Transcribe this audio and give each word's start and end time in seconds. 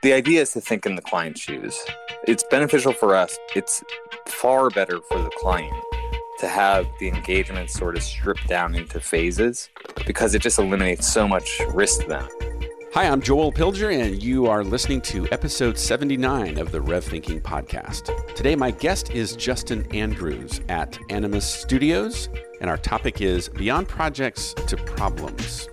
The 0.00 0.12
idea 0.12 0.42
is 0.42 0.52
to 0.52 0.60
think 0.60 0.86
in 0.86 0.94
the 0.94 1.02
client's 1.02 1.40
shoes. 1.40 1.76
It's 2.28 2.44
beneficial 2.52 2.92
for 2.92 3.16
us. 3.16 3.36
It's 3.56 3.82
far 4.26 4.70
better 4.70 5.00
for 5.00 5.20
the 5.20 5.30
client 5.30 5.74
to 6.38 6.46
have 6.46 6.86
the 7.00 7.08
engagement 7.08 7.68
sort 7.68 7.96
of 7.96 8.04
stripped 8.04 8.46
down 8.46 8.76
into 8.76 9.00
phases 9.00 9.70
because 10.06 10.36
it 10.36 10.42
just 10.42 10.60
eliminates 10.60 11.12
so 11.12 11.26
much 11.26 11.50
risk 11.74 12.02
to 12.02 12.06
them. 12.06 12.28
Hi, 12.94 13.08
I'm 13.08 13.20
Joel 13.20 13.52
Pilger, 13.52 13.92
and 13.92 14.22
you 14.22 14.46
are 14.46 14.62
listening 14.62 15.00
to 15.02 15.26
episode 15.32 15.76
79 15.76 16.58
of 16.58 16.70
the 16.70 16.80
Rev 16.80 17.02
Thinking 17.02 17.40
Podcast. 17.40 18.34
Today, 18.36 18.54
my 18.54 18.70
guest 18.70 19.10
is 19.10 19.34
Justin 19.34 19.84
Andrews 19.92 20.60
at 20.68 20.96
Animus 21.10 21.44
Studios, 21.44 22.28
and 22.60 22.70
our 22.70 22.78
topic 22.78 23.20
is 23.20 23.48
Beyond 23.48 23.88
Projects 23.88 24.54
to 24.54 24.76
Problems. 24.76 25.68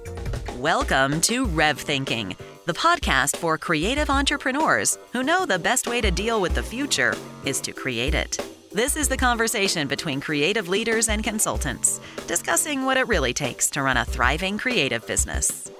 Welcome 0.57 1.21
to 1.21 1.45
Rev 1.45 1.79
Thinking 1.79 2.35
the 2.65 2.73
podcast 2.73 3.37
for 3.37 3.59
creative 3.59 4.09
entrepreneurs 4.09 4.97
who 5.13 5.21
know 5.21 5.45
the 5.45 5.59
best 5.59 5.87
way 5.87 6.01
to 6.01 6.09
deal 6.09 6.41
with 6.41 6.55
the 6.55 6.63
future 6.63 7.13
is 7.45 7.61
to 7.61 7.71
create 7.71 8.15
it. 8.15 8.39
This 8.71 8.97
is 8.97 9.07
the 9.07 9.15
conversation 9.15 9.87
between 9.87 10.19
creative 10.19 10.67
leaders 10.67 11.07
and 11.07 11.23
consultants, 11.23 12.01
discussing 12.25 12.83
what 12.83 12.97
it 12.97 13.07
really 13.07 13.33
takes 13.33 13.69
to 13.69 13.83
run 13.83 13.97
a 13.97 14.05
thriving 14.05 14.57
creative 14.57 15.05
business. 15.05 15.71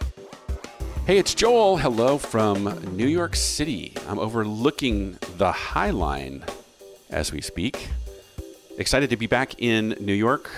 Hey, 1.08 1.18
it's 1.18 1.34
Joel. 1.34 1.78
Hello 1.78 2.20
from 2.20 2.66
New 2.96 3.08
York 3.08 3.36
City. 3.36 3.94
I'm 4.08 4.20
overlooking 4.20 5.18
the 5.38 5.52
High 5.52 5.90
Line 5.90 6.44
as 7.10 7.32
we 7.32 7.42
speak. 7.42 7.90
Excited 8.78 9.10
to 9.10 9.18
be 9.18 9.26
back 9.26 9.56
in 9.58 9.96
New 10.00 10.14
York 10.14 10.52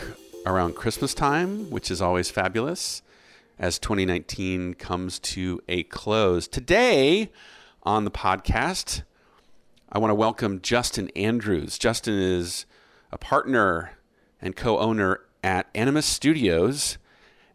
around 0.45 0.75
Christmas 0.75 1.13
time, 1.13 1.69
which 1.69 1.89
is 1.89 2.01
always 2.01 2.29
fabulous 2.29 3.01
as 3.59 3.79
2019 3.79 4.75
comes 4.75 5.19
to 5.19 5.61
a 5.67 5.83
close. 5.83 6.47
Today 6.47 7.31
on 7.83 8.05
the 8.05 8.11
podcast, 8.11 9.03
I 9.91 9.99
want 9.99 10.11
to 10.11 10.15
welcome 10.15 10.61
Justin 10.61 11.09
Andrews. 11.15 11.77
Justin 11.77 12.15
is 12.15 12.65
a 13.11 13.17
partner 13.17 13.97
and 14.41 14.55
co 14.55 14.77
owner 14.77 15.21
at 15.43 15.67
Animus 15.73 16.05
Studios. 16.05 16.97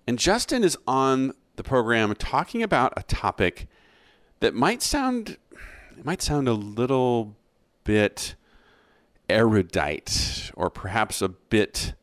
And 0.07 0.19
Justin 0.19 0.65
is 0.65 0.77
on 0.87 1.35
the 1.57 1.63
program 1.63 2.15
talking 2.15 2.63
about 2.63 2.93
a 2.97 3.03
topic 3.03 3.69
that 4.41 4.55
might 4.55 4.83
sound 4.83 5.37
it 5.97 6.05
might 6.05 6.23
sound 6.23 6.49
a 6.49 6.55
little 6.55 7.37
bit 7.85 8.35
erudite 9.29 10.51
or 10.55 10.71
perhaps 10.71 11.23
a 11.23 11.29
bit 11.29 11.95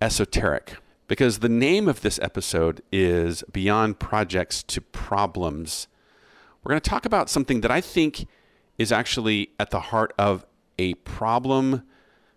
esoteric 0.00 0.76
because 1.06 1.40
the 1.40 1.48
name 1.48 1.88
of 1.88 2.00
this 2.00 2.18
episode 2.22 2.82
is 2.90 3.42
Beyond 3.52 3.98
Projects 3.98 4.62
to 4.64 4.80
Problems. 4.80 5.86
We're 6.62 6.70
going 6.70 6.80
to 6.80 6.90
talk 6.90 7.04
about 7.04 7.28
something 7.28 7.60
that 7.60 7.70
I 7.70 7.80
think 7.80 8.26
is 8.78 8.90
actually 8.90 9.50
at 9.60 9.70
the 9.70 9.80
heart 9.80 10.14
of 10.18 10.46
a 10.78 10.94
problem, 10.94 11.82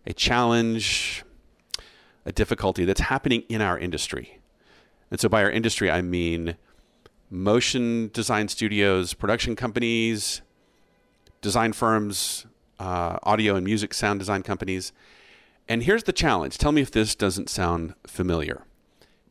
a 0.05 0.13
challenge, 0.13 1.23
a 2.25 2.31
difficulty 2.31 2.83
that's 2.83 3.01
happening 3.01 3.43
in 3.47 3.61
our 3.61 3.79
industry. 3.79 4.39
And 5.09 5.19
so, 5.19 5.29
by 5.29 5.43
our 5.43 5.49
industry, 5.49 5.89
I 5.89 6.01
mean 6.01 6.57
motion 7.29 8.09
design 8.13 8.49
studios, 8.49 9.13
production 9.13 9.55
companies, 9.55 10.41
design 11.41 11.71
firms, 11.71 12.45
uh, 12.79 13.17
audio 13.23 13.55
and 13.55 13.65
music 13.65 13.93
sound 13.93 14.19
design 14.19 14.43
companies. 14.43 14.91
And 15.69 15.83
here's 15.83 16.03
the 16.03 16.13
challenge 16.13 16.57
tell 16.57 16.71
me 16.71 16.81
if 16.81 16.91
this 16.91 17.15
doesn't 17.15 17.49
sound 17.49 17.93
familiar. 18.05 18.63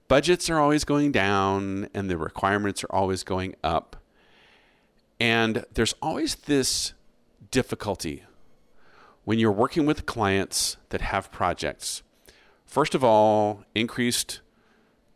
Budgets 0.08 0.48
are 0.50 0.60
always 0.60 0.84
going 0.84 1.10
down, 1.10 1.88
and 1.92 2.08
the 2.08 2.16
requirements 2.16 2.84
are 2.84 2.92
always 2.92 3.24
going 3.24 3.56
up. 3.64 3.96
And 5.18 5.64
there's 5.72 5.94
always 6.00 6.34
this 6.34 6.92
difficulty 7.50 8.24
when 9.24 9.38
you're 9.38 9.50
working 9.50 9.86
with 9.86 10.06
clients 10.06 10.76
that 10.90 11.00
have 11.00 11.32
projects. 11.32 12.02
First 12.64 12.94
of 12.94 13.02
all, 13.02 13.64
increased 13.74 14.40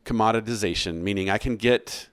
commoditization, 0.05 1.03
meaning 1.03 1.31
I 1.31 1.39
can 1.39 1.57
get 1.57 2.09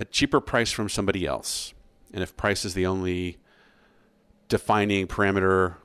a 0.00 0.04
cheaper 0.04 0.40
price 0.40 0.72
from 0.72 0.88
somebody 0.88 1.26
else. 1.26 1.74
And 2.12 2.22
if 2.22 2.36
price 2.36 2.64
is 2.64 2.74
the 2.74 2.86
only 2.86 3.38
defining 4.48 5.06
parameter 5.06 5.76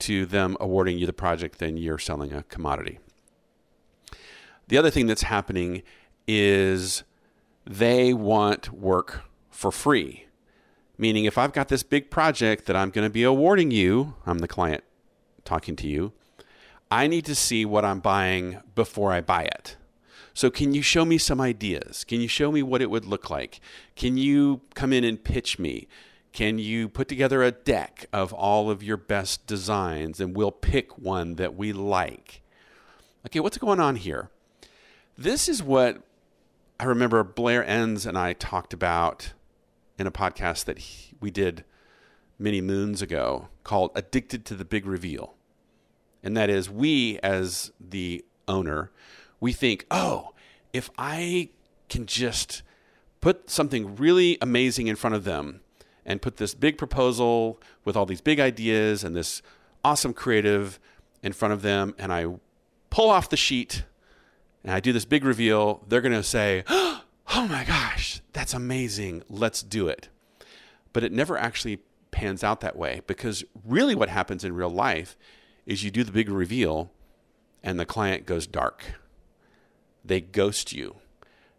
to 0.00 0.26
them 0.26 0.56
awarding 0.60 0.98
you 0.98 1.06
the 1.06 1.12
project, 1.12 1.58
then 1.58 1.76
you're 1.76 1.98
selling 1.98 2.32
a 2.32 2.42
commodity. 2.44 2.98
The 4.68 4.78
other 4.78 4.90
thing 4.90 5.06
that's 5.06 5.22
happening 5.22 5.82
is 6.26 7.02
they 7.64 8.12
want 8.12 8.72
work 8.72 9.22
for 9.50 9.72
free. 9.72 10.26
Meaning, 10.96 11.24
if 11.24 11.38
I've 11.38 11.52
got 11.52 11.68
this 11.68 11.82
big 11.82 12.10
project 12.10 12.66
that 12.66 12.76
I'm 12.76 12.90
going 12.90 13.06
to 13.06 13.10
be 13.10 13.22
awarding 13.22 13.70
you, 13.70 14.14
I'm 14.26 14.38
the 14.38 14.48
client 14.48 14.82
talking 15.44 15.76
to 15.76 15.86
you, 15.86 16.12
I 16.90 17.06
need 17.06 17.24
to 17.26 17.34
see 17.34 17.64
what 17.64 17.84
I'm 17.84 18.00
buying 18.00 18.60
before 18.74 19.12
I 19.12 19.20
buy 19.20 19.44
it. 19.44 19.76
So, 20.34 20.50
can 20.50 20.74
you 20.74 20.82
show 20.82 21.04
me 21.04 21.18
some 21.18 21.40
ideas? 21.40 22.04
Can 22.04 22.20
you 22.20 22.28
show 22.28 22.50
me 22.50 22.62
what 22.62 22.82
it 22.82 22.90
would 22.90 23.04
look 23.04 23.30
like? 23.30 23.60
Can 23.96 24.16
you 24.16 24.60
come 24.74 24.92
in 24.92 25.04
and 25.04 25.22
pitch 25.22 25.58
me? 25.58 25.88
Can 26.32 26.58
you 26.58 26.88
put 26.88 27.08
together 27.08 27.42
a 27.42 27.50
deck 27.50 28.06
of 28.12 28.32
all 28.32 28.70
of 28.70 28.82
your 28.82 28.96
best 28.96 29.46
designs 29.46 30.20
and 30.20 30.36
we'll 30.36 30.52
pick 30.52 30.98
one 30.98 31.34
that 31.36 31.56
we 31.56 31.72
like? 31.72 32.42
Okay, 33.26 33.40
what's 33.40 33.58
going 33.58 33.80
on 33.80 33.96
here? 33.96 34.30
This 35.16 35.48
is 35.48 35.62
what 35.62 36.02
I 36.78 36.84
remember 36.84 37.24
Blair 37.24 37.64
Enns 37.64 38.06
and 38.06 38.16
I 38.16 38.34
talked 38.34 38.72
about 38.72 39.32
in 39.98 40.06
a 40.06 40.12
podcast 40.12 40.64
that 40.66 40.78
he, 40.78 41.14
we 41.20 41.30
did 41.30 41.64
many 42.38 42.60
moons 42.60 43.02
ago 43.02 43.48
called 43.64 43.90
Addicted 43.96 44.44
to 44.46 44.54
the 44.54 44.64
Big 44.64 44.86
Reveal. 44.86 45.34
And 46.22 46.36
that 46.36 46.48
is, 46.48 46.70
we 46.70 47.18
as 47.18 47.72
the 47.80 48.24
owner, 48.46 48.92
we 49.40 49.52
think, 49.52 49.86
oh, 49.90 50.34
if 50.72 50.90
I 50.96 51.50
can 51.88 52.06
just 52.06 52.62
put 53.20 53.50
something 53.50 53.96
really 53.96 54.38
amazing 54.40 54.86
in 54.86 54.96
front 54.96 55.16
of 55.16 55.24
them 55.24 55.60
and 56.08 56.22
put 56.22 56.38
this 56.38 56.54
big 56.54 56.78
proposal 56.78 57.60
with 57.84 57.94
all 57.94 58.06
these 58.06 58.22
big 58.22 58.40
ideas 58.40 59.04
and 59.04 59.14
this 59.14 59.42
awesome 59.84 60.14
creative 60.14 60.80
in 61.22 61.34
front 61.34 61.52
of 61.52 61.60
them, 61.60 61.94
and 61.98 62.10
I 62.10 62.26
pull 62.88 63.10
off 63.10 63.28
the 63.28 63.36
sheet 63.36 63.84
and 64.64 64.72
I 64.72 64.80
do 64.80 64.90
this 64.90 65.04
big 65.04 65.22
reveal, 65.22 65.84
they're 65.86 66.00
going 66.00 66.14
to 66.14 66.22
say, 66.22 66.64
oh 66.68 67.02
my 67.34 67.62
gosh, 67.64 68.22
that's 68.32 68.54
amazing. 68.54 69.22
Let's 69.28 69.62
do 69.62 69.86
it. 69.86 70.08
But 70.94 71.04
it 71.04 71.12
never 71.12 71.36
actually 71.36 71.80
pans 72.10 72.42
out 72.42 72.62
that 72.62 72.74
way 72.74 73.02
because 73.06 73.44
really 73.62 73.94
what 73.94 74.08
happens 74.08 74.44
in 74.44 74.54
real 74.54 74.70
life 74.70 75.14
is 75.66 75.84
you 75.84 75.90
do 75.90 76.04
the 76.04 76.10
big 76.10 76.30
reveal 76.30 76.90
and 77.62 77.78
the 77.78 77.84
client 77.84 78.24
goes 78.24 78.46
dark. 78.46 78.82
They 80.02 80.22
ghost 80.22 80.72
you 80.72 80.96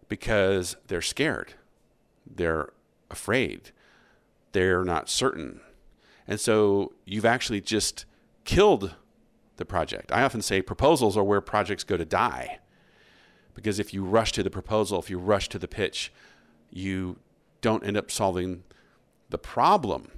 because 0.08 0.76
they're 0.88 1.04
scared. 1.04 1.54
They're 2.26 2.74
afraid 3.12 3.72
they're 4.52 4.84
not 4.84 5.10
certain. 5.10 5.62
And 6.28 6.40
so 6.40 6.94
you've 7.06 7.26
actually 7.26 7.62
just 7.62 8.06
killed 8.46 8.96
the 9.58 9.66
project. 9.66 10.12
I 10.12 10.24
often 10.24 10.42
say 10.42 10.62
proposals 10.62 11.18
are 11.18 11.24
where 11.24 11.42
projects 11.42 11.84
go 11.84 11.98
to 11.98 12.06
die. 12.06 12.60
Because 13.54 13.80
if 13.80 13.94
you 13.94 14.04
rush 14.04 14.32
to 14.34 14.44
the 14.44 14.50
proposal, 14.50 15.00
if 15.00 15.10
you 15.10 15.20
rush 15.20 15.50
to 15.50 15.60
the 15.60 15.68
pitch, 15.68 16.14
you 16.72 17.18
don't 17.62 17.86
end 17.86 17.98
up 17.98 18.10
solving 18.10 18.64
the 19.30 19.38
problem. 19.38 20.12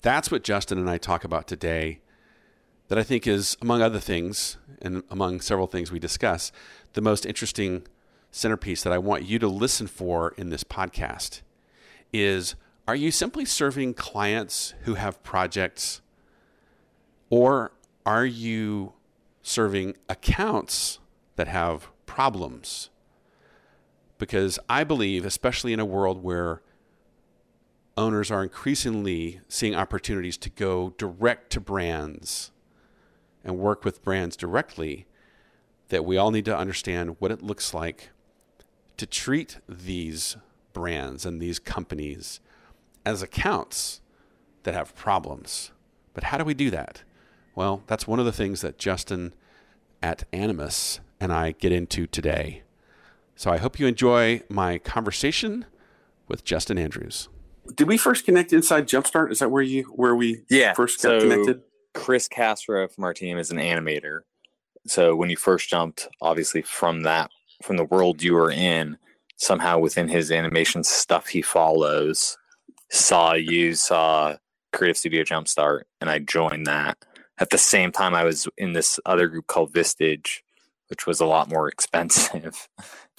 That's 0.00 0.30
what 0.30 0.42
Justin 0.42 0.78
and 0.78 0.88
I 0.88 0.96
talk 0.96 1.24
about 1.24 1.46
today. 1.46 2.00
That 2.88 2.98
I 2.98 3.02
think 3.02 3.26
is, 3.26 3.56
among 3.60 3.82
other 3.82 4.00
things, 4.00 4.56
and 4.80 5.02
among 5.10 5.42
several 5.42 5.66
things 5.66 5.92
we 5.92 5.98
discuss, 5.98 6.50
the 6.94 7.00
most 7.00 7.26
interesting 7.26 7.86
centerpiece 8.32 8.82
that 8.82 8.92
I 8.92 8.98
want 8.98 9.24
you 9.24 9.38
to 9.38 9.48
listen 9.48 9.86
for 9.86 10.34
in 10.36 10.50
this 10.50 10.64
podcast 10.64 11.42
is 12.12 12.54
are 12.90 12.96
you 12.96 13.12
simply 13.12 13.44
serving 13.44 13.94
clients 13.94 14.74
who 14.80 14.94
have 14.94 15.22
projects, 15.22 16.00
or 17.28 17.70
are 18.04 18.26
you 18.26 18.94
serving 19.42 19.94
accounts 20.08 20.98
that 21.36 21.46
have 21.46 21.86
problems? 22.04 22.90
Because 24.18 24.58
I 24.68 24.82
believe, 24.82 25.24
especially 25.24 25.72
in 25.72 25.78
a 25.78 25.84
world 25.84 26.24
where 26.24 26.62
owners 27.96 28.28
are 28.28 28.42
increasingly 28.42 29.40
seeing 29.46 29.76
opportunities 29.76 30.36
to 30.38 30.50
go 30.50 30.92
direct 30.98 31.50
to 31.50 31.60
brands 31.60 32.50
and 33.44 33.56
work 33.56 33.84
with 33.84 34.02
brands 34.02 34.36
directly, 34.36 35.06
that 35.90 36.04
we 36.04 36.16
all 36.16 36.32
need 36.32 36.46
to 36.46 36.58
understand 36.58 37.14
what 37.20 37.30
it 37.30 37.40
looks 37.40 37.72
like 37.72 38.10
to 38.96 39.06
treat 39.06 39.58
these 39.68 40.36
brands 40.72 41.24
and 41.24 41.40
these 41.40 41.60
companies 41.60 42.40
as 43.04 43.22
accounts 43.22 44.00
that 44.62 44.74
have 44.74 44.94
problems. 44.94 45.72
But 46.14 46.24
how 46.24 46.38
do 46.38 46.44
we 46.44 46.54
do 46.54 46.70
that? 46.70 47.02
Well, 47.54 47.82
that's 47.86 48.06
one 48.06 48.18
of 48.18 48.24
the 48.26 48.32
things 48.32 48.60
that 48.60 48.78
Justin 48.78 49.32
at 50.02 50.24
Animus 50.32 51.00
and 51.20 51.32
I 51.32 51.52
get 51.52 51.72
into 51.72 52.06
today. 52.06 52.62
So 53.36 53.50
I 53.50 53.58
hope 53.58 53.78
you 53.78 53.86
enjoy 53.86 54.42
my 54.48 54.78
conversation 54.78 55.66
with 56.28 56.44
Justin 56.44 56.78
Andrews. 56.78 57.28
did 57.76 57.86
we 57.88 57.96
first 57.96 58.24
connect 58.24 58.52
inside 58.52 58.88
Jumpstart? 58.88 59.30
Is 59.30 59.38
that 59.38 59.50
where 59.50 59.62
you 59.62 59.84
where 59.94 60.14
we 60.16 60.42
Yeah, 60.48 60.72
first 60.74 61.02
got 61.02 61.20
so- 61.20 61.28
connected? 61.28 61.62
Chris 61.94 62.28
Castro 62.28 62.86
from 62.88 63.04
our 63.04 63.12
team 63.14 63.36
is 63.38 63.50
an 63.50 63.58
animator. 63.58 64.20
So 64.86 65.14
when 65.16 65.28
you 65.28 65.36
first 65.36 65.68
jumped, 65.68 66.08
obviously 66.22 66.62
from 66.62 67.02
that 67.02 67.30
from 67.62 67.76
the 67.76 67.84
world 67.84 68.22
you 68.22 68.34
were 68.34 68.50
in, 68.50 68.96
somehow 69.36 69.78
within 69.78 70.08
his 70.08 70.30
animation 70.32 70.82
stuff 70.84 71.28
he 71.28 71.42
follows, 71.42 72.38
saw 72.90 73.34
you, 73.34 73.74
saw 73.74 74.36
Creative 74.72 74.96
Studio 74.96 75.22
Jumpstart, 75.22 75.82
and 76.00 76.10
I 76.10 76.18
joined 76.18 76.66
that. 76.66 76.98
At 77.38 77.50
the 77.50 77.58
same 77.58 77.92
time 77.92 78.14
I 78.14 78.24
was 78.24 78.46
in 78.58 78.74
this 78.74 79.00
other 79.06 79.28
group 79.28 79.46
called 79.46 79.72
Vistage, 79.72 80.40
which 80.88 81.06
was 81.06 81.20
a 81.20 81.26
lot 81.26 81.48
more 81.48 81.68
expensive 81.74 82.68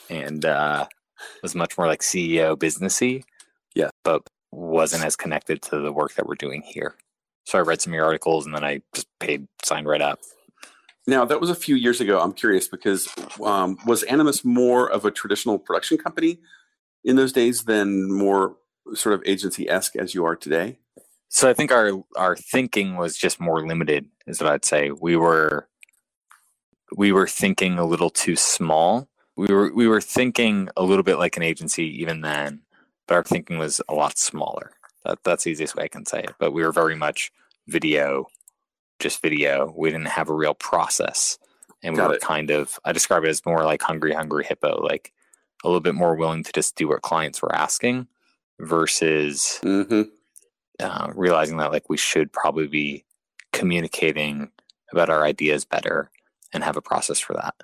and 0.09 0.45
uh 0.45 0.87
was 1.43 1.55
much 1.55 1.77
more 1.77 1.87
like 1.87 2.01
CEO 2.01 2.55
businessy. 2.55 3.23
Yeah. 3.75 3.89
But 4.03 4.23
wasn't 4.51 5.05
as 5.05 5.15
connected 5.15 5.61
to 5.61 5.79
the 5.79 5.91
work 5.91 6.15
that 6.15 6.27
we're 6.27 6.35
doing 6.35 6.61
here. 6.61 6.95
So 7.45 7.57
I 7.57 7.61
read 7.61 7.81
some 7.81 7.93
of 7.93 7.95
your 7.95 8.05
articles 8.05 8.45
and 8.45 8.53
then 8.53 8.63
I 8.63 8.81
just 8.93 9.07
paid, 9.19 9.47
signed 9.63 9.87
right 9.87 10.01
up. 10.01 10.19
Now 11.07 11.25
that 11.25 11.41
was 11.41 11.49
a 11.49 11.55
few 11.55 11.75
years 11.75 12.01
ago. 12.01 12.19
I'm 12.19 12.33
curious 12.33 12.67
because 12.67 13.07
um, 13.43 13.77
was 13.85 14.03
Animus 14.03 14.45
more 14.45 14.89
of 14.89 15.05
a 15.05 15.11
traditional 15.11 15.57
production 15.57 15.97
company 15.97 16.39
in 17.03 17.15
those 17.15 17.31
days 17.31 17.63
than 17.63 18.11
more 18.11 18.55
sort 18.93 19.15
of 19.15 19.23
agency 19.25 19.69
esque 19.69 19.95
as 19.95 20.13
you 20.13 20.25
are 20.25 20.35
today? 20.35 20.77
So 21.29 21.49
I 21.49 21.53
think 21.53 21.71
our 21.71 21.91
our 22.17 22.35
thinking 22.35 22.97
was 22.97 23.15
just 23.17 23.39
more 23.39 23.65
limited, 23.65 24.07
is 24.27 24.41
what 24.41 24.51
I'd 24.51 24.65
say. 24.65 24.91
We 24.91 25.15
were 25.15 25.67
we 26.95 27.11
were 27.11 27.27
thinking 27.27 27.79
a 27.79 27.85
little 27.85 28.09
too 28.09 28.35
small. 28.35 29.07
We 29.37 29.47
were 29.53 29.73
we 29.73 29.87
were 29.87 30.01
thinking 30.01 30.69
a 30.75 30.83
little 30.83 31.03
bit 31.03 31.17
like 31.17 31.37
an 31.37 31.43
agency 31.43 31.85
even 32.01 32.21
then, 32.21 32.61
but 33.07 33.15
our 33.15 33.23
thinking 33.23 33.57
was 33.57 33.81
a 33.87 33.93
lot 33.93 34.17
smaller. 34.17 34.71
That 35.05 35.23
that's 35.23 35.45
the 35.45 35.51
easiest 35.51 35.75
way 35.75 35.85
I 35.85 35.87
can 35.87 36.05
say 36.05 36.19
it. 36.21 36.35
But 36.37 36.51
we 36.51 36.63
were 36.63 36.73
very 36.73 36.95
much 36.95 37.31
video, 37.67 38.27
just 38.99 39.21
video. 39.21 39.73
We 39.75 39.89
didn't 39.89 40.07
have 40.07 40.29
a 40.29 40.35
real 40.35 40.53
process. 40.53 41.39
And 41.83 41.93
we 41.93 41.97
Got 41.97 42.09
were 42.09 42.15
it. 42.15 42.21
kind 42.21 42.51
of 42.51 42.77
I 42.83 42.91
describe 42.91 43.23
it 43.23 43.29
as 43.29 43.45
more 43.45 43.63
like 43.63 43.81
hungry, 43.81 44.13
hungry 44.13 44.43
hippo, 44.43 44.81
like 44.83 45.13
a 45.63 45.67
little 45.67 45.81
bit 45.81 45.95
more 45.95 46.15
willing 46.15 46.43
to 46.43 46.51
just 46.51 46.75
do 46.75 46.89
what 46.89 47.01
clients 47.01 47.41
were 47.41 47.55
asking 47.55 48.07
versus 48.61 49.59
Mm-hmm. 49.63 50.03
uh, 50.79 51.11
realizing 51.15 51.57
that 51.57 51.71
like 51.71 51.89
we 51.89 51.97
should 51.97 52.31
probably 52.31 52.67
be 52.67 53.05
communicating 53.53 54.51
about 54.91 55.09
our 55.09 55.23
ideas 55.23 55.65
better 55.65 56.09
and 56.53 56.63
have 56.63 56.77
a 56.77 56.81
process 56.81 57.19
for 57.19 57.33
that. 57.33 57.55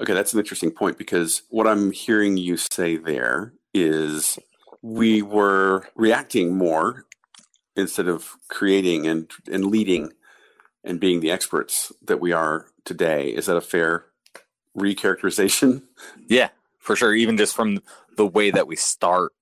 Okay, 0.00 0.14
that's 0.14 0.32
an 0.32 0.38
interesting 0.38 0.70
point 0.70 0.96
because 0.98 1.42
what 1.50 1.66
I'm 1.66 1.90
hearing 1.92 2.36
you 2.36 2.56
say 2.56 2.96
there 2.96 3.52
is 3.74 4.38
we 4.82 5.22
were 5.22 5.88
reacting 5.96 6.56
more 6.56 7.04
instead 7.76 8.08
of 8.08 8.36
creating 8.48 9.06
and 9.06 9.30
and 9.50 9.66
leading 9.66 10.12
and 10.84 11.00
being 11.00 11.20
the 11.20 11.30
experts 11.30 11.92
that 12.02 12.20
we 12.20 12.32
are 12.32 12.66
today. 12.84 13.28
Is 13.28 13.46
that 13.46 13.56
a 13.56 13.60
fair 13.60 14.06
recharacterization? 14.76 15.82
Yeah, 16.28 16.50
for 16.78 16.94
sure. 16.96 17.14
Even 17.14 17.36
just 17.36 17.54
from 17.54 17.82
the 18.16 18.26
way 18.26 18.50
that 18.50 18.66
we 18.68 18.76
start 18.76 19.32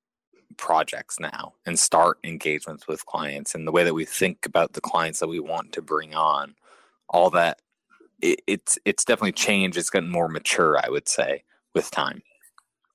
projects 0.56 1.20
now 1.20 1.54
and 1.64 1.78
start 1.78 2.19
engagements 2.25 2.87
with 2.88 3.06
clients 3.06 3.54
and 3.54 3.66
the 3.66 3.72
way 3.72 3.84
that 3.84 3.94
we 3.94 4.04
think 4.04 4.46
about 4.46 4.72
the 4.72 4.81
clients 4.81 5.20
that 5.20 5.28
we 5.28 5.40
want 5.40 5.72
to 5.72 5.82
bring 5.82 6.14
on, 6.14 6.54
all 7.08 7.31
that 7.31 7.60
it, 8.20 8.40
it's 8.46 8.78
it's 8.84 9.04
definitely 9.04 9.32
changed. 9.32 9.76
It's 9.76 9.90
gotten 9.90 10.10
more 10.10 10.28
mature, 10.28 10.78
I 10.82 10.88
would 10.88 11.08
say, 11.08 11.44
with 11.75 11.90
time. 11.90 12.22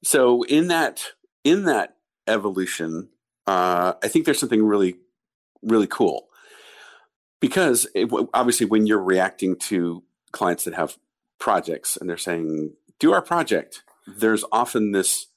So 0.03 0.43
in 0.43 0.67
that 0.67 1.03
in 1.43 1.65
that 1.65 1.95
evolution, 2.27 3.09
uh, 3.47 3.93
I 4.03 4.07
think 4.07 4.25
there's 4.25 4.39
something 4.39 4.63
really 4.63 4.95
really 5.61 5.87
cool 5.87 6.27
because 7.39 7.87
it, 7.93 8.09
obviously 8.33 8.65
when 8.65 8.87
you're 8.87 9.03
reacting 9.03 9.55
to 9.55 10.03
clients 10.31 10.63
that 10.63 10.73
have 10.73 10.97
projects 11.39 11.97
and 11.97 12.09
they're 12.09 12.17
saying 12.17 12.73
do 12.99 13.13
our 13.13 13.21
project, 13.21 13.83
there's 14.07 14.43
often 14.51 14.91
this 14.91 15.27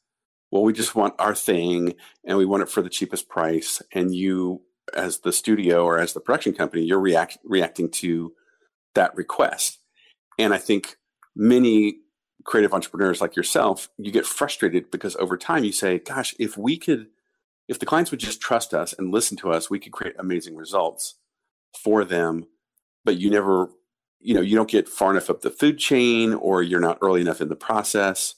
well 0.55 0.63
we 0.63 0.73
just 0.73 0.95
want 0.95 1.13
our 1.19 1.35
thing 1.35 1.95
and 2.25 2.39
we 2.39 2.47
want 2.47 2.63
it 2.63 2.71
for 2.71 2.81
the 2.81 2.89
cheapest 2.89 3.29
price 3.29 3.83
and 3.93 4.15
you 4.15 4.63
as 4.95 5.19
the 5.19 5.33
studio 5.33 5.85
or 5.85 5.99
as 5.99 6.15
the 6.15 6.21
production 6.21 6.55
company 6.55 6.83
you're 6.83 7.01
react, 7.01 7.37
reacting 7.45 7.91
to 7.91 8.33
that 8.95 9.15
request 9.15 9.81
and 10.39 10.55
i 10.55 10.59
think 10.59 10.97
many 11.37 11.99
creative 12.45 12.75
entrepreneurs 12.75 13.21
like 13.21 13.37
yourself, 13.37 13.89
you 13.99 14.13
get 14.13 14.27
frustrated 14.27 14.91
because 14.91 15.17
over 15.17 15.37
time 15.37 15.65
you 15.65 15.73
say, 15.73 15.99
gosh, 15.99 16.35
if 16.39 16.57
we 16.57 16.77
could, 16.77 17.07
if 17.69 17.79
the 17.79 17.87
clients 17.87 18.11
would 18.11 18.21
just 18.21 18.41
trust 18.41 18.75
us 18.75 18.95
and 18.97 19.11
listen 19.11 19.37
to 19.39 19.51
us, 19.51 19.71
we 19.71 19.81
could 19.81 19.93
create 19.93 20.15
amazing 20.19 20.55
results 20.55 21.17
for 21.83 22.05
them. 22.05 22.47
But 23.05 23.19
you 23.19 23.31
never, 23.31 23.69
you 24.21 24.35
know, 24.35 24.41
you 24.41 24.57
don't 24.57 24.71
get 24.71 24.89
far 24.89 25.11
enough 25.11 25.31
up 25.31 25.41
the 25.41 25.51
food 25.51 25.79
chain 25.79 26.35
or 26.35 26.63
you're 26.63 26.81
not 26.81 26.99
early 27.03 27.23
enough 27.23 27.41
in 27.41 27.49
the 27.49 27.57
process. 27.57 28.35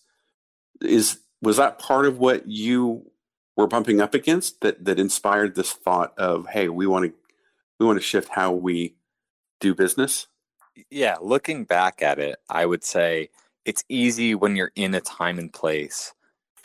Is, 0.80 1.18
was 1.46 1.56
that 1.56 1.78
part 1.78 2.06
of 2.06 2.18
what 2.18 2.46
you 2.46 3.10
were 3.56 3.66
bumping 3.66 4.00
up 4.00 4.14
against 4.14 4.60
that, 4.60 4.84
that 4.84 4.98
inspired 4.98 5.54
this 5.54 5.72
thought 5.72 6.12
of, 6.18 6.48
hey, 6.48 6.68
we 6.68 6.86
want 6.86 7.06
to, 7.06 7.14
we 7.78 7.86
want 7.86 7.98
to 7.98 8.04
shift 8.04 8.28
how 8.30 8.52
we 8.52 8.94
do 9.60 9.74
business? 9.74 10.26
yeah, 10.90 11.16
looking 11.20 11.64
back 11.64 12.02
at 12.02 12.18
it, 12.18 12.36
I 12.48 12.66
would 12.66 12.84
say 12.84 13.30
it's 13.64 13.84
easy 13.88 14.34
when 14.34 14.56
you're 14.56 14.72
in 14.76 14.94
a 14.94 15.00
time 15.00 15.38
and 15.38 15.52
place 15.52 16.12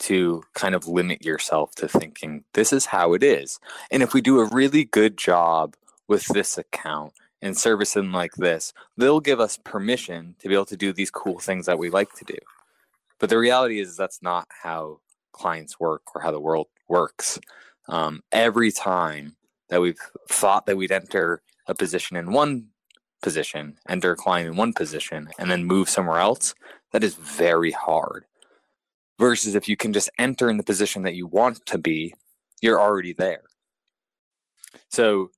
to 0.00 0.42
kind 0.54 0.74
of 0.74 0.88
limit 0.88 1.24
yourself 1.24 1.74
to 1.76 1.88
thinking 1.88 2.44
this 2.54 2.72
is 2.72 2.86
how 2.86 3.14
it 3.14 3.22
is. 3.22 3.58
And 3.90 4.02
if 4.02 4.14
we 4.14 4.20
do 4.20 4.40
a 4.40 4.48
really 4.48 4.84
good 4.84 5.16
job 5.16 5.74
with 6.08 6.26
this 6.26 6.58
account 6.58 7.12
and 7.40 7.56
service 7.56 7.94
them 7.94 8.12
like 8.12 8.34
this, 8.34 8.72
they'll 8.96 9.20
give 9.20 9.40
us 9.40 9.58
permission 9.62 10.34
to 10.40 10.48
be 10.48 10.54
able 10.54 10.66
to 10.66 10.76
do 10.76 10.92
these 10.92 11.10
cool 11.10 11.38
things 11.38 11.66
that 11.66 11.78
we 11.78 11.88
like 11.88 12.12
to 12.14 12.24
do. 12.24 12.38
But 13.22 13.30
the 13.30 13.38
reality 13.38 13.78
is 13.78 13.96
that's 13.96 14.20
not 14.20 14.48
how 14.50 14.98
clients 15.30 15.78
work 15.78 16.02
or 16.12 16.22
how 16.22 16.32
the 16.32 16.40
world 16.40 16.66
works. 16.88 17.38
Um, 17.88 18.20
every 18.32 18.72
time 18.72 19.36
that 19.68 19.80
we've 19.80 20.00
thought 20.28 20.66
that 20.66 20.76
we'd 20.76 20.90
enter 20.90 21.40
a 21.68 21.74
position 21.74 22.16
in 22.16 22.32
one 22.32 22.70
position, 23.22 23.78
enter 23.88 24.10
a 24.10 24.16
client 24.16 24.48
in 24.48 24.56
one 24.56 24.72
position, 24.72 25.28
and 25.38 25.48
then 25.48 25.64
move 25.66 25.88
somewhere 25.88 26.18
else, 26.18 26.52
that 26.90 27.04
is 27.04 27.14
very 27.14 27.70
hard. 27.70 28.24
Versus 29.20 29.54
if 29.54 29.68
you 29.68 29.76
can 29.76 29.92
just 29.92 30.10
enter 30.18 30.50
in 30.50 30.56
the 30.56 30.64
position 30.64 31.02
that 31.04 31.14
you 31.14 31.28
want 31.28 31.64
to 31.66 31.78
be, 31.78 32.14
you're 32.60 32.80
already 32.80 33.12
there. 33.12 33.44
So, 34.90 35.30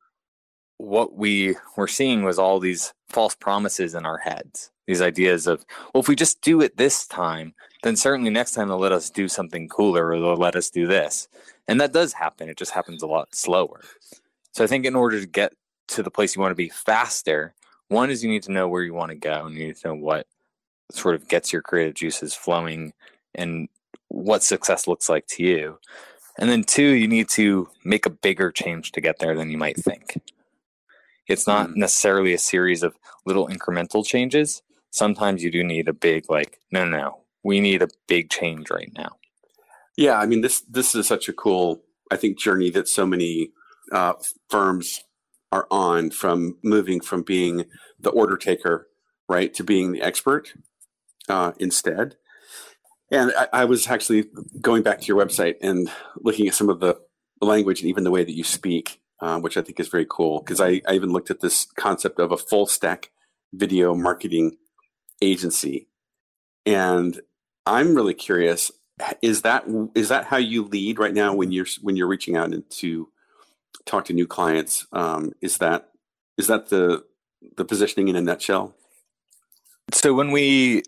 what 0.78 1.16
we 1.16 1.56
were 1.76 1.88
seeing 1.88 2.24
was 2.24 2.38
all 2.38 2.60
these 2.60 2.94
false 3.10 3.34
promises 3.34 3.94
in 3.94 4.06
our 4.06 4.18
heads, 4.18 4.70
these 4.86 5.00
ideas 5.02 5.46
of, 5.46 5.64
well, 5.92 6.00
if 6.02 6.08
we 6.08 6.16
just 6.16 6.40
do 6.42 6.60
it 6.60 6.76
this 6.76 7.06
time, 7.06 7.54
then 7.82 7.96
certainly 7.96 8.30
next 8.30 8.52
time 8.52 8.68
they'll 8.68 8.78
let 8.78 8.92
us 8.92 9.10
do 9.10 9.28
something 9.28 9.68
cooler 9.68 10.08
or 10.08 10.20
they'll 10.20 10.36
let 10.36 10.56
us 10.56 10.70
do 10.70 10.86
this. 10.86 11.28
And 11.68 11.80
that 11.80 11.92
does 11.92 12.12
happen. 12.12 12.48
It 12.48 12.56
just 12.58 12.72
happens 12.72 13.02
a 13.02 13.06
lot 13.06 13.34
slower. 13.34 13.80
So, 14.52 14.62
I 14.64 14.66
think 14.66 14.84
in 14.84 14.94
order 14.94 15.20
to 15.20 15.26
get 15.26 15.52
to 15.88 16.02
the 16.02 16.10
place 16.10 16.34
you 16.36 16.42
want 16.42 16.52
to 16.52 16.56
be 16.56 16.68
faster, 16.68 17.54
one 17.88 18.10
is 18.10 18.22
you 18.24 18.30
need 18.30 18.42
to 18.44 18.52
know 18.52 18.68
where 18.68 18.82
you 18.82 18.94
want 18.94 19.10
to 19.10 19.16
go 19.16 19.46
and 19.46 19.54
you 19.56 19.66
need 19.66 19.76
to 19.76 19.88
know 19.88 19.94
what 19.94 20.26
sort 20.92 21.14
of 21.14 21.28
gets 21.28 21.52
your 21.52 21.62
creative 21.62 21.94
juices 21.94 22.34
flowing 22.34 22.92
and 23.34 23.68
what 24.08 24.42
success 24.42 24.86
looks 24.86 25.08
like 25.08 25.26
to 25.26 25.42
you. 25.42 25.78
And 26.38 26.50
then 26.50 26.64
two, 26.64 26.82
you 26.94 27.08
need 27.08 27.28
to 27.30 27.68
make 27.84 28.06
a 28.06 28.10
bigger 28.10 28.50
change 28.50 28.92
to 28.92 29.00
get 29.00 29.18
there 29.18 29.34
than 29.34 29.50
you 29.50 29.58
might 29.58 29.76
think. 29.76 30.20
It's 31.26 31.46
not 31.46 31.70
Mm. 31.70 31.76
necessarily 31.76 32.34
a 32.34 32.38
series 32.38 32.82
of 32.82 32.96
little 33.24 33.48
incremental 33.48 34.04
changes. 34.04 34.62
Sometimes 34.94 35.42
you 35.42 35.50
do 35.50 35.64
need 35.64 35.88
a 35.88 35.92
big 35.92 36.30
like, 36.30 36.60
no, 36.70 36.84
no, 36.84 36.96
no. 36.96 37.20
We 37.42 37.58
need 37.58 37.82
a 37.82 37.88
big 38.06 38.30
change 38.30 38.70
right 38.70 38.92
now. 38.96 39.16
Yeah, 39.96 40.20
I 40.20 40.26
mean 40.26 40.40
this 40.40 40.60
this 40.60 40.94
is 40.94 41.08
such 41.08 41.28
a 41.28 41.32
cool 41.32 41.82
I 42.12 42.16
think 42.16 42.38
journey 42.38 42.70
that 42.70 42.86
so 42.86 43.04
many 43.04 43.50
uh, 43.90 44.12
firms 44.48 45.02
are 45.50 45.66
on 45.68 46.10
from 46.10 46.58
moving 46.62 47.00
from 47.00 47.22
being 47.22 47.64
the 47.98 48.10
order 48.10 48.36
taker 48.36 48.86
right 49.28 49.52
to 49.54 49.64
being 49.64 49.90
the 49.90 50.00
expert 50.00 50.52
uh, 51.28 51.52
instead. 51.58 52.14
And 53.10 53.32
I, 53.36 53.48
I 53.52 53.64
was 53.64 53.88
actually 53.88 54.26
going 54.60 54.84
back 54.84 55.00
to 55.00 55.06
your 55.06 55.18
website 55.18 55.56
and 55.60 55.90
looking 56.18 56.46
at 56.46 56.54
some 56.54 56.70
of 56.70 56.78
the 56.78 57.00
language 57.40 57.80
and 57.80 57.88
even 57.88 58.04
the 58.04 58.12
way 58.12 58.22
that 58.22 58.36
you 58.36 58.44
speak, 58.44 59.00
uh, 59.20 59.40
which 59.40 59.56
I 59.56 59.62
think 59.62 59.80
is 59.80 59.88
very 59.88 60.06
cool 60.08 60.38
because 60.38 60.60
I, 60.60 60.82
I 60.86 60.94
even 60.94 61.10
looked 61.10 61.32
at 61.32 61.40
this 61.40 61.66
concept 61.76 62.20
of 62.20 62.30
a 62.30 62.36
full 62.36 62.66
stack 62.66 63.10
video 63.52 63.92
marketing 63.94 64.56
agency, 65.24 65.88
and 66.66 67.20
I'm 67.66 67.94
really 67.94 68.14
curious 68.14 68.70
is 69.22 69.42
that 69.42 69.64
is 69.94 70.08
that 70.10 70.26
how 70.26 70.36
you 70.38 70.64
lead 70.64 70.98
right 70.98 71.14
now 71.14 71.34
when 71.34 71.52
you're 71.52 71.66
when 71.82 71.96
you're 71.96 72.08
reaching 72.08 72.36
out 72.36 72.52
and 72.52 72.68
to 72.70 73.08
talk 73.86 74.06
to 74.06 74.12
new 74.12 74.26
clients 74.26 74.86
um, 74.92 75.32
is 75.40 75.58
that 75.58 75.90
is 76.38 76.46
that 76.48 76.68
the 76.70 77.04
the 77.56 77.64
positioning 77.64 78.08
in 78.08 78.16
a 78.16 78.22
nutshell 78.22 78.74
So 79.92 80.14
when 80.14 80.30
we 80.32 80.82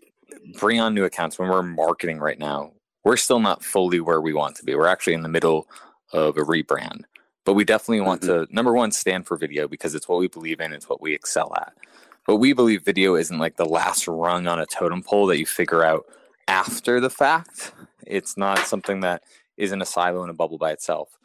bring 0.59 0.79
on 0.79 0.93
new 0.95 1.05
accounts, 1.05 1.39
when 1.39 1.49
we're 1.49 1.63
marketing 1.63 2.19
right 2.19 2.39
now, 2.39 2.73
we're 3.03 3.17
still 3.17 3.39
not 3.39 3.63
fully 3.63 3.99
where 3.99 4.21
we 4.21 4.33
want 4.33 4.55
to 4.57 4.65
be. 4.65 4.75
We're 4.75 4.87
actually 4.87 5.13
in 5.13 5.23
the 5.23 5.29
middle 5.29 5.67
of 6.13 6.37
a 6.37 6.41
rebrand. 6.41 7.03
But 7.45 7.53
we 7.55 7.65
definitely 7.65 8.01
want 8.01 8.21
Mm-hmm. 8.23 8.45
to 8.45 8.55
number 8.55 8.73
one 8.73 8.91
stand 8.91 9.27
for 9.27 9.37
video 9.37 9.67
because 9.67 9.95
it's 9.95 10.07
what 10.07 10.19
we 10.19 10.27
believe 10.27 10.59
in, 10.61 10.73
it's 10.73 10.89
what 10.89 11.01
we 11.01 11.13
excel 11.15 11.53
at. 11.57 11.73
But 12.27 12.35
we 12.35 12.51
believe 12.51 12.83
video 12.83 13.15
isn't 13.15 13.39
like 13.39 13.55
the 13.55 13.65
last 13.65 14.05
rung 14.05 14.47
on 14.47 14.59
a 14.59 14.65
totem 14.65 15.01
pole 15.01 15.27
that 15.27 15.39
you 15.39 15.45
figure 15.45 15.83
out 15.83 16.05
after 16.49 16.99
the 16.99 17.09
fact. 17.09 17.71
It's 18.05 18.35
not 18.35 18.59
something 18.59 18.99
that 18.99 19.23
is 19.55 19.71
in 19.71 19.81
a 19.81 19.85
silo 19.85 20.25
in 20.25 20.29
a 20.29 20.33
bubble 20.33 20.57
by 20.57 20.71
itself. 20.73 21.17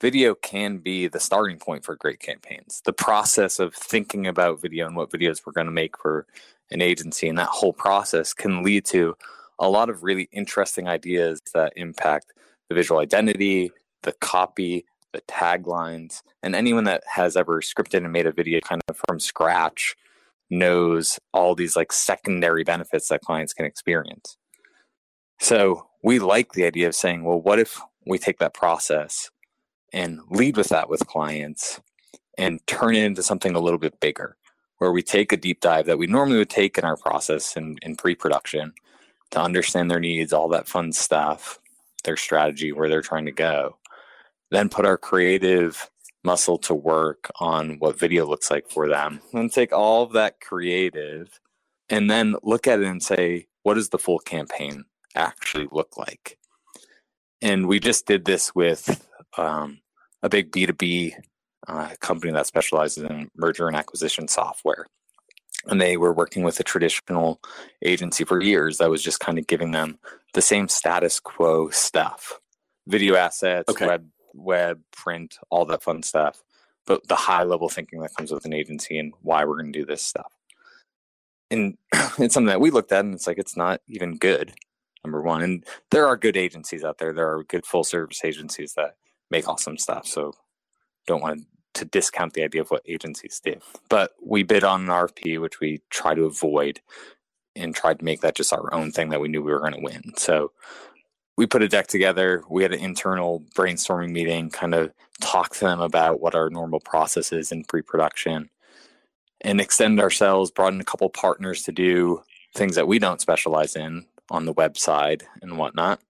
Video 0.00 0.36
can 0.36 0.78
be 0.78 1.08
the 1.08 1.18
starting 1.18 1.58
point 1.58 1.84
for 1.84 1.96
great 1.96 2.20
campaigns. 2.20 2.80
The 2.84 2.92
process 2.92 3.58
of 3.58 3.74
thinking 3.74 4.28
about 4.28 4.62
video 4.62 4.86
and 4.86 4.94
what 4.94 5.10
videos 5.10 5.40
we're 5.44 5.52
going 5.52 5.66
to 5.66 5.72
make 5.72 5.98
for 5.98 6.26
an 6.70 6.80
agency 6.80 7.28
and 7.28 7.38
that 7.38 7.48
whole 7.48 7.72
process 7.72 8.32
can 8.32 8.62
lead 8.62 8.84
to 8.84 9.16
a 9.58 9.68
lot 9.68 9.90
of 9.90 10.04
really 10.04 10.28
interesting 10.30 10.86
ideas 10.86 11.40
that 11.54 11.72
impact 11.74 12.32
the 12.68 12.74
visual 12.76 13.00
identity, 13.00 13.72
the 14.02 14.12
copy, 14.12 14.84
the 15.12 15.22
taglines, 15.22 16.22
and 16.42 16.54
anyone 16.54 16.84
that 16.84 17.02
has 17.08 17.36
ever 17.36 17.60
scripted 17.60 18.04
and 18.04 18.12
made 18.12 18.26
a 18.26 18.32
video 18.32 18.60
kind 18.60 18.82
of 18.88 18.96
from 19.08 19.18
scratch 19.18 19.96
knows 20.50 21.18
all 21.32 21.54
these 21.54 21.76
like 21.76 21.92
secondary 21.92 22.64
benefits 22.64 23.08
that 23.08 23.22
clients 23.22 23.52
can 23.52 23.66
experience. 23.66 24.36
So 25.38 25.86
we 26.02 26.18
like 26.18 26.52
the 26.52 26.64
idea 26.64 26.88
of 26.88 26.94
saying, 26.94 27.24
well, 27.24 27.40
what 27.40 27.58
if 27.58 27.80
we 28.06 28.18
take 28.18 28.38
that 28.38 28.54
process 28.54 29.30
and 29.92 30.20
lead 30.30 30.56
with 30.56 30.68
that 30.68 30.88
with 30.88 31.06
clients 31.06 31.80
and 32.38 32.64
turn 32.66 32.94
it 32.94 33.04
into 33.04 33.22
something 33.22 33.54
a 33.54 33.60
little 33.60 33.78
bit 33.78 34.00
bigger, 34.00 34.36
where 34.78 34.92
we 34.92 35.02
take 35.02 35.32
a 35.32 35.36
deep 35.36 35.60
dive 35.60 35.86
that 35.86 35.98
we 35.98 36.06
normally 36.06 36.38
would 36.38 36.50
take 36.50 36.78
in 36.78 36.84
our 36.84 36.96
process 36.96 37.56
in, 37.56 37.76
in 37.82 37.96
pre 37.96 38.14
production 38.14 38.72
to 39.30 39.40
understand 39.40 39.90
their 39.90 40.00
needs, 40.00 40.32
all 40.32 40.48
that 40.48 40.68
fun 40.68 40.92
stuff, 40.92 41.58
their 42.04 42.16
strategy, 42.16 42.72
where 42.72 42.88
they're 42.88 43.02
trying 43.02 43.26
to 43.26 43.32
go. 43.32 43.76
Then 44.50 44.68
put 44.68 44.86
our 44.86 44.96
creative 44.96 45.90
muscle 46.26 46.58
to 46.58 46.74
work 46.74 47.30
on 47.40 47.78
what 47.78 47.98
video 47.98 48.26
looks 48.26 48.50
like 48.50 48.68
for 48.68 48.88
them. 48.88 49.20
And 49.32 49.50
take 49.50 49.72
all 49.72 50.02
of 50.02 50.12
that 50.12 50.40
creative 50.40 51.40
and 51.88 52.10
then 52.10 52.36
look 52.42 52.66
at 52.66 52.80
it 52.80 52.86
and 52.86 53.02
say, 53.02 53.46
what 53.62 53.74
does 53.74 53.88
the 53.90 53.98
full 53.98 54.18
campaign 54.18 54.84
actually 55.14 55.68
look 55.70 55.96
like? 55.96 56.38
And 57.40 57.68
we 57.68 57.78
just 57.80 58.06
did 58.06 58.24
this 58.24 58.54
with 58.54 59.08
um, 59.38 59.80
a 60.22 60.28
big 60.28 60.50
B2B 60.50 61.14
uh, 61.68 61.90
company 62.00 62.32
that 62.32 62.46
specializes 62.46 63.04
in 63.04 63.30
merger 63.36 63.68
and 63.68 63.76
acquisition 63.76 64.28
software. 64.28 64.86
And 65.66 65.80
they 65.80 65.96
were 65.96 66.12
working 66.12 66.42
with 66.44 66.60
a 66.60 66.64
traditional 66.64 67.40
agency 67.84 68.24
for 68.24 68.42
years 68.42 68.78
that 68.78 68.90
was 68.90 69.02
just 69.02 69.20
kind 69.20 69.38
of 69.38 69.46
giving 69.46 69.72
them 69.72 69.98
the 70.34 70.42
same 70.42 70.68
status 70.68 71.18
quo 71.20 71.70
stuff 71.70 72.40
video 72.86 73.16
assets, 73.16 73.68
Okay. 73.68 73.86
web, 73.86 74.06
web, 74.36 74.80
print, 74.92 75.38
all 75.50 75.64
that 75.66 75.82
fun 75.82 76.02
stuff. 76.02 76.42
But 76.86 77.08
the 77.08 77.16
high 77.16 77.42
level 77.42 77.68
thinking 77.68 78.00
that 78.00 78.14
comes 78.14 78.30
with 78.30 78.44
an 78.44 78.52
agency 78.52 78.98
and 78.98 79.12
why 79.22 79.44
we're 79.44 79.60
going 79.60 79.72
to 79.72 79.78
do 79.78 79.86
this 79.86 80.02
stuff. 80.02 80.32
And 81.50 81.76
it's 81.92 82.34
something 82.34 82.46
that 82.46 82.60
we 82.60 82.70
looked 82.70 82.92
at 82.92 83.04
and 83.04 83.14
it's 83.14 83.26
like, 83.26 83.38
it's 83.38 83.56
not 83.56 83.80
even 83.88 84.18
good, 84.18 84.52
number 85.04 85.20
one. 85.22 85.42
And 85.42 85.64
there 85.90 86.06
are 86.06 86.16
good 86.16 86.36
agencies 86.36 86.84
out 86.84 86.98
there. 86.98 87.12
There 87.12 87.30
are 87.32 87.44
good 87.44 87.66
full 87.66 87.84
service 87.84 88.24
agencies 88.24 88.74
that 88.74 88.96
make 89.30 89.48
awesome 89.48 89.78
stuff. 89.78 90.06
So 90.06 90.32
don't 91.06 91.22
want 91.22 91.46
to 91.74 91.84
discount 91.84 92.32
the 92.32 92.42
idea 92.42 92.62
of 92.62 92.70
what 92.70 92.82
agencies 92.86 93.40
do. 93.44 93.56
But 93.88 94.12
we 94.24 94.42
bid 94.42 94.64
on 94.64 94.82
an 94.82 94.88
RFP, 94.88 95.40
which 95.40 95.60
we 95.60 95.82
try 95.90 96.14
to 96.14 96.24
avoid 96.24 96.80
and 97.54 97.74
tried 97.74 97.98
to 97.98 98.04
make 98.04 98.20
that 98.20 98.34
just 98.34 98.52
our 98.52 98.72
own 98.72 98.92
thing 98.92 99.10
that 99.10 99.20
we 99.20 99.28
knew 99.28 99.42
we 99.42 99.52
were 99.52 99.60
going 99.60 99.72
to 99.72 99.80
win. 99.80 100.12
So 100.16 100.52
we 101.36 101.46
put 101.46 101.62
a 101.62 101.68
deck 101.68 101.86
together. 101.86 102.42
We 102.48 102.62
had 102.62 102.72
an 102.72 102.80
internal 102.80 103.44
brainstorming 103.54 104.10
meeting, 104.10 104.50
kind 104.50 104.74
of 104.74 104.92
talk 105.20 105.54
to 105.54 105.60
them 105.60 105.80
about 105.80 106.20
what 106.20 106.34
our 106.34 106.50
normal 106.50 106.80
process 106.80 107.32
is 107.32 107.52
in 107.52 107.64
pre 107.64 107.82
production 107.82 108.50
and 109.42 109.60
extend 109.60 110.00
ourselves, 110.00 110.50
brought 110.50 110.72
in 110.72 110.80
a 110.80 110.84
couple 110.84 111.08
partners 111.10 111.62
to 111.64 111.72
do 111.72 112.22
things 112.54 112.74
that 112.76 112.88
we 112.88 112.98
don't 112.98 113.20
specialize 113.20 113.76
in 113.76 114.06
on 114.30 114.46
the 114.46 114.54
website 114.54 115.22
and 115.42 115.58
whatnot. 115.58 116.00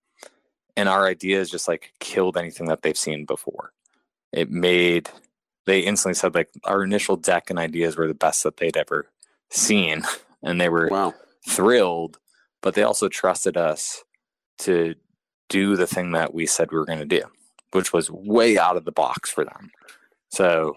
And 0.77 0.89
our 0.89 1.07
ideas 1.07 1.51
just 1.51 1.69
like 1.69 1.93
killed 1.99 2.37
anything 2.37 2.69
that 2.69 2.83
they've 2.83 2.97
seen 2.97 3.25
before. 3.25 3.73
It 4.33 4.51
made, 4.51 5.09
they 5.65 5.81
instantly 5.81 6.15
said 6.15 6.35
like 6.35 6.51
our 6.65 6.85
initial 6.85 7.17
deck 7.17 7.51
and 7.51 7.59
ideas 7.59 7.97
were 7.97 8.07
the 8.07 8.15
best 8.15 8.43
that 8.45 8.59
they'd 8.59 8.77
ever 8.77 9.09
seen. 9.51 10.03
And 10.43 10.61
they 10.61 10.69
were 10.69 10.89
Wow. 10.91 11.15
thrilled, 11.49 12.19
but 12.63 12.75
they 12.75 12.83
also 12.85 13.09
trusted 13.09 13.57
us 13.57 14.05
to 14.59 14.95
do 15.49 15.77
the 15.77 15.87
thing 15.87 16.13
that 16.13 16.35
we 16.35 16.47
said 16.47 16.71
we 16.71 16.79
were 16.79 16.85
going 16.85 16.99
to 16.99 17.05
do, 17.05 17.23
which 17.73 17.93
was 17.93 18.11
way 18.11 18.59
out 18.59 18.77
of 18.77 18.85
the 18.85 18.93
box 18.93 19.31
for 19.31 19.45
them. 19.45 19.71
So 20.31 20.77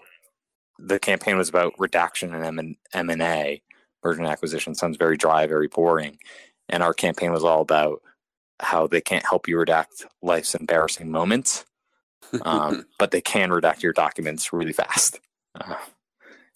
the 0.78 0.98
campaign 0.98 1.36
was 1.36 1.48
about 1.48 1.74
redaction 1.78 2.34
and 2.34 2.58
M- 2.58 2.76
M&A, 2.92 3.62
merger 4.02 4.20
and 4.20 4.28
acquisition. 4.28 4.74
Sounds 4.74 4.96
very 4.96 5.16
dry, 5.16 5.46
very 5.46 5.68
boring. 5.68 6.18
And 6.68 6.82
our 6.82 6.94
campaign 6.94 7.32
was 7.32 7.44
all 7.44 7.60
about 7.60 8.00
how 8.60 8.86
they 8.86 9.00
can't 9.00 9.26
help 9.26 9.48
you 9.48 9.56
redact 9.56 10.04
life's 10.22 10.54
embarrassing 10.54 11.10
moments, 11.10 11.64
um, 12.42 12.86
but 12.98 13.10
they 13.10 13.20
can 13.20 13.50
redact 13.50 13.82
your 13.82 13.92
documents 13.92 14.52
really 14.52 14.72
fast. 14.72 15.20
Uh, 15.54 15.76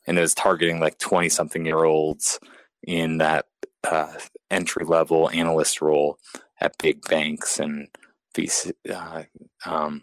and 0.06 0.18
it 0.18 0.20
was 0.20 0.34
targeting 0.34 0.80
like 0.80 0.98
20 0.98 1.28
something 1.28 1.64
year 1.64 1.84
olds 1.84 2.38
in 2.86 3.18
that 3.18 3.46
uh, 3.84 4.12
entry 4.50 4.84
level 4.84 5.30
analyst 5.30 5.80
role 5.80 6.18
at 6.60 6.78
big 6.78 7.02
banks 7.08 7.58
and 7.58 7.88
these 8.34 8.72
uh, 8.92 9.22
um, 9.64 10.02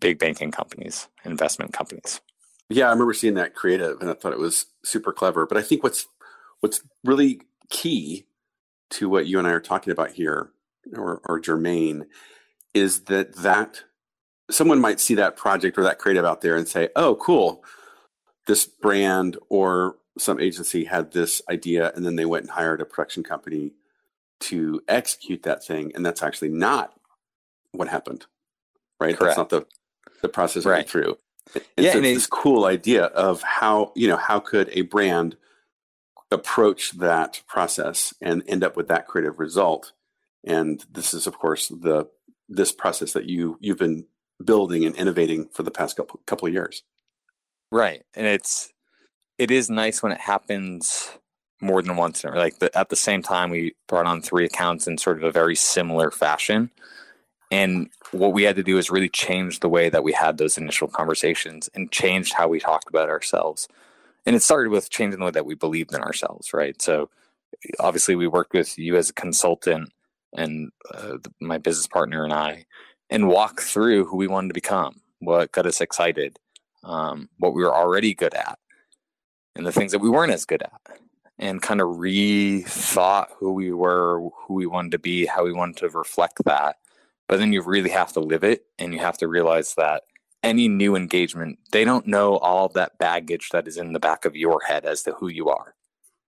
big 0.00 0.18
banking 0.18 0.50
companies, 0.50 1.08
investment 1.24 1.72
companies. 1.72 2.20
Yeah, 2.68 2.86
I 2.86 2.90
remember 2.90 3.14
seeing 3.14 3.34
that 3.34 3.54
creative, 3.54 4.00
and 4.00 4.10
I 4.10 4.14
thought 4.14 4.32
it 4.32 4.38
was 4.38 4.66
super 4.84 5.12
clever. 5.12 5.46
But 5.46 5.58
I 5.58 5.62
think 5.62 5.82
what's 5.82 6.06
what's 6.60 6.82
really 7.04 7.40
key 7.70 8.26
to 8.90 9.08
what 9.08 9.26
you 9.26 9.38
and 9.38 9.46
I 9.46 9.52
are 9.52 9.60
talking 9.60 9.92
about 9.92 10.12
here, 10.12 10.50
or, 10.94 11.20
or 11.28 11.40
germane, 11.40 12.06
is 12.74 13.04
that 13.04 13.36
that 13.36 13.82
someone 14.50 14.80
might 14.80 15.00
see 15.00 15.14
that 15.14 15.36
project 15.36 15.78
or 15.78 15.82
that 15.82 15.98
creative 15.98 16.24
out 16.24 16.40
there 16.40 16.56
and 16.56 16.68
say, 16.68 16.88
"Oh, 16.96 17.16
cool, 17.16 17.64
this 18.46 18.66
brand 18.66 19.36
or 19.48 19.96
some 20.18 20.40
agency 20.40 20.84
had 20.84 21.12
this 21.12 21.42
idea, 21.48 21.92
and 21.94 22.04
then 22.04 22.16
they 22.16 22.24
went 22.24 22.44
and 22.44 22.50
hired 22.50 22.80
a 22.80 22.86
production 22.86 23.22
company 23.22 23.72
to 24.40 24.80
execute 24.88 25.42
that 25.44 25.64
thing, 25.64 25.92
and 25.94 26.04
that's 26.04 26.22
actually 26.22 26.48
not 26.48 26.94
what 27.76 27.88
happened, 27.88 28.26
right? 29.00 29.16
Correct. 29.16 29.36
That's 29.36 29.38
not 29.38 29.50
the 29.50 29.66
the 30.22 30.28
process 30.28 30.64
Right. 30.64 30.78
went 30.78 30.88
through." 30.88 31.18
And 31.54 31.64
Yeah, 31.86 31.92
so 31.92 31.98
it's 31.98 32.08
it- 32.08 32.14
this 32.14 32.26
cool 32.26 32.64
idea 32.64 33.04
of 33.06 33.42
how 33.42 33.92
you 33.94 34.08
know 34.08 34.16
how 34.16 34.40
could 34.40 34.68
a 34.70 34.82
brand 34.82 35.36
approach 36.32 36.92
that 36.92 37.42
process 37.46 38.12
and 38.20 38.42
end 38.48 38.64
up 38.64 38.76
with 38.76 38.88
that 38.88 39.06
creative 39.06 39.38
result 39.38 39.92
and 40.42 40.84
this 40.90 41.14
is 41.14 41.28
of 41.28 41.38
course 41.38 41.68
the 41.68 42.08
this 42.48 42.72
process 42.72 43.12
that 43.12 43.26
you 43.26 43.56
you've 43.60 43.78
been 43.78 44.04
building 44.44 44.84
and 44.84 44.96
innovating 44.96 45.48
for 45.50 45.62
the 45.62 45.70
past 45.70 45.96
couple 45.96 46.20
couple 46.26 46.48
of 46.48 46.52
years 46.54 46.82
Right. 47.72 48.02
And 48.14 48.26
it's 48.26 48.72
it 49.38 49.50
is 49.50 49.68
nice 49.70 50.02
when 50.02 50.12
it 50.12 50.20
happens 50.20 51.10
more 51.60 51.82
than 51.82 51.96
once. 51.96 52.22
Like 52.24 52.58
the, 52.60 52.76
at 52.78 52.90
the 52.90 52.96
same 52.96 53.22
time, 53.22 53.50
we 53.50 53.74
brought 53.88 54.06
on 54.06 54.22
three 54.22 54.44
accounts 54.44 54.86
in 54.86 54.98
sort 54.98 55.16
of 55.18 55.24
a 55.24 55.32
very 55.32 55.56
similar 55.56 56.10
fashion. 56.12 56.70
And 57.50 57.90
what 58.10 58.32
we 58.32 58.42
had 58.42 58.56
to 58.56 58.62
do 58.62 58.78
is 58.78 58.90
really 58.90 59.08
change 59.08 59.60
the 59.60 59.68
way 59.68 59.88
that 59.88 60.02
we 60.02 60.12
had 60.12 60.38
those 60.38 60.58
initial 60.58 60.88
conversations 60.88 61.70
and 61.74 61.92
changed 61.92 62.32
how 62.32 62.48
we 62.48 62.58
talked 62.58 62.88
about 62.88 63.08
ourselves. 63.08 63.68
And 64.24 64.34
it 64.34 64.42
started 64.42 64.70
with 64.70 64.90
changing 64.90 65.20
the 65.20 65.26
way 65.26 65.30
that 65.30 65.46
we 65.46 65.54
believed 65.54 65.94
in 65.94 66.00
ourselves, 66.00 66.52
right? 66.52 66.80
So 66.82 67.08
obviously, 67.78 68.16
we 68.16 68.26
worked 68.26 68.52
with 68.52 68.76
you 68.78 68.96
as 68.96 69.10
a 69.10 69.14
consultant 69.14 69.92
and 70.36 70.70
uh, 70.92 71.18
my 71.40 71.58
business 71.58 71.86
partner 71.86 72.24
and 72.24 72.32
I, 72.32 72.66
and 73.08 73.28
walk 73.28 73.60
through 73.60 74.06
who 74.06 74.16
we 74.16 74.26
wanted 74.26 74.48
to 74.48 74.54
become, 74.54 75.00
what 75.20 75.52
got 75.52 75.66
us 75.66 75.80
excited, 75.80 76.38
um, 76.82 77.28
what 77.38 77.54
we 77.54 77.62
were 77.62 77.74
already 77.74 78.14
good 78.14 78.34
at, 78.34 78.58
and 79.54 79.64
the 79.64 79.72
things 79.72 79.92
that 79.92 80.00
we 80.00 80.10
weren't 80.10 80.32
as 80.32 80.44
good 80.44 80.62
at, 80.62 80.98
and 81.38 81.62
kind 81.62 81.80
of 81.80 81.96
rethought 81.96 83.28
who 83.38 83.52
we 83.52 83.72
were, 83.72 84.28
who 84.46 84.54
we 84.54 84.66
wanted 84.66 84.92
to 84.92 84.98
be, 84.98 85.26
how 85.26 85.44
we 85.44 85.52
wanted 85.52 85.76
to 85.76 85.88
reflect 85.90 86.44
that. 86.44 86.76
But 87.28 87.38
then 87.38 87.52
you 87.52 87.62
really 87.62 87.90
have 87.90 88.12
to 88.14 88.20
live 88.20 88.44
it, 88.44 88.66
and 88.78 88.92
you 88.94 89.00
have 89.00 89.18
to 89.18 89.28
realize 89.28 89.74
that 89.76 90.04
any 90.42 90.68
new 90.68 90.96
engagement, 90.96 91.58
they 91.72 91.84
don't 91.84 92.06
know 92.06 92.36
all 92.38 92.68
that 92.70 92.98
baggage 92.98 93.50
that 93.50 93.66
is 93.68 93.76
in 93.76 93.92
the 93.92 94.00
back 94.00 94.24
of 94.24 94.36
your 94.36 94.60
head 94.66 94.84
as 94.84 95.02
to 95.04 95.12
who 95.12 95.28
you 95.28 95.48
are. 95.48 95.74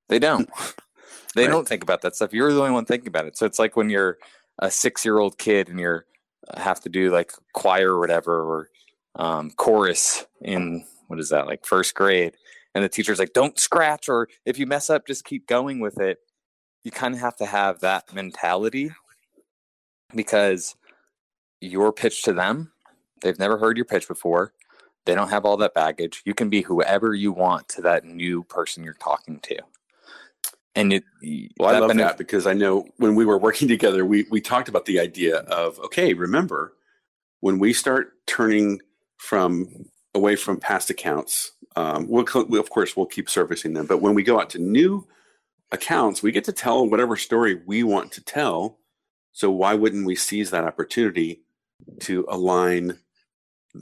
They 0.09 0.19
don't. 0.19 0.50
they 1.37 1.47
Right. 1.47 1.50
don't 1.50 1.69
think 1.69 1.83
about 1.83 2.02
that 2.02 2.17
stuff. 2.17 2.33
You're 2.33 2.52
the 2.52 2.61
only 2.61 2.73
one 2.73 2.85
thinking 2.87 3.09
about 3.09 3.26
it. 3.26 3.37
So 3.38 3.47
it's 3.47 3.59
like 3.59 3.76
when 3.76 3.90
you're 3.90 4.19
a 4.59 4.71
six 4.71 5.05
year 5.05 5.19
old 5.19 5.38
kid 5.38 5.69
and 5.69 5.78
you're 5.81 6.07
uh, 6.49 6.61
have 6.61 6.81
to 6.81 6.88
do 6.88 7.11
like 7.11 7.33
choir 7.55 7.93
or 7.95 8.00
whatever 8.00 8.43
or 8.43 8.71
um, 9.17 9.50
chorus 9.52 10.26
in 10.43 10.85
what 11.09 11.21
is 11.21 11.31
that 11.31 11.47
like 11.47 11.64
first 11.67 11.95
grade 11.95 12.35
and 12.75 12.85
the 12.85 12.88
teacher's 12.88 13.19
like 13.19 13.33
don't 13.33 13.59
scratch 13.59 14.09
or 14.09 14.28
if 14.47 14.59
you 14.59 14.67
mess 14.67 14.90
up 14.90 15.07
just 15.07 15.25
keep 15.25 15.47
going 15.47 15.81
with 15.81 16.00
it 16.00 16.19
you 16.85 16.90
kind 16.90 17.14
of 17.14 17.21
have 17.21 17.37
to 17.37 17.47
have 17.47 17.81
that 17.81 18.12
mentality 18.14 18.90
because 20.14 20.76
your 21.61 21.93
pitch 21.93 22.23
to 22.23 22.33
them 22.33 22.73
They've 23.21 23.38
never 23.38 23.59
heard 23.59 23.77
your 23.77 23.87
pitch 23.87 24.09
before. 24.09 24.53
They 25.05 25.15
don't 25.15 25.31
have 25.31 25.45
all 25.45 25.57
that 25.59 25.75
baggage. 25.75 26.23
You 26.25 26.35
can 26.35 26.49
be 26.49 26.62
whoever 26.62 27.15
you 27.15 27.33
want 27.33 27.69
to 27.71 27.83
that 27.83 28.05
new 28.05 28.45
person 28.45 28.85
you're 28.85 28.95
talking 28.95 29.41
to. 29.41 29.59
And 30.75 30.93
it, 30.93 31.05
well, 31.59 31.75
I 31.75 31.79
love 31.79 31.97
that 31.97 32.19
because 32.19 32.47
I 32.47 32.53
know 32.53 32.87
when 32.99 33.15
we 33.15 33.25
were 33.25 33.38
working 33.38 33.69
together, 33.69 34.05
we 34.05 34.27
we 34.31 34.41
talked 34.41 34.69
about 34.69 34.85
the 34.85 35.00
idea 35.00 35.38
of 35.38 35.79
okay, 35.81 36.15
remember 36.15 36.75
when 37.41 37.59
we 37.59 37.73
start 37.73 38.12
turning 38.27 38.81
from 39.17 39.87
away 40.15 40.37
from 40.37 40.59
past 40.59 40.91
accounts, 40.91 41.53
um, 41.77 42.09
we'll, 42.09 42.27
we, 42.49 42.59
of 42.59 42.71
course 42.71 42.97
we'll 42.97 43.07
keep 43.07 43.29
servicing 43.31 43.73
them, 43.73 43.87
but 43.87 44.00
when 44.00 44.15
we 44.15 44.23
go 44.23 44.41
out 44.41 44.50
to 44.50 44.59
new 44.59 45.07
accounts, 45.71 46.23
we 46.23 46.33
get 46.33 46.45
to 46.45 46.53
tell 46.53 46.88
whatever 46.88 47.17
story 47.17 47.61
we 47.67 47.83
want 47.83 48.12
to 48.12 48.23
tell. 48.23 48.79
So 49.33 49.50
why 49.50 49.75
wouldn't 49.75 50.07
we 50.07 50.17
seize 50.17 50.50
that 50.50 50.65
opportunity 50.65 51.43
to 52.00 52.25
align? 52.28 52.99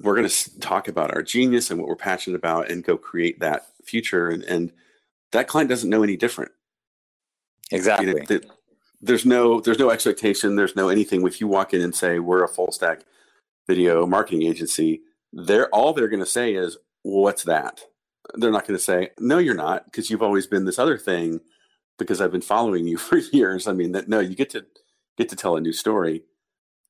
We're 0.03 0.17
going 0.17 0.29
to 0.29 0.61
talk 0.61 0.89
about 0.89 1.15
our 1.15 1.23
genius 1.23 1.71
and 1.71 1.79
what 1.79 1.89
we're 1.89 1.97
passionate 1.97 2.37
about, 2.37 2.71
and 2.71 2.85
go 2.85 2.97
create 2.97 3.41
that 3.41 3.67
future. 3.85 4.29
And, 4.29 4.43
and 4.45 4.73
that 5.33 5.49
client 5.49 5.71
doesn't 5.71 5.89
know 5.91 6.03
any 6.03 6.17
different. 6.17 6.53
Exactly. 7.71 8.09
You 8.09 8.15
know, 8.15 8.27
the, 8.27 8.45
there's 9.01 9.27
no 9.27 9.61
there's 9.61 9.79
no 9.79 9.91
expectation. 9.91 10.57
There's 10.57 10.77
no 10.77 10.89
anything. 10.89 11.27
If 11.27 11.41
you 11.41 11.49
walk 11.49 11.75
in 11.75 11.81
and 11.81 11.95
say 11.95 12.19
we're 12.19 12.45
a 12.45 12.49
full 12.49 12.73
stack 12.73 13.03
video 13.67 14.07
marketing 14.07 14.43
agency, 14.43 15.03
they're 15.33 15.69
all 15.69 15.93
they're 15.93 16.09
going 16.09 16.21
to 16.21 16.27
say 16.27 16.55
is, 16.55 16.77
"What's 17.03 17.45
that?" 17.45 17.83
They're 18.35 18.51
not 18.51 18.67
going 18.67 18.79
to 18.79 18.83
say, 18.83 19.11
"No, 19.19 19.39
you're 19.39 19.55
not," 19.55 19.85
because 19.87 20.11
you've 20.11 20.23
always 20.23 20.47
been 20.47 20.65
this 20.65 20.79
other 20.79 20.99
thing. 20.99 21.41
Because 21.99 22.21
I've 22.21 22.33
been 22.33 22.43
following 22.43 22.87
you 22.87 22.97
for 22.99 23.19
years. 23.19 23.67
I 23.67 23.73
mean, 23.73 23.93
that 23.93 24.09
no, 24.09 24.21
you 24.21 24.35
get 24.35 24.51
to 24.51 24.67
get 25.17 25.29
to 25.31 25.37
tell 25.37 25.57
a 25.57 25.61
new 25.61 25.73
story. 25.73 26.23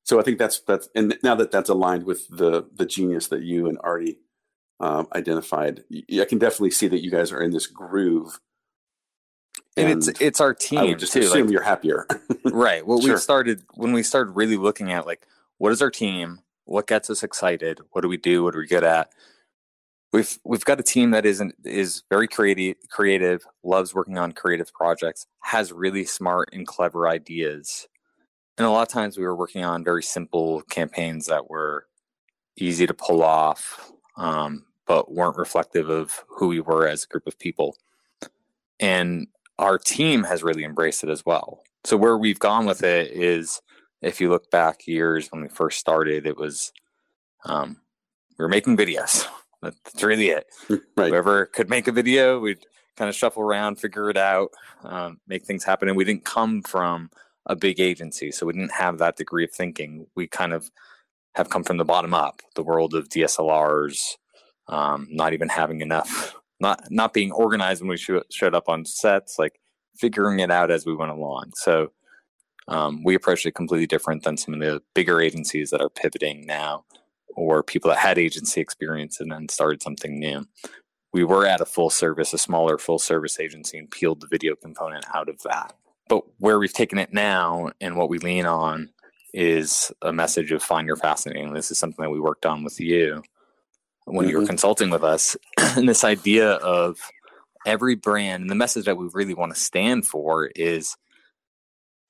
So 0.07 0.21
I 0.21 0.23
think 0.23 0.37
that's 0.37 0.61
that's 0.61 0.87
and 0.95 1.17
now 1.21 1.35
that 1.35 1.51
that's 1.51 1.69
aligned 1.69 2.05
with 2.05 2.29
the 2.29 2.65
the 2.73 2.85
genius 2.85 3.27
that 3.27 3.43
you 3.43 3.67
and 3.67 3.77
Artie 3.83 4.19
um, 4.79 5.09
identified, 5.13 5.83
I 5.93 6.23
can 6.23 6.37
definitely 6.37 6.71
see 6.71 6.87
that 6.87 7.03
you 7.03 7.11
guys 7.11 7.33
are 7.33 7.41
in 7.41 7.51
this 7.51 7.67
groove. 7.67 8.39
And, 9.75 9.89
and 9.89 9.97
it's 10.07 10.21
it's 10.21 10.39
our 10.39 10.53
team. 10.53 10.79
I 10.79 10.83
would 10.85 10.99
just 10.99 11.11
too. 11.11 11.19
assume 11.19 11.47
like, 11.47 11.51
you're 11.51 11.61
happier, 11.61 12.07
right? 12.45 12.87
Well, 12.87 13.01
sure. 13.01 13.15
we 13.15 13.19
started 13.19 13.63
when 13.73 13.91
we 13.91 14.01
started 14.01 14.31
really 14.31 14.55
looking 14.55 14.93
at 14.93 15.05
like 15.05 15.27
what 15.57 15.73
is 15.73 15.81
our 15.81 15.91
team, 15.91 16.39
what 16.63 16.87
gets 16.87 17.09
us 17.09 17.21
excited, 17.21 17.81
what 17.91 17.99
do 17.99 18.07
we 18.07 18.17
do, 18.17 18.45
what 18.45 18.55
are 18.55 18.59
we 18.59 18.67
good 18.67 18.85
at. 18.85 19.11
We've 20.13 20.39
we've 20.45 20.63
got 20.63 20.79
a 20.79 20.83
team 20.83 21.11
that 21.11 21.25
isn't 21.25 21.53
is 21.65 22.03
very 22.09 22.29
creative, 22.29 22.77
creative, 22.89 23.45
loves 23.61 23.93
working 23.93 24.17
on 24.17 24.31
creative 24.31 24.71
projects, 24.71 25.27
has 25.41 25.73
really 25.73 26.05
smart 26.05 26.47
and 26.53 26.65
clever 26.65 27.09
ideas, 27.09 27.89
and 28.57 28.65
a 28.65 28.69
lot 28.69 28.87
of 28.87 28.93
times 28.93 29.17
we 29.17 29.23
were 29.23 29.35
working 29.35 29.63
on 29.63 29.83
very 29.83 30.03
simple 30.03 30.61
campaigns 30.63 31.27
that 31.27 31.49
were 31.49 31.85
easy 32.57 32.87
to 32.87 32.93
pull 32.93 33.23
off, 33.23 33.91
um, 34.17 34.65
but 34.85 35.11
weren't 35.11 35.37
reflective 35.37 35.89
of 35.89 36.23
who 36.27 36.47
we 36.47 36.59
were 36.59 36.87
as 36.87 37.03
a 37.03 37.07
group 37.07 37.27
of 37.27 37.37
people. 37.37 37.77
And 38.79 39.27
our 39.59 39.77
team 39.77 40.23
has 40.23 40.43
really 40.43 40.63
embraced 40.63 41.03
it 41.03 41.09
as 41.09 41.25
well. 41.25 41.61
So 41.83 41.97
where 41.97 42.17
we've 42.17 42.39
gone 42.39 42.65
with 42.65 42.83
it 42.83 43.11
is 43.11 43.61
if 44.01 44.19
you 44.19 44.29
look 44.29 44.49
back 44.51 44.87
years 44.87 45.31
when 45.31 45.41
we 45.41 45.47
first 45.49 45.79
started, 45.79 46.25
it 46.25 46.37
was 46.37 46.71
um, 47.45 47.77
we 48.37 48.43
were 48.43 48.49
making 48.49 48.77
videos. 48.77 49.25
That's 49.61 50.03
really 50.03 50.29
it. 50.29 50.47
Right. 50.95 51.09
Whoever 51.09 51.47
could 51.47 51.69
make 51.69 51.87
a 51.87 51.91
video, 51.91 52.39
we'd 52.39 52.65
kind 52.95 53.09
of 53.09 53.15
shuffle 53.15 53.43
around, 53.43 53.79
figure 53.79 54.09
it 54.09 54.17
out, 54.17 54.49
um, 54.83 55.19
make 55.27 55.45
things 55.45 55.63
happen. 55.63 55.87
And 55.87 55.97
we 55.97 56.03
didn't 56.03 56.25
come 56.25 56.61
from 56.61 57.09
a 57.47 57.55
big 57.55 57.79
agency, 57.79 58.31
so 58.31 58.45
we 58.45 58.53
didn't 58.53 58.73
have 58.73 58.97
that 58.99 59.17
degree 59.17 59.45
of 59.45 59.51
thinking. 59.51 60.05
We 60.15 60.27
kind 60.27 60.53
of 60.53 60.69
have 61.35 61.49
come 61.49 61.63
from 61.63 61.77
the 61.77 61.85
bottom 61.85 62.13
up, 62.13 62.41
the 62.55 62.63
world 62.63 62.93
of 62.93 63.09
DSLRs, 63.09 64.17
um, 64.67 65.07
not 65.09 65.33
even 65.33 65.49
having 65.49 65.81
enough, 65.81 66.35
not 66.59 66.83
not 66.89 67.13
being 67.13 67.31
organized 67.31 67.81
when 67.81 67.89
we 67.89 67.97
sh- 67.97 68.27
showed 68.31 68.55
up 68.55 68.69
on 68.69 68.85
sets, 68.85 69.39
like 69.39 69.59
figuring 69.97 70.39
it 70.39 70.51
out 70.51 70.71
as 70.71 70.85
we 70.85 70.95
went 70.95 71.11
along. 71.11 71.51
So 71.55 71.91
um, 72.67 73.03
we 73.03 73.15
approached 73.15 73.45
it 73.45 73.55
completely 73.55 73.87
different 73.87 74.23
than 74.23 74.37
some 74.37 74.53
of 74.53 74.59
the 74.59 74.81
bigger 74.93 75.21
agencies 75.21 75.69
that 75.69 75.81
are 75.81 75.89
pivoting 75.89 76.45
now 76.45 76.83
or 77.35 77.63
people 77.63 77.89
that 77.89 77.99
had 77.99 78.17
agency 78.17 78.59
experience 78.59 79.19
and 79.19 79.31
then 79.31 79.47
started 79.47 79.81
something 79.81 80.19
new. 80.19 80.45
We 81.13 81.23
were 81.23 81.45
at 81.45 81.61
a 81.61 81.65
full 81.65 81.89
service, 81.89 82.33
a 82.33 82.37
smaller 82.37 82.77
full 82.77 82.99
service 82.99 83.39
agency, 83.39 83.77
and 83.77 83.89
peeled 83.89 84.21
the 84.21 84.27
video 84.27 84.55
component 84.55 85.05
out 85.13 85.29
of 85.29 85.41
that. 85.43 85.73
But 86.09 86.23
where 86.39 86.59
we've 86.59 86.73
taken 86.73 86.97
it 86.97 87.13
now 87.13 87.71
and 87.81 87.97
what 87.97 88.09
we 88.09 88.19
lean 88.19 88.45
on 88.45 88.89
is 89.33 89.91
a 90.01 90.13
message 90.13 90.51
of 90.51 90.63
find 90.63 90.87
your 90.87 90.95
fascinating. 90.95 91.53
This 91.53 91.71
is 91.71 91.77
something 91.77 92.03
that 92.03 92.09
we 92.09 92.19
worked 92.19 92.45
on 92.45 92.63
with 92.63 92.79
you 92.79 93.23
when 94.05 94.23
mm-hmm. 94.23 94.29
you 94.29 94.35
were 94.37 94.41
mm-hmm. 94.43 94.49
consulting 94.49 94.89
with 94.89 95.03
us. 95.03 95.35
and 95.57 95.87
this 95.87 96.03
idea 96.03 96.51
of 96.53 96.97
every 97.65 97.95
brand 97.95 98.41
and 98.41 98.49
the 98.49 98.55
message 98.55 98.85
that 98.85 98.97
we 98.97 99.09
really 99.13 99.33
want 99.33 99.53
to 99.53 99.59
stand 99.59 100.07
for 100.07 100.47
is 100.55 100.95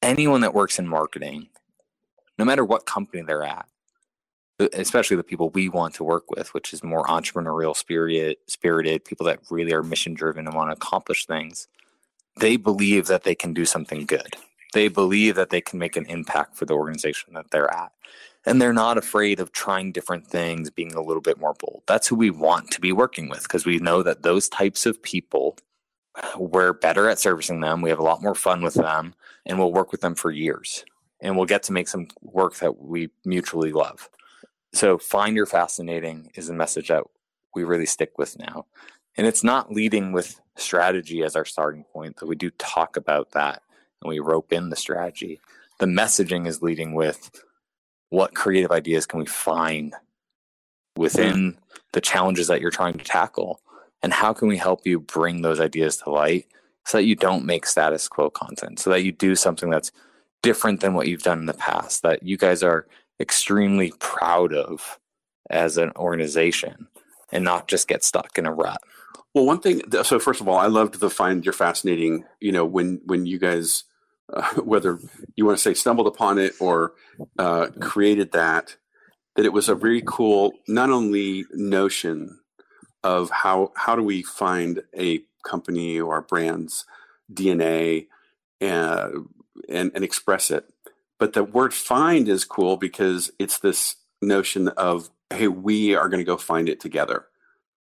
anyone 0.01 0.41
that 0.41 0.53
works 0.53 0.77
in 0.77 0.87
marketing, 0.87 1.49
no 2.37 2.45
matter 2.45 2.63
what 2.63 2.85
company 2.85 3.23
they're 3.23 3.43
at, 3.43 3.67
especially 4.73 5.17
the 5.17 5.23
people 5.23 5.49
we 5.49 5.69
want 5.69 5.95
to 5.95 6.03
work 6.03 6.29
with, 6.29 6.53
which 6.53 6.73
is 6.73 6.83
more 6.83 7.03
entrepreneurial 7.05 7.75
spirit, 7.75 8.39
spirited 8.47 9.03
people 9.03 9.25
that 9.25 9.39
really 9.49 9.73
are 9.73 9.83
mission 9.83 10.13
driven 10.13 10.45
and 10.45 10.55
want 10.55 10.69
to 10.69 10.73
accomplish 10.73 11.25
things, 11.25 11.67
they 12.39 12.57
believe 12.57 13.07
that 13.07 13.23
they 13.23 13.35
can 13.35 13.53
do 13.53 13.65
something 13.65 14.05
good. 14.05 14.35
They 14.73 14.87
believe 14.87 15.35
that 15.35 15.49
they 15.49 15.61
can 15.61 15.79
make 15.79 15.95
an 15.95 16.05
impact 16.05 16.55
for 16.55 16.65
the 16.65 16.73
organization 16.73 17.33
that 17.33 17.51
they're 17.51 17.73
at. 17.73 17.91
And 18.45 18.61
they're 18.61 18.73
not 18.73 18.97
afraid 18.97 19.39
of 19.39 19.51
trying 19.51 19.91
different 19.91 20.27
things, 20.27 20.69
being 20.69 20.93
a 20.93 21.01
little 21.01 21.21
bit 21.21 21.39
more 21.39 21.55
bold. 21.59 21.83
That's 21.85 22.07
who 22.07 22.15
we 22.15 22.29
want 22.29 22.71
to 22.71 22.81
be 22.81 22.91
working 22.91 23.27
with 23.27 23.43
because 23.43 23.65
we 23.65 23.79
know 23.79 24.03
that 24.03 24.23
those 24.23 24.47
types 24.47 24.85
of 24.85 25.01
people, 25.01 25.57
we're 26.37 26.73
better 26.73 27.09
at 27.09 27.19
servicing 27.19 27.59
them. 27.59 27.81
We 27.81 27.89
have 27.89 27.99
a 27.99 28.03
lot 28.03 28.21
more 28.21 28.35
fun 28.35 28.61
with 28.61 28.75
them 28.75 29.15
and 29.45 29.59
we'll 29.59 29.73
work 29.73 29.91
with 29.91 30.01
them 30.01 30.15
for 30.15 30.31
years. 30.31 30.85
And 31.19 31.35
we'll 31.35 31.45
get 31.45 31.63
to 31.63 31.73
make 31.73 31.87
some 31.87 32.07
work 32.21 32.55
that 32.57 32.79
we 32.79 33.09
mutually 33.25 33.71
love. 33.71 34.09
So, 34.73 34.97
find 34.99 35.35
your 35.35 35.47
fascinating 35.47 36.29
is 36.35 36.49
a 36.49 36.53
message 36.53 36.89
that 36.89 37.03
we 37.55 37.63
really 37.63 37.87
stick 37.87 38.17
with 38.19 38.37
now. 38.37 38.67
And 39.17 39.25
it's 39.25 39.43
not 39.43 39.71
leading 39.71 40.11
with 40.11 40.39
strategy 40.55 41.23
as 41.23 41.35
our 41.35 41.45
starting 41.45 41.83
point, 41.83 42.17
though 42.17 42.27
we 42.27 42.35
do 42.35 42.51
talk 42.51 42.97
about 42.97 43.31
that 43.31 43.61
and 44.01 44.09
we 44.09 44.19
rope 44.19 44.53
in 44.53 44.69
the 44.69 44.75
strategy. 44.75 45.39
The 45.79 45.85
messaging 45.85 46.47
is 46.47 46.61
leading 46.61 46.93
with 46.93 47.31
what 48.09 48.35
creative 48.35 48.71
ideas 48.71 49.05
can 49.05 49.19
we 49.19 49.25
find 49.25 49.93
within 50.95 51.57
the 51.93 52.01
challenges 52.01 52.47
that 52.47 52.61
you're 52.61 52.71
trying 52.71 52.93
to 52.93 53.03
tackle 53.03 53.59
and 54.01 54.13
how 54.13 54.33
can 54.33 54.47
we 54.47 54.57
help 54.57 54.85
you 54.85 54.99
bring 54.99 55.41
those 55.41 55.59
ideas 55.59 55.97
to 55.97 56.09
light 56.09 56.47
so 56.85 56.97
that 56.97 57.05
you 57.05 57.15
don't 57.15 57.45
make 57.45 57.65
status 57.65 58.07
quo 58.07 58.29
content 58.29 58.79
so 58.79 58.89
that 58.89 59.03
you 59.03 59.11
do 59.11 59.35
something 59.35 59.69
that's 59.69 59.91
different 60.41 60.79
than 60.79 60.93
what 60.93 61.07
you've 61.07 61.23
done 61.23 61.39
in 61.39 61.45
the 61.45 61.53
past 61.53 62.01
that 62.01 62.23
you 62.23 62.37
guys 62.37 62.63
are 62.63 62.87
extremely 63.19 63.91
proud 63.99 64.53
of 64.53 64.99
as 65.49 65.77
an 65.77 65.91
organization 65.95 66.87
and 67.31 67.43
not 67.43 67.67
just 67.67 67.87
get 67.87 68.03
stuck 68.03 68.37
in 68.37 68.45
a 68.45 68.53
rut. 68.53 68.81
Well, 69.37 69.45
one 69.45 69.59
thing. 69.59 69.83
So 70.01 70.17
first 70.17 70.41
of 70.41 70.47
all, 70.47 70.57
I 70.57 70.65
loved 70.65 70.99
the 70.99 71.11
find 71.11 71.45
your 71.45 71.53
fascinating. 71.53 72.25
You 72.39 72.51
know, 72.51 72.65
when 72.65 73.01
when 73.05 73.27
you 73.27 73.37
guys, 73.37 73.83
uh, 74.33 74.55
whether 74.63 74.97
you 75.35 75.45
want 75.45 75.59
to 75.59 75.61
say 75.61 75.75
stumbled 75.75 76.07
upon 76.07 76.39
it 76.39 76.53
or 76.59 76.93
uh, 77.37 77.67
created 77.79 78.31
that, 78.31 78.77
that 79.35 79.45
it 79.45 79.53
was 79.53 79.69
a 79.69 79.75
very 79.75 80.01
cool, 80.03 80.53
not 80.67 80.89
only 80.89 81.45
notion 81.53 82.39
of 83.03 83.29
how 83.29 83.73
how 83.75 83.95
do 83.95 84.01
we 84.01 84.23
find 84.23 84.81
a 84.97 85.21
company 85.45 85.99
or 85.99 86.17
a 86.17 86.23
brand's 86.23 86.85
DNA 87.31 88.07
uh, 88.59 89.09
and 89.69 89.91
and 89.93 90.03
express 90.03 90.49
it, 90.49 90.65
but 91.19 91.33
the 91.33 91.43
word 91.43 91.75
find 91.75 92.27
is 92.27 92.43
cool 92.43 92.75
because 92.75 93.29
it's 93.37 93.59
this 93.59 93.97
notion 94.19 94.69
of, 94.69 95.11
hey, 95.29 95.47
we 95.47 95.93
are 95.93 96.09
going 96.09 96.21
to 96.21 96.25
go 96.25 96.37
find 96.37 96.67
it 96.67 96.79
together. 96.79 97.27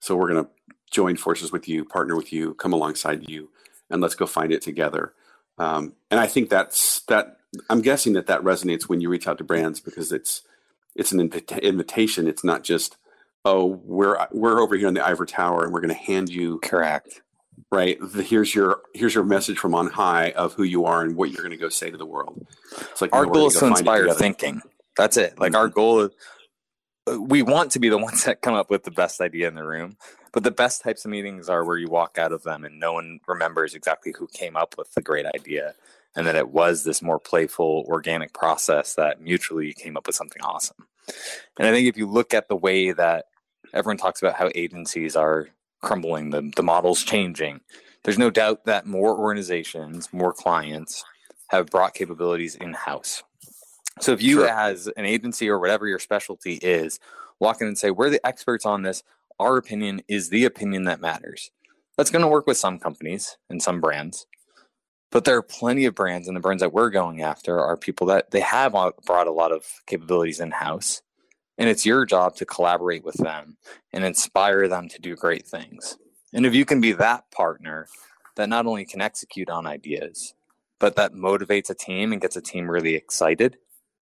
So 0.01 0.17
we're 0.17 0.33
going 0.33 0.45
to 0.47 0.51
join 0.95 1.17
forces 1.17 1.51
with 1.51 1.69
you, 1.69 1.85
partner 1.85 2.17
with 2.17 2.33
you, 2.33 2.55
come 2.55 2.73
alongside 2.73 3.29
you, 3.29 3.51
and 3.91 4.01
let's 4.01 4.15
go 4.15 4.27
find 4.27 4.53
it 4.53 4.63
together. 4.63 5.13
Um, 5.59 5.95
and 6.11 6.21
I 6.21 6.27
think 6.27 6.49
that's 6.49 7.01
that. 7.03 7.39
I'm 7.69 7.83
guessing 7.83 8.15
that 8.15 8.27
that 8.27 8.43
resonates 8.43 8.85
when 8.85 9.01
you 9.01 9.09
reach 9.09 9.29
out 9.29 9.39
to 9.39 9.45
brands 9.45 9.81
because 9.81 10.13
it's 10.13 10.43
it's 10.95 11.13
an 11.13 11.21
invita- 11.21 11.65
invitation. 11.65 12.27
It's 12.27 12.45
not 12.45 12.65
just 12.65 12.97
oh 13.45 13.81
we're 13.85 14.27
we're 14.33 14.61
over 14.61 14.77
here 14.77 14.89
in 14.89 14.95
the 14.95 15.07
Eiffel 15.07 15.27
Tower 15.27 15.65
and 15.65 15.73
we're 15.73 15.81
going 15.81 15.95
to 15.95 16.01
hand 16.01 16.31
you 16.31 16.59
correct 16.61 17.21
right 17.71 17.99
the, 18.01 18.23
here's 18.23 18.55
your 18.55 18.81
here's 18.95 19.15
your 19.15 19.25
message 19.25 19.59
from 19.59 19.75
on 19.75 19.89
high 19.89 20.31
of 20.31 20.55
who 20.55 20.63
you 20.63 20.85
are 20.87 21.03
and 21.03 21.17
what 21.17 21.31
you're 21.31 21.43
going 21.43 21.51
to 21.51 21.57
go 21.57 21.69
say 21.69 21.91
to 21.91 21.97
the 21.97 22.07
world 22.07 22.47
it's 22.73 23.01
like 23.01 23.15
our 23.15 23.27
goal 23.27 23.47
is 23.47 23.55
to 23.55 23.67
inspire 23.67 24.13
thinking 24.13 24.61
that's 24.97 25.17
it 25.17 25.39
like 25.39 25.53
mm-hmm. 25.53 25.61
our 25.61 25.69
goal 25.69 26.01
is 26.01 26.11
we 27.21 27.43
want 27.43 27.71
to 27.73 27.79
be 27.79 27.89
the 27.89 27.99
ones 27.99 28.25
that 28.25 28.41
come 28.41 28.55
up 28.55 28.71
with 28.71 28.83
the 28.83 28.91
best 28.91 29.21
idea 29.21 29.47
in 29.47 29.55
the 29.55 29.65
room 29.65 29.97
but 30.35 30.43
the 30.43 30.51
best 30.51 30.83
types 30.83 31.05
of 31.05 31.13
meetings 31.13 31.49
are 31.49 31.65
where 31.65 31.79
you 31.79 31.89
walk 31.89 32.19
out 32.19 32.33
of 32.33 32.43
them 32.43 32.65
and 32.65 32.81
no 32.81 32.93
one 32.93 33.21
remembers 33.29 33.75
exactly 33.75 34.13
who 34.19 34.27
came 34.27 34.57
up 34.57 34.75
with 34.77 34.93
the 34.95 35.01
great 35.01 35.27
idea 35.27 35.75
and 36.17 36.27
that 36.27 36.35
it 36.35 36.49
was 36.49 36.83
this 36.83 37.01
more 37.01 37.21
playful, 37.21 37.85
organic 37.89 38.33
process 38.35 38.95
that 38.95 39.21
mutually 39.21 39.73
came 39.73 39.97
up 39.97 40.09
with 40.09 40.17
something 40.17 40.43
awesome. 40.43 40.89
And 41.57 41.69
I 41.69 41.71
think 41.71 41.89
if 41.89 41.97
you 41.97 42.07
look 42.07 42.35
at 42.35 42.49
the 42.49 42.57
way 42.57 42.91
that 42.91 43.27
everyone 43.73 43.97
talks 43.97 44.21
about 44.21 44.35
how 44.35 44.51
agencies 44.57 45.15
are 45.15 45.49
crumbling, 45.83 46.31
the, 46.31 46.51
the 46.57 46.63
model's 46.65 47.05
changing, 47.05 47.61
there's 48.03 48.19
no 48.19 48.31
doubt 48.31 48.65
that 48.65 48.87
more 48.87 49.17
organizations, 49.17 50.13
more 50.13 50.33
clients 50.33 51.05
have 51.49 51.67
brought 51.67 51.95
capabilities 51.95 52.57
in 52.57 52.73
house. 52.73 53.23
So 54.01 54.13
if 54.13 54.21
you, 54.21 54.39
sure. 54.39 54.49
as 54.49 54.89
an 54.97 55.05
agency 55.05 55.49
or 55.49 55.61
whatever 55.61 55.87
your 55.87 56.01
specialty 56.01 56.55
is, 56.55 56.99
walk 57.39 57.61
in 57.61 57.69
and 57.69 57.79
say, 57.79 57.93
We're 57.93 58.11
the 58.11 58.25
experts 58.27 58.67
on 58.67 58.83
this, 58.83 59.05
our 59.39 59.57
opinion 59.57 60.03
is 60.09 60.29
the 60.29 60.45
opinion 60.45 60.85
that 60.85 61.01
matters. 61.01 61.51
That's 61.97 62.11
going 62.11 62.23
to 62.23 62.29
work 62.29 62.47
with 62.47 62.57
some 62.57 62.79
companies 62.79 63.37
and 63.49 63.63
some 63.63 63.81
brands. 63.81 64.27
But 65.11 65.25
there 65.25 65.37
are 65.37 65.43
plenty 65.43 65.85
of 65.85 65.95
brands, 65.95 66.27
and 66.27 66.37
the 66.37 66.41
brands 66.41 66.61
that 66.61 66.73
we're 66.73 66.91
going 66.91 67.23
after 67.23 67.61
are 67.61 67.77
people 67.77 68.09
that 68.09 68.33
they 68.33 68.41
have 68.41 68.73
brought 69.07 69.29
a 69.29 69.33
lot 69.33 69.53
of 69.53 69.65
capabilities 69.87 70.41
in 70.41 70.51
house. 70.51 71.03
And 71.57 71.69
it's 71.69 71.87
your 71.87 72.05
job 72.05 72.35
to 72.37 72.45
collaborate 72.45 73.05
with 73.05 73.15
them 73.15 73.57
and 73.93 74.05
inspire 74.05 74.67
them 74.67 74.89
to 74.89 75.01
do 75.01 75.15
great 75.15 75.47
things. 75.47 75.97
And 76.33 76.45
if 76.45 76.53
you 76.53 76.65
can 76.65 76.81
be 76.81 76.91
that 76.93 77.31
partner 77.31 77.87
that 78.35 78.49
not 78.49 78.67
only 78.67 78.85
can 78.85 79.01
execute 79.01 79.49
on 79.49 79.67
ideas, 79.67 80.35
but 80.81 80.97
that 80.97 81.13
motivates 81.13 81.71
a 81.71 81.75
team 81.75 82.13
and 82.13 82.21
gets 82.21 82.35
a 82.35 82.43
team 82.43 82.69
really 82.69 82.97
excited, 82.97 83.57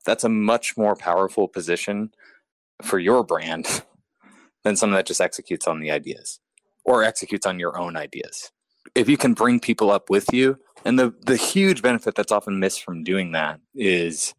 that's 0.06 0.24
a 0.24 0.30
much 0.30 0.78
more 0.78 0.96
powerful 0.96 1.46
position 1.46 2.14
for 2.80 2.98
your 2.98 3.22
brand 3.22 3.82
than 4.64 4.77
someone 4.77 4.96
that 4.96 5.07
just 5.07 5.20
executes 5.20 5.66
on 5.66 5.81
the 5.81 5.90
ideas 5.90 6.40
or 6.85 7.05
executes 7.05 7.46
on 7.46 7.59
your 7.59 7.79
own 7.79 7.96
ideas. 7.96 8.51
If 8.94 9.09
you 9.09 9.16
can 9.16 9.35
bring 9.35 9.61
people 9.61 9.90
up 9.90 10.11
with 10.11 10.33
you, 10.33 10.59
and 10.85 10.98
the, 10.98 11.14
the 11.25 11.37
huge 11.37 11.83
benefit 11.83 12.14
that's 12.14 12.33
often 12.33 12.59
missed 12.59 12.83
from 12.83 13.05
doing 13.05 13.33
that 13.33 13.61
is 13.75 14.35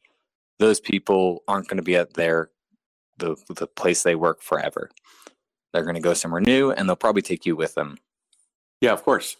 those 0.60 0.80
people 0.80 1.44
aren't 1.48 1.68
going 1.68 1.78
to 1.78 1.84
be 1.84 1.96
at 1.96 2.14
their 2.14 2.50
the 3.18 3.36
the 3.56 3.68
place 3.68 4.04
they 4.04 4.16
work 4.16 4.42
forever. 4.42 4.90
They're 5.72 5.84
going 5.84 5.96
to 5.96 6.02
go 6.02 6.14
somewhere 6.14 6.42
new, 6.42 6.72
and 6.72 6.88
they'll 6.88 6.96
probably 6.96 7.22
take 7.22 7.46
you 7.46 7.56
with 7.56 7.76
them. 7.76 7.98
Yeah, 8.82 8.92
of 8.92 9.04
course. 9.04 9.38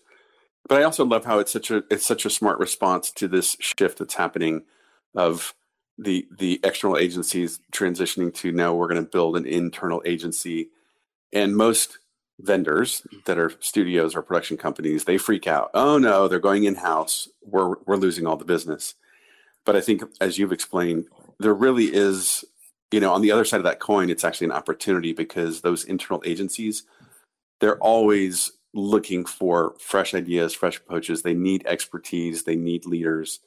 But 0.68 0.80
I 0.80 0.84
also 0.84 1.06
love 1.06 1.26
how 1.26 1.40
it's 1.40 1.52
such 1.52 1.70
a 1.72 1.84
it's 1.92 2.06
such 2.06 2.26
a 2.26 2.30
smart 2.30 2.60
response 2.60 3.12
to 3.12 3.28
this 3.28 3.58
shift 3.60 4.00
that's 4.00 4.16
happening 4.16 4.64
of 5.16 5.54
the 5.98 6.28
the 6.38 6.60
external 6.64 6.98
agencies 6.98 7.60
transitioning 7.72 8.34
to 8.36 8.52
now 8.52 8.74
we're 8.74 8.88
going 8.88 9.04
to 9.04 9.10
build 9.10 9.38
an 9.38 9.46
internal 9.46 10.02
agency, 10.06 10.70
and 11.32 11.56
most 11.56 12.00
vendors 12.40 13.06
that 13.26 13.38
are 13.38 13.52
studios 13.60 14.16
or 14.16 14.24
production 14.24 14.58
companies 14.58 15.04
they 15.04 15.18
freak 15.18 15.48
out. 15.48 15.70
Oh 15.74 15.98
no, 15.98 16.28
they're 16.28 16.40
going 16.40 16.64
in 16.64 16.76
house. 16.76 17.28
We're 17.42 17.76
we're 17.86 17.98
losing 17.98 18.26
all 18.26 18.38
the 18.38 18.46
business. 18.46 18.96
But 19.66 19.76
I 19.78 19.82
think, 19.82 20.04
as 20.20 20.38
you've 20.38 20.52
explained, 20.52 21.06
there 21.40 21.54
really 21.54 21.86
is 21.86 22.44
you 22.94 23.00
know, 23.00 23.12
on 23.12 23.22
the 23.24 23.32
other 23.32 23.44
side 23.44 23.58
of 23.58 23.64
that 23.64 23.80
coin, 23.80 24.12
it's 24.12 24.24
actually 24.24 24.46
an 24.46 24.52
opportunity 24.52 25.14
because 25.14 25.62
those 25.62 25.84
internal 25.84 26.22
agencies, 26.28 26.84
they're 27.60 27.80
always 27.80 28.52
looking 28.72 29.26
for 29.26 29.74
fresh 29.80 30.14
ideas, 30.14 30.54
fresh 30.54 30.78
approaches. 30.78 31.24
They 31.24 31.34
need 31.34 31.66
expertise, 31.66 32.44
they 32.44 32.56
need 32.56 32.86
leaders. 32.86 33.40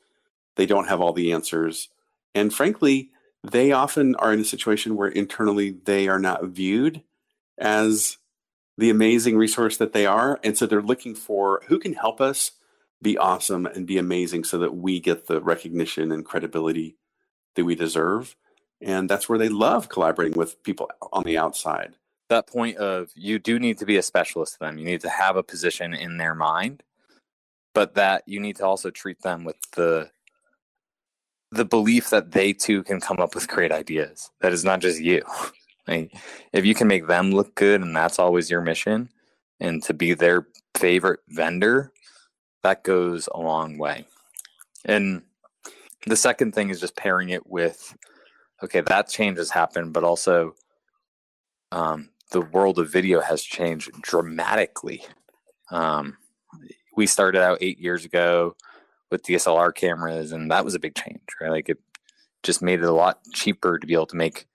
They 0.56 0.66
don't 0.66 0.88
have 0.88 1.00
all 1.00 1.12
the 1.12 1.32
answers. 1.32 1.88
And 2.37 2.53
frankly, 2.53 3.12
they 3.42 3.72
often 3.72 4.14
are 4.16 4.31
in 4.31 4.40
a 4.40 4.44
situation 4.44 4.94
where 4.94 5.09
internally 5.09 5.70
they 5.70 6.07
are 6.07 6.18
not 6.18 6.44
viewed 6.44 7.03
as 7.57 8.18
the 8.77 8.90
amazing 8.90 9.38
resource 9.38 9.79
that 9.79 9.94
they 9.94 10.05
are. 10.05 10.38
And 10.44 10.57
so 10.57 10.66
they're 10.66 10.83
looking 10.83 11.14
for 11.14 11.62
who 11.68 11.79
can 11.79 11.94
help 11.94 12.20
us 12.20 12.53
be 13.01 13.16
awesome 13.16 13.64
and 13.64 13.87
be 13.87 13.96
amazing 13.96 14.44
so 14.44 14.59
that 14.59 14.77
we 14.77 15.01
get 15.01 15.29
the 15.29 15.40
recognition 15.40 16.12
and 16.12 16.27
credibility 16.27 16.99
that 17.55 17.64
we 17.64 17.75
deserve. 17.75 18.37
And 18.83 19.09
that's 19.09 19.31
where 19.31 19.38
they 19.38 19.49
love 19.49 19.88
collaborating 19.88 20.38
with 20.38 20.62
people 20.62 20.90
on 21.11 21.22
the 21.22 21.38
outside. 21.38 21.94
That 22.29 22.49
point 22.49 22.77
of 22.77 23.12
you 23.14 23.38
do 23.38 23.59
need 23.59 23.79
to 23.79 23.87
be 23.87 23.96
a 23.96 24.03
specialist 24.03 24.55
to 24.55 24.59
them. 24.59 24.77
You 24.77 24.85
need 24.85 25.01
to 25.01 25.09
have 25.09 25.37
a 25.37 25.42
position 25.42 25.94
in 25.94 26.18
their 26.18 26.35
mind 26.35 26.83
but 27.77 27.92
that 27.92 28.22
you 28.25 28.40
need 28.40 28.57
to 28.57 28.64
also 28.64 28.88
treat 28.88 29.20
them 29.20 29.44
with 29.44 29.57
the 29.72 30.11
the 31.52 31.64
belief 31.64 32.11
that 32.11 32.32
they 32.32 32.52
too 32.52 32.82
can 32.82 33.00
come 33.00 33.20
up 33.20 33.35
with 33.35 33.48
great 33.48 33.72
ideas 33.72 34.30
that 34.40 34.52
is 34.52 34.64
not 34.64 34.80
just 34.80 35.00
you 35.00 35.22
like, 35.88 36.12
if 36.52 36.64
you 36.64 36.74
can 36.74 36.88
make 36.88 37.06
them 37.06 37.30
look 37.32 37.54
good 37.54 37.80
and 37.80 37.94
that's 37.94 38.18
always 38.18 38.50
your 38.50 38.61
mission 38.61 39.09
and 39.61 39.82
to 39.82 39.94
be 39.94 40.12
their 40.12 40.46
favorite 40.76 41.20
vendor 41.28 41.92
that 42.62 42.82
goes 42.82 43.28
a 43.32 43.40
long 43.40 43.78
way 43.78 44.04
and 44.85 45.22
the 46.06 46.16
second 46.16 46.54
thing 46.54 46.70
is 46.70 46.80
just 46.80 46.96
pairing 46.96 47.30
it 47.30 47.46
with 47.46 47.96
okay, 48.62 48.80
that 48.80 49.09
change 49.09 49.38
has 49.38 49.50
happened, 49.50 49.92
but 49.92 50.04
also 50.04 50.54
um, 51.72 52.11
the 52.32 52.40
world 52.40 52.78
of 52.78 52.90
video 52.90 53.20
has 53.20 53.42
changed 53.42 53.90
dramatically. 54.02 55.04
Um, 55.70 56.16
we 56.96 57.06
started 57.06 57.42
out 57.42 57.59
eight 57.61 57.78
years 57.78 58.04
ago 58.04 58.56
with 59.10 59.22
DSLR 59.22 59.74
cameras, 59.74 60.32
and 60.32 60.50
that 60.50 60.64
was 60.64 60.74
a 60.74 60.80
big 60.80 60.94
change, 60.94 61.20
right? 61.40 61.50
Like 61.50 61.68
it 61.68 61.78
just 62.42 62.62
made 62.62 62.80
it 62.80 62.86
a 62.86 62.92
lot 62.92 63.20
cheaper 63.32 63.78
to 63.78 63.86
be 63.86 63.94
able 63.94 64.06
to 64.06 64.16
make 64.16 64.46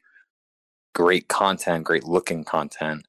great 0.94 1.28
content, 1.28 1.86
great 1.86 2.04
looking 2.04 2.44
content. 2.44 3.06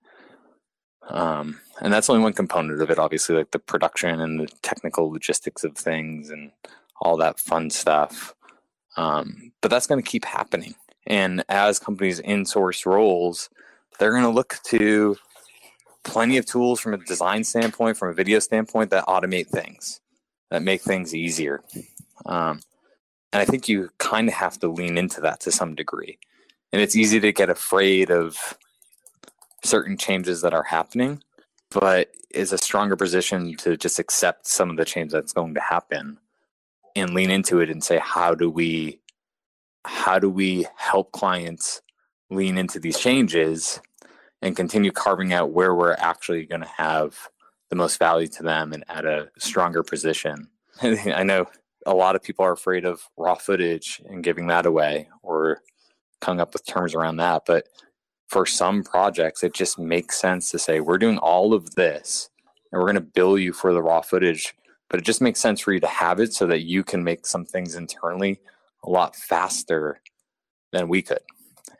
Um, 1.09 1.61
and 1.81 1.93
that's 1.93 2.09
only 2.09 2.23
one 2.23 2.33
component 2.33 2.81
of 2.81 2.91
it, 2.91 2.99
obviously, 2.99 3.37
like 3.37 3.51
the 3.51 3.59
production 3.59 4.21
and 4.21 4.41
the 4.41 4.47
technical 4.63 5.11
logistics 5.11 5.65
of 5.65 5.77
things 5.77 6.31
and 6.31 6.53
all 7.01 7.17
that 7.17 7.41
fun 7.41 7.71
stuff. 7.71 8.35
Um, 8.97 9.53
but 9.61 9.71
that's 9.71 9.87
going 9.87 10.03
to 10.03 10.09
keep 10.09 10.25
happening. 10.25 10.75
And 11.07 11.45
as 11.49 11.79
companies 11.79 12.21
insource 12.21 12.87
roles, 12.87 13.51
they're 13.99 14.13
going 14.13 14.23
to 14.23 14.29
look 14.31 14.59
to 14.67 15.17
plenty 16.05 16.37
of 16.37 16.47
tools 16.47 16.81
from 16.81 16.95
a 16.95 16.99
design 16.99 17.45
standpoint, 17.45 17.97
from 17.97 18.11
a 18.11 18.15
video 18.15 18.39
standpoint, 18.39 18.91
that 18.91 19.07
automate 19.07 19.49
things, 19.49 20.01
that 20.53 20.63
make 20.63 20.83
things 20.83 21.15
easier. 21.15 21.63
Um, 22.27 22.61
and 23.33 23.41
I 23.41 23.47
think 23.47 23.71
you 23.71 23.89
kind 23.97 24.29
of 24.29 24.35
have 24.35 24.61
to 24.61 24.69
lean 24.69 24.99
into 24.99 25.23
that 25.23 25.41
to 25.41 25.51
some 25.51 25.75
degree. 25.75 26.19
And 26.73 26.83
it's 26.83 26.95
easy 26.95 27.21
to 27.21 27.33
get 27.33 27.49
afraid 27.49 28.11
of 28.11 28.59
certain 29.65 29.97
changes 29.97 30.43
that 30.43 30.53
are 30.53 30.65
happening, 30.65 31.23
but 31.71 32.11
is 32.35 32.53
a 32.53 32.59
stronger 32.59 32.97
position 32.97 33.57
to 33.59 33.79
just 33.79 33.99
accept 33.99 34.47
some 34.47 34.69
of 34.69 34.77
the 34.77 34.85
change 34.85 35.11
that's 35.11 35.33
going 35.33 35.55
to 35.55 35.61
happen 35.61 36.19
and 36.95 37.15
lean 37.15 37.31
into 37.31 37.61
it 37.61 37.71
and 37.71 37.83
say, 37.83 37.99
how 37.99 38.35
do 38.35 38.51
we 38.51 39.01
how 39.87 40.19
do 40.19 40.29
we 40.29 40.67
help 40.77 41.13
clients 41.13 41.81
lean 42.29 42.59
into 42.59 42.79
these 42.79 42.99
changes 42.99 43.81
and 44.43 44.55
continue 44.55 44.93
carving 44.93 45.33
out 45.33 45.51
where 45.51 45.75
we're 45.75 45.95
actually 45.95 46.45
going 46.45 46.61
to 46.61 46.69
have 46.69 47.31
the 47.73 47.77
most 47.77 47.99
value 47.99 48.27
to 48.27 48.43
them 48.43 48.75
and 48.75 48.85
at 48.91 49.07
a 49.07 49.31
stronger 49.39 49.83
position. 49.83 50.47
I 50.83 51.23
know 51.23 51.47
a 51.87 51.95
lot 51.95 52.15
of 52.15 52.23
people 52.23 52.45
are 52.45 52.53
afraid 52.53 52.85
of 52.85 53.09
raw 53.17 53.35
footage 53.35 54.03
and 54.11 54.23
giving 54.23 54.49
that 54.49 54.67
away 54.67 55.09
or 55.23 55.63
coming 56.21 56.39
up 56.39 56.53
with 56.53 56.67
terms 56.67 56.95
around 56.95 57.17
that. 57.17 57.45
But 57.47 57.69
for 58.29 58.45
some 58.45 58.85
projects, 58.85 59.43
it 59.43 59.55
just 59.55 59.79
makes 59.79 60.21
sense 60.21 60.51
to 60.51 60.59
say, 60.59 60.81
we're 60.81 60.99
doing 60.99 61.17
all 61.17 61.55
of 61.55 61.75
this 61.75 62.29
and 62.71 62.79
we're 62.79 62.93
going 62.93 62.97
to 62.97 63.01
bill 63.01 63.39
you 63.39 63.55
for 63.55 63.73
the 63.73 63.83
raw 63.83 64.03
footage. 64.03 64.55
But 64.91 65.01
it 65.01 65.07
just 65.07 65.23
makes 65.23 65.41
sense 65.41 65.61
for 65.61 65.73
you 65.73 65.81
to 65.81 65.87
have 65.87 66.21
it 66.21 66.35
so 66.35 66.47
that 66.49 66.65
you 66.65 66.85
can 66.85 67.03
make 67.03 67.25
some 67.25 67.47
things 67.47 67.75
internally 67.75 68.39
a 68.85 68.91
lot 68.91 69.17
faster 69.17 70.03
than 70.73 70.89
we 70.89 71.01
could. 71.01 71.23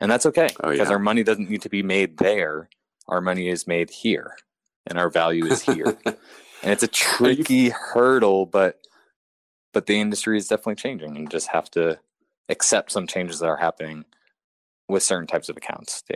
And 0.01 0.09
that's 0.09 0.25
okay 0.25 0.49
oh, 0.63 0.71
because 0.71 0.87
yeah. 0.87 0.93
our 0.93 0.97
money 0.97 1.21
doesn't 1.21 1.51
need 1.51 1.61
to 1.61 1.69
be 1.69 1.83
made 1.83 2.17
there. 2.17 2.67
Our 3.07 3.21
money 3.21 3.47
is 3.47 3.67
made 3.67 3.91
here 3.91 4.37
and 4.87 4.97
our 4.97 5.09
value 5.09 5.45
is 5.45 5.61
here. 5.61 5.97
and 6.05 6.71
it's 6.71 6.83
a 6.83 6.87
tricky 6.87 7.69
hurdle, 7.69 8.45
but 8.45 8.79
but 9.73 9.87
the 9.87 9.99
industry 9.99 10.37
is 10.37 10.47
definitely 10.47 10.75
changing 10.75 11.17
and 11.17 11.31
just 11.31 11.47
have 11.47 11.69
to 11.71 11.99
accept 12.49 12.91
some 12.91 13.07
changes 13.07 13.39
that 13.39 13.47
are 13.47 13.57
happening 13.57 14.05
with 14.87 15.01
certain 15.01 15.27
types 15.27 15.49
of 15.49 15.57
accounts 15.57 16.01
too. 16.01 16.15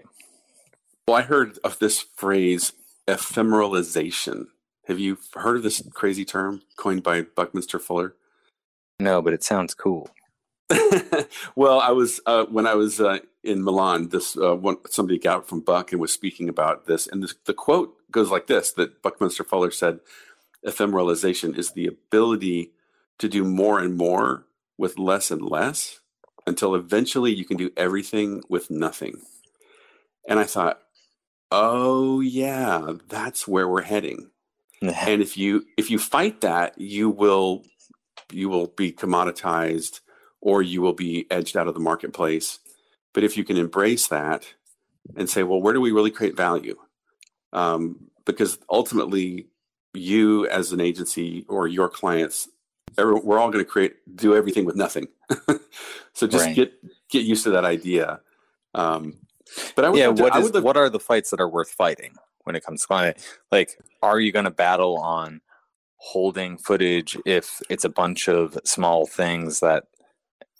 Well, 1.07 1.17
I 1.17 1.23
heard 1.23 1.57
of 1.63 1.79
this 1.79 2.01
phrase 2.01 2.73
ephemeralization. 3.07 4.47
Have 4.87 4.99
you 4.99 5.17
heard 5.33 5.57
of 5.57 5.63
this 5.63 5.81
crazy 5.93 6.25
term 6.25 6.61
coined 6.77 7.03
by 7.03 7.21
Buckminster 7.21 7.79
Fuller? 7.79 8.15
No, 8.99 9.21
but 9.21 9.33
it 9.33 9.43
sounds 9.43 9.73
cool. 9.73 10.09
well, 11.55 11.79
I 11.79 11.91
was 11.91 12.19
uh, 12.25 12.45
when 12.45 12.67
I 12.67 12.75
was 12.75 12.99
uh, 12.99 13.19
in 13.43 13.63
Milan. 13.63 14.09
This 14.09 14.37
uh, 14.37 14.55
one, 14.55 14.77
somebody 14.89 15.17
got 15.17 15.47
from 15.47 15.61
Buck 15.61 15.91
and 15.91 16.01
was 16.01 16.11
speaking 16.11 16.49
about 16.49 16.87
this, 16.87 17.07
and 17.07 17.23
this, 17.23 17.35
the 17.45 17.53
quote 17.53 17.95
goes 18.11 18.29
like 18.29 18.47
this: 18.47 18.71
that 18.73 19.01
Buckminster 19.01 19.43
Fuller 19.43 19.71
said, 19.71 19.99
"Ephemeralization 20.65 21.57
is 21.57 21.71
the 21.71 21.87
ability 21.87 22.71
to 23.19 23.29
do 23.29 23.43
more 23.43 23.79
and 23.79 23.95
more 23.95 24.45
with 24.77 24.99
less 24.99 25.31
and 25.31 25.41
less, 25.41 26.01
until 26.45 26.75
eventually 26.75 27.33
you 27.33 27.45
can 27.45 27.57
do 27.57 27.71
everything 27.77 28.43
with 28.49 28.69
nothing." 28.69 29.21
And 30.27 30.37
I 30.37 30.43
thought, 30.43 30.81
"Oh 31.49 32.19
yeah, 32.19 32.93
that's 33.07 33.47
where 33.47 33.69
we're 33.69 33.83
heading." 33.83 34.31
and 34.81 35.21
if 35.21 35.37
you 35.37 35.65
if 35.77 35.89
you 35.89 35.97
fight 35.97 36.41
that, 36.41 36.77
you 36.77 37.09
will 37.09 37.63
you 38.33 38.49
will 38.49 38.67
be 38.67 38.91
commoditized 38.91 40.01
or 40.41 40.61
you 40.61 40.81
will 40.81 40.93
be 40.93 41.25
edged 41.29 41.57
out 41.57 41.67
of 41.67 41.73
the 41.73 41.79
marketplace. 41.79 42.59
But 43.13 43.23
if 43.23 43.37
you 43.37 43.43
can 43.43 43.57
embrace 43.57 44.07
that 44.07 44.53
and 45.15 45.29
say, 45.29 45.43
well, 45.43 45.61
where 45.61 45.73
do 45.73 45.81
we 45.81 45.91
really 45.91 46.11
create 46.11 46.35
value? 46.35 46.77
Um, 47.53 48.09
because 48.25 48.59
ultimately, 48.69 49.47
you 49.93 50.47
as 50.47 50.71
an 50.71 50.81
agency 50.81 51.45
or 51.47 51.67
your 51.67 51.89
clients, 51.89 52.49
we're 52.97 53.39
all 53.39 53.51
going 53.51 53.63
to 53.63 53.69
create 53.69 53.95
do 54.15 54.35
everything 54.35 54.65
with 54.65 54.75
nothing. 54.75 55.07
so 56.13 56.27
just 56.27 56.45
right. 56.45 56.55
get 56.55 56.73
get 57.09 57.25
used 57.25 57.43
to 57.45 57.51
that 57.51 57.65
idea. 57.65 58.19
Um, 58.73 59.15
but 59.75 59.85
I 59.85 59.89
would 59.89 59.99
yeah, 59.99 60.07
what, 60.07 60.33
to, 60.33 60.39
is, 60.39 60.51
what 60.61 60.77
are 60.77 60.89
the 60.89 60.99
fights 60.99 61.29
that 61.31 61.39
are 61.39 61.47
worth 61.47 61.69
fighting 61.69 62.15
when 62.43 62.55
it 62.55 62.63
comes 62.63 62.81
to 62.81 62.87
client? 62.87 63.17
Like, 63.51 63.79
are 64.01 64.19
you 64.19 64.31
going 64.31 64.45
to 64.45 64.51
battle 64.51 64.97
on 64.97 65.41
holding 65.97 66.57
footage 66.57 67.17
if 67.25 67.61
it's 67.69 67.83
a 67.83 67.89
bunch 67.89 68.27
of 68.27 68.57
small 68.63 69.05
things 69.05 69.59
that 69.61 69.85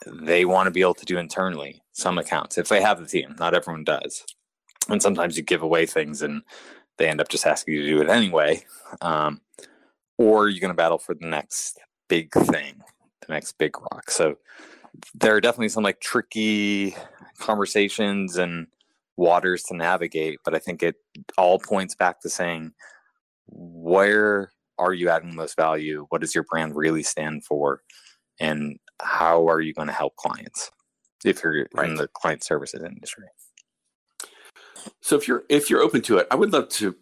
they 0.06 0.46
want 0.46 0.68
to 0.68 0.72
be 0.72 0.82
able 0.82 0.94
to 0.96 1.06
do 1.06 1.18
internally? 1.18 1.82
Some 1.94 2.18
accounts, 2.18 2.58
if 2.58 2.70
they 2.70 2.82
have 2.82 3.00
the 3.00 3.06
team, 3.06 3.36
not 3.40 3.54
everyone 3.54 3.84
does. 3.84 4.26
And 4.90 5.02
sometimes 5.02 5.36
you 5.36 5.44
give 5.44 5.62
away 5.62 5.86
things 5.86 6.22
and 6.22 6.44
they 6.98 7.08
end 7.08 7.22
up 7.22 7.30
just 7.30 7.46
asking 7.46 7.76
you 7.76 7.82
to 7.82 7.88
do 7.88 8.02
it 8.02 8.10
anyway. 8.10 8.64
Um, 9.02 9.42
or 10.18 10.50
you're 10.50 10.62
going 10.62 10.72
to 10.72 10.76
battle 10.76 10.98
for 10.98 11.14
the 11.14 11.28
next 11.28 11.80
big 12.08 12.32
thing, 12.32 12.82
the 13.22 13.34
next 13.34 13.58
big 13.58 13.78
rock. 13.80 14.10
So 14.10 14.38
there 15.14 15.36
are 15.36 15.42
definitely 15.42 15.70
some 15.70 15.84
like 15.84 16.00
tricky 16.00 16.96
conversations 17.40 18.38
and 18.38 18.68
waters 19.16 19.64
to 19.64 19.76
navigate, 19.76 20.40
but 20.46 20.56
I 20.56 20.60
think 20.60 20.84
it 20.84 20.96
all 21.38 21.60
points 21.60 21.96
back 21.96 22.22
to 22.22 22.30
saying 22.30 22.74
where 23.48 24.52
are 24.78 24.94
you 24.94 25.10
adding 25.10 25.36
most 25.36 25.56
value? 25.56 26.06
What 26.10 26.22
does 26.22 26.36
your 26.36 26.44
brand 26.44 26.76
really 26.76 27.04
stand 27.04 27.46
for? 27.46 27.82
And 28.40 28.78
how 29.02 29.48
are 29.48 29.62
you 29.62 29.74
going 29.74 29.88
to 29.88 29.94
help 29.94 30.16
clients 30.16 30.72
if 31.26 31.44
you're 31.44 31.68
right. 31.74 31.90
in 31.90 31.96
the 31.96 32.08
client 32.08 32.44
services 32.44 32.82
industry? 32.84 33.26
So 35.02 35.16
if 35.18 35.28
you're 35.28 35.44
if 35.50 35.70
you're 35.70 35.82
open 35.82 36.02
to 36.04 36.18
it, 36.18 36.28
I 36.32 36.36
would 36.36 36.54
love 36.54 36.70
to 36.70 36.96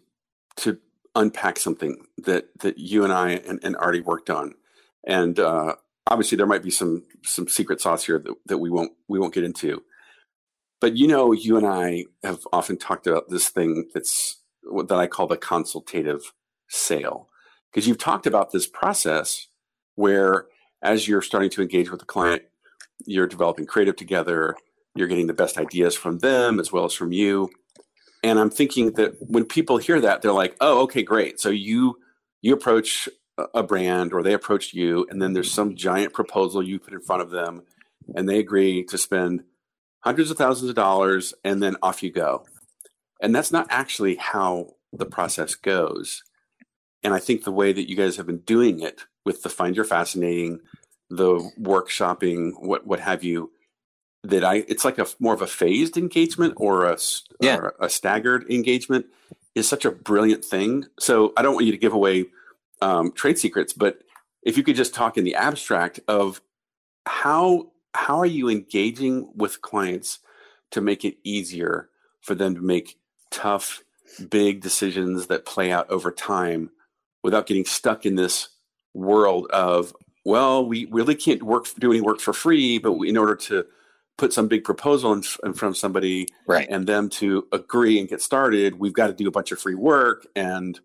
to 0.58 0.78
unpack 1.14 1.58
something 1.58 2.06
that 2.18 2.48
that 2.60 2.78
you 2.78 3.04
and 3.04 3.12
I 3.12 3.30
and, 3.30 3.60
and 3.62 3.76
Artie 3.76 4.00
worked 4.00 4.30
on. 4.30 4.54
And 5.06 5.38
uh, 5.38 5.76
obviously 6.06 6.36
there 6.36 6.46
might 6.46 6.62
be 6.62 6.70
some 6.70 7.04
some 7.24 7.48
secret 7.48 7.80
sauce 7.80 8.04
here 8.04 8.18
that, 8.18 8.34
that 8.46 8.58
we 8.58 8.70
won't 8.70 8.92
we 9.08 9.18
won't 9.18 9.34
get 9.34 9.44
into. 9.44 9.82
But 10.80 10.96
you 10.96 11.08
know, 11.08 11.32
you 11.32 11.56
and 11.56 11.66
I 11.66 12.04
have 12.22 12.40
often 12.52 12.76
talked 12.76 13.06
about 13.06 13.28
this 13.28 13.48
thing 13.48 13.88
that's 13.94 14.36
that 14.62 14.98
I 14.98 15.06
call 15.06 15.26
the 15.26 15.36
consultative 15.36 16.32
sale. 16.68 17.28
Because 17.70 17.86
you've 17.86 17.98
talked 17.98 18.26
about 18.26 18.52
this 18.52 18.66
process 18.66 19.48
where 19.96 20.46
as 20.82 21.08
you're 21.08 21.22
starting 21.22 21.50
to 21.50 21.62
engage 21.62 21.90
with 21.90 22.00
the 22.00 22.06
client, 22.06 22.42
you're 23.04 23.26
developing 23.26 23.66
creative 23.66 23.96
together, 23.96 24.56
you're 24.94 25.08
getting 25.08 25.26
the 25.26 25.34
best 25.34 25.58
ideas 25.58 25.94
from 25.94 26.18
them 26.18 26.58
as 26.58 26.72
well 26.72 26.84
as 26.84 26.94
from 26.94 27.12
you. 27.12 27.50
And 28.22 28.38
I'm 28.38 28.50
thinking 28.50 28.92
that 28.92 29.14
when 29.20 29.44
people 29.44 29.76
hear 29.76 30.00
that, 30.00 30.22
they're 30.22 30.32
like, 30.32 30.56
"Oh, 30.60 30.82
okay, 30.82 31.02
great. 31.02 31.38
So 31.38 31.50
you 31.50 31.98
you 32.42 32.54
approach 32.54 33.08
a 33.54 33.62
brand 33.62 34.12
or 34.12 34.22
they 34.22 34.32
approach 34.32 34.72
you 34.72 35.06
and 35.10 35.20
then 35.20 35.32
there's 35.32 35.52
some 35.52 35.76
giant 35.76 36.12
proposal 36.12 36.62
you 36.62 36.78
put 36.78 36.94
in 36.94 37.00
front 37.00 37.22
of 37.22 37.30
them 37.30 37.62
and 38.14 38.28
they 38.28 38.38
agree 38.38 38.84
to 38.84 38.96
spend 38.96 39.44
hundreds 40.00 40.30
of 40.30 40.38
thousands 40.38 40.70
of 40.70 40.76
dollars 40.76 41.34
and 41.44 41.62
then 41.62 41.76
off 41.82 42.02
you 42.02 42.10
go 42.10 42.46
and 43.20 43.34
that's 43.34 43.52
not 43.52 43.66
actually 43.68 44.16
how 44.16 44.68
the 44.92 45.04
process 45.04 45.54
goes 45.54 46.22
and 47.02 47.12
i 47.12 47.18
think 47.18 47.44
the 47.44 47.52
way 47.52 47.72
that 47.72 47.90
you 47.90 47.96
guys 47.96 48.16
have 48.16 48.26
been 48.26 48.38
doing 48.38 48.80
it 48.80 49.02
with 49.26 49.42
the 49.42 49.50
find 49.50 49.76
your 49.76 49.84
fascinating 49.84 50.60
the 51.10 51.38
workshopping 51.60 52.52
what 52.58 52.86
what 52.86 53.00
have 53.00 53.22
you 53.22 53.50
that 54.24 54.42
i 54.42 54.64
it's 54.68 54.84
like 54.84 54.98
a 54.98 55.06
more 55.20 55.34
of 55.34 55.42
a 55.42 55.46
phased 55.46 55.98
engagement 55.98 56.54
or 56.56 56.86
a, 56.86 56.96
yeah. 57.40 57.56
or 57.56 57.74
a 57.78 57.90
staggered 57.90 58.50
engagement 58.50 59.04
is 59.54 59.68
such 59.68 59.84
a 59.84 59.90
brilliant 59.90 60.42
thing 60.42 60.86
so 60.98 61.34
i 61.36 61.42
don't 61.42 61.54
want 61.54 61.66
you 61.66 61.72
to 61.72 61.78
give 61.78 61.92
away 61.92 62.24
um, 62.80 63.12
trade 63.12 63.38
secrets, 63.38 63.72
but 63.72 64.02
if 64.42 64.56
you 64.56 64.62
could 64.62 64.76
just 64.76 64.94
talk 64.94 65.16
in 65.16 65.24
the 65.24 65.34
abstract 65.34 66.00
of 66.08 66.40
how 67.06 67.68
how 67.94 68.18
are 68.18 68.26
you 68.26 68.48
engaging 68.48 69.30
with 69.34 69.62
clients 69.62 70.18
to 70.70 70.80
make 70.80 71.04
it 71.04 71.16
easier 71.24 71.88
for 72.20 72.34
them 72.34 72.54
to 72.54 72.60
make 72.60 72.98
tough, 73.30 73.82
big 74.28 74.60
decisions 74.60 75.28
that 75.28 75.46
play 75.46 75.72
out 75.72 75.88
over 75.88 76.10
time 76.10 76.70
without 77.22 77.46
getting 77.46 77.64
stuck 77.64 78.04
in 78.04 78.16
this 78.16 78.48
world 78.96 79.46
of 79.50 79.94
well, 80.24 80.66
we 80.66 80.86
really 80.86 81.14
can't 81.14 81.42
work 81.44 81.68
do 81.78 81.92
any 81.92 82.00
work 82.00 82.18
for 82.18 82.32
free, 82.32 82.78
but 82.78 82.92
in 83.02 83.16
order 83.16 83.36
to 83.36 83.64
put 84.18 84.32
some 84.32 84.48
big 84.48 84.64
proposal 84.64 85.12
in, 85.12 85.22
in, 85.44 85.52
front 85.52 85.74
of 85.74 85.76
somebody 85.76 86.26
right. 86.48 86.66
and 86.68 86.86
them 86.86 87.08
to 87.08 87.46
agree 87.52 88.00
and 88.00 88.08
get 88.08 88.20
started, 88.20 88.80
we've 88.80 88.94
got 88.94 89.06
to 89.06 89.12
do 89.12 89.28
a 89.28 89.30
bunch 89.30 89.52
of 89.52 89.60
free 89.60 89.76
work 89.76 90.26
and 90.34 90.80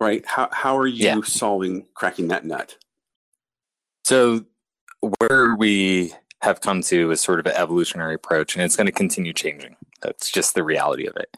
right? 0.00 0.24
How 0.26 0.48
how 0.52 0.76
are 0.76 0.86
you 0.86 1.06
yeah. 1.06 1.20
solving 1.24 1.86
cracking 1.94 2.28
that 2.28 2.44
nut? 2.44 2.76
So 4.04 4.44
where 5.18 5.54
we 5.56 6.12
have 6.42 6.60
come 6.60 6.82
to 6.82 7.10
is 7.10 7.20
sort 7.20 7.40
of 7.40 7.46
an 7.46 7.52
evolutionary 7.56 8.14
approach, 8.14 8.54
and 8.54 8.64
it's 8.64 8.76
going 8.76 8.86
to 8.86 8.92
continue 8.92 9.32
changing. 9.32 9.76
That's 10.02 10.30
just 10.30 10.54
the 10.54 10.62
reality 10.62 11.06
of 11.06 11.16
it. 11.16 11.34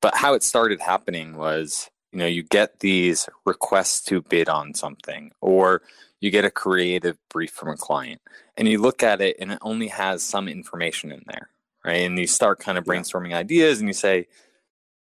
But 0.00 0.16
how 0.16 0.34
it 0.34 0.42
started 0.42 0.80
happening 0.80 1.36
was, 1.36 1.90
you 2.12 2.18
know, 2.18 2.26
you 2.26 2.42
get 2.42 2.80
these 2.80 3.28
requests 3.44 4.02
to 4.04 4.22
bid 4.22 4.48
on 4.48 4.74
something, 4.74 5.32
or 5.40 5.82
you 6.20 6.30
get 6.30 6.44
a 6.44 6.50
creative 6.50 7.18
brief 7.28 7.50
from 7.50 7.68
a 7.68 7.76
client, 7.76 8.20
and 8.56 8.68
you 8.68 8.80
look 8.80 9.02
at 9.02 9.20
it, 9.20 9.36
and 9.38 9.52
it 9.52 9.58
only 9.62 9.88
has 9.88 10.22
some 10.22 10.48
information 10.48 11.12
in 11.12 11.22
there, 11.26 11.50
right? 11.84 12.02
And 12.02 12.18
you 12.18 12.26
start 12.26 12.58
kind 12.58 12.78
of 12.78 12.84
brainstorming 12.84 13.34
ideas, 13.34 13.80
and 13.80 13.88
you 13.88 13.94
say, 13.94 14.28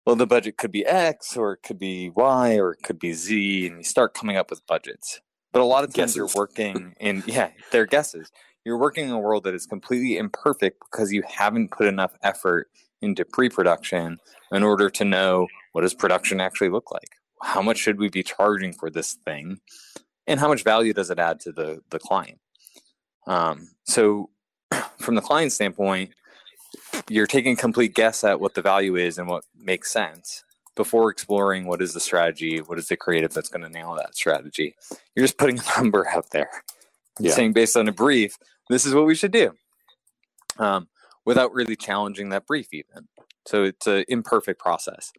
well, 0.05 0.15
the 0.15 0.25
budget 0.25 0.57
could 0.57 0.71
be 0.71 0.85
X 0.85 1.37
or 1.37 1.53
it 1.53 1.59
could 1.61 1.77
be 1.77 2.09
Y 2.09 2.57
or 2.57 2.73
it 2.73 2.81
could 2.83 2.97
be 2.97 3.13
Z, 3.13 3.67
and 3.67 3.77
you 3.77 3.83
start 3.83 4.13
coming 4.13 4.37
up 4.37 4.49
with 4.49 4.65
budgets. 4.65 5.21
But 5.53 5.61
a 5.61 5.65
lot 5.65 5.83
of 5.83 5.93
times 5.93 6.15
guesses. 6.15 6.15
you're 6.15 6.29
working 6.35 6.95
in, 6.99 7.23
yeah, 7.27 7.51
they're 7.71 7.85
guesses. 7.85 8.31
You're 8.65 8.77
working 8.77 9.05
in 9.05 9.11
a 9.11 9.19
world 9.19 9.43
that 9.43 9.53
is 9.53 9.65
completely 9.65 10.17
imperfect 10.17 10.79
because 10.91 11.11
you 11.13 11.23
haven't 11.27 11.71
put 11.71 11.87
enough 11.87 12.13
effort 12.23 12.69
into 13.01 13.23
pre-production 13.23 14.17
in 14.51 14.63
order 14.63 14.89
to 14.89 15.05
know 15.05 15.47
what 15.71 15.81
does 15.81 15.93
production 15.93 16.39
actually 16.39 16.69
look 16.69 16.91
like. 16.91 17.09
How 17.41 17.61
much 17.61 17.77
should 17.77 17.99
we 17.99 18.09
be 18.09 18.23
charging 18.23 18.73
for 18.73 18.89
this 18.89 19.13
thing, 19.13 19.59
and 20.27 20.39
how 20.39 20.47
much 20.47 20.63
value 20.63 20.93
does 20.93 21.09
it 21.09 21.19
add 21.19 21.39
to 21.41 21.51
the 21.51 21.81
the 21.89 21.99
client? 21.99 22.39
Um, 23.27 23.69
so, 23.85 24.29
from 24.97 25.15
the 25.15 25.21
client 25.21 25.51
standpoint, 25.51 26.11
you're 27.09 27.27
taking 27.27 27.55
complete 27.55 27.93
guess 27.93 28.23
at 28.23 28.39
what 28.39 28.53
the 28.53 28.61
value 28.61 28.95
is 28.95 29.17
and 29.17 29.27
what 29.27 29.43
makes 29.57 29.91
sense 29.91 30.43
before 30.75 31.09
exploring 31.11 31.65
what 31.65 31.81
is 31.81 31.93
the 31.93 31.99
strategy, 31.99 32.59
what 32.59 32.79
is 32.79 32.87
the 32.87 32.97
creative 32.97 33.33
that's 33.33 33.49
going 33.49 33.61
to 33.61 33.69
nail 33.69 33.95
that 33.95 34.15
strategy. 34.15 34.75
You're 35.15 35.25
just 35.25 35.37
putting 35.37 35.59
a 35.59 35.63
number 35.77 36.07
out 36.07 36.31
there, 36.31 36.49
yeah. 37.19 37.33
saying 37.33 37.53
based 37.53 37.75
on 37.75 37.87
a 37.87 37.91
brief, 37.91 38.37
this 38.69 38.85
is 38.85 38.93
what 38.93 39.05
we 39.05 39.15
should 39.15 39.31
do, 39.31 39.53
um, 40.57 40.87
without 41.25 41.53
really 41.53 41.75
challenging 41.75 42.29
that 42.29 42.45
brief 42.47 42.67
even. 42.71 43.07
So 43.45 43.63
it's 43.63 43.87
an 43.87 44.05
imperfect 44.07 44.59
process. 44.59 45.11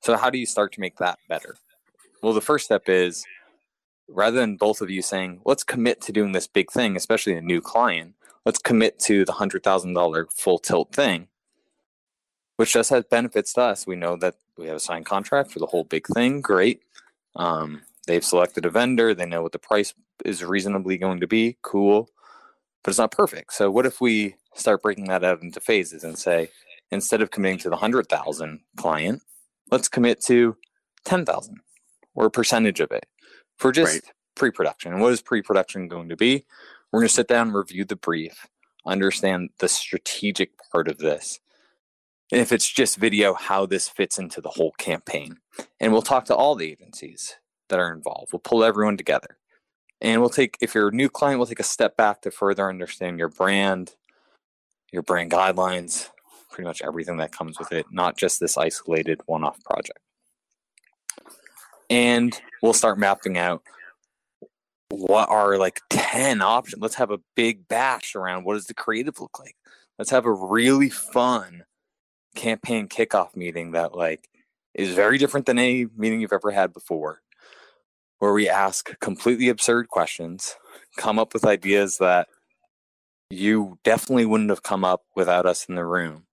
So 0.00 0.16
how 0.16 0.30
do 0.30 0.38
you 0.38 0.46
start 0.46 0.72
to 0.72 0.80
make 0.80 0.96
that 0.96 1.18
better? 1.28 1.56
Well, 2.22 2.32
the 2.32 2.40
first 2.40 2.64
step 2.64 2.88
is 2.88 3.24
rather 4.08 4.38
than 4.38 4.56
both 4.56 4.80
of 4.80 4.90
you 4.90 5.02
saying, 5.02 5.40
let's 5.44 5.64
commit 5.64 6.00
to 6.02 6.12
doing 6.12 6.32
this 6.32 6.46
big 6.46 6.70
thing, 6.70 6.96
especially 6.96 7.34
a 7.34 7.42
new 7.42 7.60
client, 7.60 8.14
let's 8.44 8.58
commit 8.58 8.98
to 9.00 9.24
the 9.24 9.32
hundred 9.32 9.62
thousand 9.62 9.94
dollar 9.94 10.26
full 10.34 10.58
tilt 10.58 10.94
thing, 10.94 11.28
which 12.56 12.72
just 12.72 12.90
has 12.90 13.04
benefits 13.04 13.52
to 13.54 13.62
us. 13.62 13.86
We 13.86 13.96
know 13.96 14.16
that 14.16 14.36
we 14.56 14.66
have 14.66 14.76
a 14.76 14.80
signed 14.80 15.06
contract 15.06 15.50
for 15.50 15.58
the 15.58 15.66
whole 15.66 15.84
big 15.84 16.06
thing. 16.06 16.40
Great. 16.40 16.82
Um, 17.36 17.82
they've 18.06 18.24
selected 18.24 18.66
a 18.66 18.70
vendor. 18.70 19.14
They 19.14 19.26
know 19.26 19.42
what 19.42 19.52
the 19.52 19.58
price 19.58 19.94
is 20.24 20.44
reasonably 20.44 20.98
going 20.98 21.20
to 21.20 21.26
be. 21.26 21.56
Cool. 21.62 22.08
But 22.82 22.90
it's 22.90 22.98
not 22.98 23.12
perfect. 23.12 23.52
So 23.52 23.70
what 23.70 23.86
if 23.86 24.00
we 24.00 24.36
start 24.54 24.82
breaking 24.82 25.06
that 25.06 25.24
out 25.24 25.42
into 25.42 25.60
phases 25.60 26.02
and 26.04 26.18
say, 26.18 26.50
instead 26.90 27.22
of 27.22 27.30
committing 27.30 27.58
to 27.60 27.70
the 27.70 27.76
hundred 27.76 28.08
thousand 28.08 28.60
client, 28.76 29.22
let's 29.70 29.88
commit 29.88 30.22
to 30.24 30.56
ten 31.04 31.24
thousand 31.24 31.58
or 32.14 32.26
a 32.26 32.30
percentage 32.30 32.80
of 32.80 32.90
it 32.90 33.06
for 33.56 33.72
just 33.72 33.94
right. 33.94 34.12
pre-production. 34.34 34.98
What 35.00 35.12
is 35.12 35.22
pre-production 35.22 35.88
going 35.88 36.08
to 36.08 36.16
be? 36.16 36.44
We're 36.92 37.00
going 37.00 37.08
to 37.08 37.14
sit 37.14 37.28
down, 37.28 37.52
review 37.52 37.84
the 37.84 37.96
brief, 37.96 38.48
understand 38.84 39.50
the 39.58 39.68
strategic 39.68 40.50
part 40.72 40.88
of 40.88 40.98
this. 40.98 41.40
And 42.32 42.40
if 42.40 42.52
it's 42.52 42.68
just 42.68 42.96
video, 42.96 43.34
how 43.34 43.66
this 43.66 43.88
fits 43.88 44.18
into 44.18 44.40
the 44.40 44.50
whole 44.50 44.72
campaign. 44.72 45.38
And 45.80 45.92
we'll 45.92 46.02
talk 46.02 46.24
to 46.26 46.34
all 46.34 46.54
the 46.54 46.70
agencies 46.70 47.36
that 47.68 47.78
are 47.78 47.92
involved. 47.92 48.32
We'll 48.32 48.40
pull 48.40 48.64
everyone 48.64 48.96
together. 48.96 49.36
And 50.00 50.20
we'll 50.20 50.30
take, 50.30 50.56
if 50.60 50.74
you're 50.74 50.88
a 50.88 50.94
new 50.94 51.08
client, 51.08 51.38
we'll 51.38 51.46
take 51.46 51.60
a 51.60 51.64
step 51.64 51.96
back 51.96 52.22
to 52.22 52.30
further 52.30 52.68
understand 52.68 53.18
your 53.18 53.28
brand, 53.28 53.96
your 54.92 55.02
brand 55.02 55.30
guidelines, 55.30 56.08
pretty 56.50 56.66
much 56.66 56.82
everything 56.82 57.16
that 57.18 57.32
comes 57.32 57.58
with 57.58 57.72
it, 57.72 57.86
not 57.90 58.16
just 58.16 58.40
this 58.40 58.56
isolated 58.56 59.20
one 59.26 59.44
off 59.44 59.62
project. 59.64 60.00
And 61.88 62.38
we'll 62.62 62.72
start 62.72 62.98
mapping 62.98 63.36
out 63.36 63.62
what 64.90 65.28
are 65.28 65.56
like 65.56 65.80
10 65.90 66.42
options? 66.42 66.82
Let's 66.82 66.96
have 66.96 67.10
a 67.10 67.20
big 67.36 67.68
bash 67.68 68.14
around 68.14 68.44
what 68.44 68.54
does 68.54 68.66
the 68.66 68.74
creative 68.74 69.20
look 69.20 69.38
like? 69.38 69.56
Let's 69.98 70.10
have 70.10 70.26
a 70.26 70.32
really 70.32 70.90
fun 70.90 71.64
campaign 72.34 72.88
kickoff 72.88 73.34
meeting 73.36 73.72
that 73.72 73.94
like 73.94 74.28
is 74.74 74.94
very 74.94 75.18
different 75.18 75.46
than 75.46 75.58
any 75.58 75.86
meeting 75.96 76.20
you've 76.20 76.32
ever 76.32 76.50
had 76.50 76.72
before 76.72 77.20
where 78.18 78.32
we 78.32 78.48
ask 78.48 78.98
completely 79.00 79.48
absurd 79.48 79.88
questions, 79.88 80.54
come 80.96 81.18
up 81.18 81.32
with 81.32 81.44
ideas 81.44 81.96
that 81.98 82.28
you 83.30 83.78
definitely 83.82 84.26
wouldn't 84.26 84.50
have 84.50 84.62
come 84.62 84.84
up 84.84 85.02
without 85.16 85.46
us 85.46 85.64
in 85.68 85.74
the 85.74 85.84
room 85.84 86.24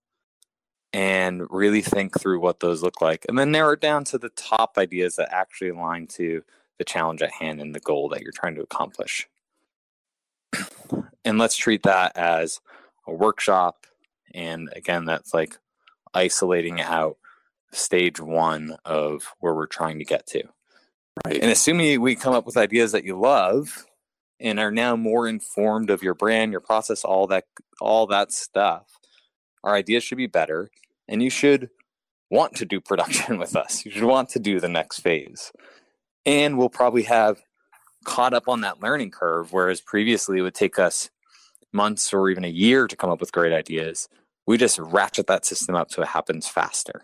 and 0.92 1.42
really 1.50 1.82
think 1.82 2.18
through 2.18 2.40
what 2.40 2.60
those 2.60 2.82
look 2.82 3.00
like 3.00 3.26
and 3.28 3.38
then 3.38 3.50
narrow 3.50 3.72
it 3.72 3.80
down 3.80 4.04
to 4.04 4.18
the 4.18 4.30
top 4.30 4.78
ideas 4.78 5.16
that 5.16 5.32
actually 5.32 5.68
align 5.68 6.06
to 6.06 6.42
the 6.78 6.84
challenge 6.84 7.22
at 7.22 7.32
hand 7.32 7.60
and 7.60 7.74
the 7.74 7.80
goal 7.80 8.08
that 8.08 8.22
you're 8.22 8.32
trying 8.32 8.54
to 8.54 8.62
accomplish 8.62 9.28
and 11.24 11.38
let's 11.38 11.56
treat 11.56 11.82
that 11.82 12.16
as 12.16 12.60
a 13.06 13.12
workshop 13.12 13.86
and 14.32 14.70
again 14.74 15.04
that's 15.04 15.34
like 15.34 15.58
isolating 16.14 16.80
out 16.80 17.18
stage 17.72 18.18
one 18.20 18.76
of 18.84 19.34
where 19.40 19.54
we're 19.54 19.66
trying 19.66 19.98
to 19.98 20.04
get 20.04 20.26
to 20.26 20.42
Right. 21.24 21.42
and 21.42 21.50
assuming 21.50 22.00
we 22.00 22.14
come 22.14 22.34
up 22.34 22.46
with 22.46 22.56
ideas 22.56 22.92
that 22.92 23.04
you 23.04 23.18
love 23.18 23.86
and 24.40 24.60
are 24.60 24.70
now 24.70 24.96
more 24.96 25.26
informed 25.26 25.90
of 25.90 26.02
your 26.02 26.14
brand, 26.14 26.52
your 26.52 26.60
process, 26.60 27.04
all 27.04 27.26
that 27.28 27.44
all 27.80 28.06
that 28.06 28.32
stuff, 28.32 28.97
our 29.64 29.74
ideas 29.74 30.04
should 30.04 30.18
be 30.18 30.26
better 30.26 30.70
and 31.06 31.22
you 31.22 31.30
should 31.30 31.70
want 32.30 32.54
to 32.56 32.64
do 32.64 32.80
production 32.80 33.38
with 33.38 33.56
us. 33.56 33.84
You 33.84 33.90
should 33.90 34.04
want 34.04 34.28
to 34.30 34.38
do 34.38 34.60
the 34.60 34.68
next 34.68 35.00
phase. 35.00 35.52
And 36.26 36.58
we'll 36.58 36.68
probably 36.68 37.04
have 37.04 37.40
caught 38.04 38.34
up 38.34 38.48
on 38.48 38.60
that 38.62 38.80
learning 38.80 39.10
curve 39.10 39.52
whereas 39.52 39.80
previously 39.80 40.38
it 40.38 40.42
would 40.42 40.54
take 40.54 40.78
us 40.78 41.10
months 41.72 42.12
or 42.14 42.30
even 42.30 42.44
a 42.44 42.48
year 42.48 42.86
to 42.86 42.96
come 42.96 43.10
up 43.10 43.20
with 43.20 43.32
great 43.32 43.52
ideas. 43.52 44.08
We 44.46 44.56
just 44.56 44.78
ratchet 44.78 45.26
that 45.26 45.44
system 45.44 45.74
up 45.74 45.90
so 45.90 46.02
it 46.02 46.08
happens 46.08 46.48
faster. 46.48 47.02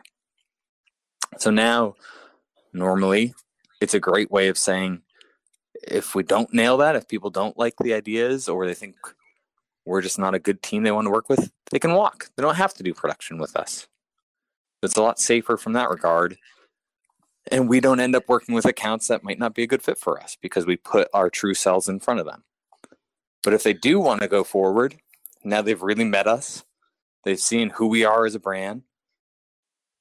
So 1.39 1.51
now 1.51 1.97
normally 2.73 3.35
it's 3.81 3.95
a 3.95 4.01
great 4.01 4.31
way 4.31 4.49
of 4.49 4.57
saying 4.57 5.03
if 5.83 6.15
we 6.15 6.23
don't 6.23 6.53
nail 6.55 6.79
that, 6.79 6.97
if 6.97 7.09
people 7.09 7.31
don't 7.31 7.59
like 7.59 7.75
the 7.79 7.95
ideas 7.95 8.49
or 8.49 8.67
they 8.67 8.75
think 8.75 8.97
we're 9.85 10.03
just 10.03 10.19
not 10.19 10.35
a 10.35 10.39
good 10.39 10.63
team 10.63 10.83
they 10.83 10.93
want 10.93 11.07
to 11.07 11.11
work 11.11 11.29
with, 11.29 11.53
they 11.71 11.79
can 11.79 11.95
walk. 11.95 12.31
They 12.37 12.43
don't 12.43 12.57
have 12.57 12.75
to 12.75 12.83
do 12.83 12.95
production 12.95 13.39
with 13.39 13.57
us. 13.57 13.87
It's 14.83 14.97
a 14.97 15.03
lot 15.03 15.19
safer 15.19 15.57
from 15.57 15.73
that 15.75 15.91
regard. 15.91 16.37
And 17.51 17.69
we 17.69 17.81
don't 17.81 18.01
end 18.01 18.17
up 18.17 18.29
working 18.29 18.55
with 18.55 18.65
accounts 18.65 19.09
that 19.09 19.23
might 19.23 19.39
not 19.39 19.55
be 19.55 19.63
a 19.63 19.67
good 19.67 19.83
fit 19.83 19.99
for 19.99 20.21
us 20.21 20.37
because 20.41 20.67
we 20.67 20.77
put 20.77 21.09
our 21.13 21.29
true 21.29 21.55
selves 21.55 21.89
in 21.89 22.01
front 22.01 22.21
of 22.21 22.27
them. 22.27 22.45
But 23.43 23.53
if 23.53 23.63
they 23.63 23.75
do 23.75 24.01
want 24.01 24.23
to 24.23 24.29
go 24.29 24.45
forward, 24.45 24.97
now 25.43 25.61
they've 25.61 25.83
really 25.83 26.05
met 26.05 26.27
us, 26.27 26.65
they've 27.25 27.39
seen 27.39 27.71
who 27.71 27.87
we 27.87 28.05
are 28.05 28.25
as 28.25 28.35
a 28.35 28.41
brand, 28.41 28.83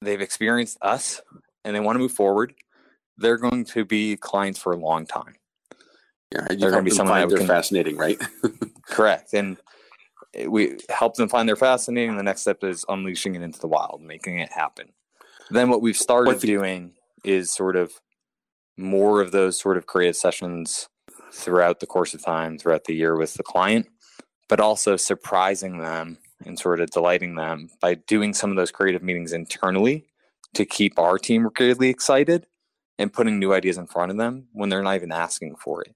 they've 0.02 0.22
experienced 0.22 0.78
us, 0.82 1.22
and 1.66 1.76
they 1.76 1.82
want 1.82 1.96
to 1.96 2.00
move 2.00 2.14
forward, 2.14 2.54
they're 3.18 3.38
going 3.38 3.66
to 3.66 3.84
be 3.84 4.16
clients 4.16 4.60
for 4.60 4.72
a 4.72 4.78
long 4.78 5.06
time. 5.06 5.36
Yeah, 6.34 6.48
They're 6.50 6.58
you 6.58 6.72
help 6.72 6.84
be 6.84 6.90
them 6.90 6.98
someone 6.98 7.20
find 7.20 7.32
they're 7.32 7.48
fascinating, 7.48 7.98
right? 7.98 8.20
Correct. 8.88 9.34
And 9.34 9.58
we 10.48 10.78
help 10.90 11.16
them 11.16 11.30
find 11.30 11.48
their 11.48 11.56
fascinating. 11.56 12.18
The 12.18 12.24
next 12.24 12.42
step 12.42 12.64
is 12.64 12.86
unleashing 12.90 13.36
it 13.36 13.42
into 13.42 13.60
the 13.60 13.68
wild, 13.68 14.02
making 14.02 14.40
it 14.40 14.52
happen. 14.52 14.90
Then 15.52 15.70
what 15.70 15.82
we've 15.82 15.98
started 15.98 16.40
the- 16.40 16.48
doing 16.48 16.94
is 17.24 17.52
sort 17.52 17.76
of 17.76 17.94
more 18.78 19.22
of 19.22 19.32
those 19.32 19.60
sort 19.60 19.78
of 19.78 19.86
creative 19.86 20.16
sessions 20.16 20.90
throughout 21.32 21.80
the 21.80 21.86
course 21.86 22.14
of 22.14 22.24
time, 22.24 22.58
throughout 22.58 22.86
the 22.86 22.96
year 22.96 23.16
with 23.16 23.36
the 23.36 23.44
client, 23.44 23.88
but 24.50 24.60
also 24.60 24.96
surprising 24.96 25.78
them 25.78 26.18
and 26.46 26.60
sort 26.60 26.80
of 26.80 26.90
delighting 26.90 27.36
them 27.36 27.70
by 27.80 27.94
doing 27.94 28.34
some 28.34 28.50
of 28.50 28.56
those 28.56 28.72
creative 28.72 29.04
meetings 29.04 29.34
internally 29.34 30.06
to 30.56 30.66
keep 30.66 30.98
our 31.00 31.18
team 31.18 31.50
really 31.60 31.90
excited 31.90 32.48
and 33.00 33.14
putting 33.14 33.40
new 33.40 33.54
ideas 33.54 33.78
in 33.78 33.88
front 33.88 34.12
of 34.12 34.18
them 34.18 34.48
when 34.52 34.70
they're 34.70 34.84
not 34.84 34.96
even 34.96 35.12
asking 35.12 35.56
for 35.56 35.82
it. 35.82 35.96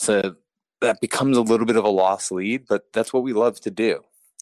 So 0.00 0.36
that 0.80 0.98
becomes 1.02 1.36
a 1.36 1.42
little 1.42 1.66
bit 1.66 1.76
of 1.76 1.84
a 1.84 1.90
lost 1.90 2.32
lead, 2.32 2.64
but 2.66 2.90
that's 2.94 3.12
what 3.12 3.22
we 3.22 3.34
love 3.34 3.60
to 3.60 3.70
do 3.70 4.00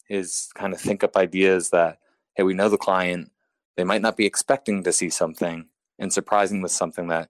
is 0.08 0.50
kind 0.54 0.72
of 0.72 0.80
think 0.80 1.02
up 1.02 1.16
ideas 1.16 1.70
that, 1.70 1.98
hey, 2.36 2.44
we 2.44 2.54
know 2.54 2.68
the 2.68 2.78
client, 2.78 3.32
they 3.76 3.82
might 3.82 4.00
not 4.00 4.16
be 4.16 4.24
expecting 4.24 4.84
to 4.84 4.92
see 4.92 5.10
something 5.10 5.66
and 5.98 6.12
surprising 6.12 6.62
with 6.62 6.70
something 6.70 7.08
that 7.08 7.28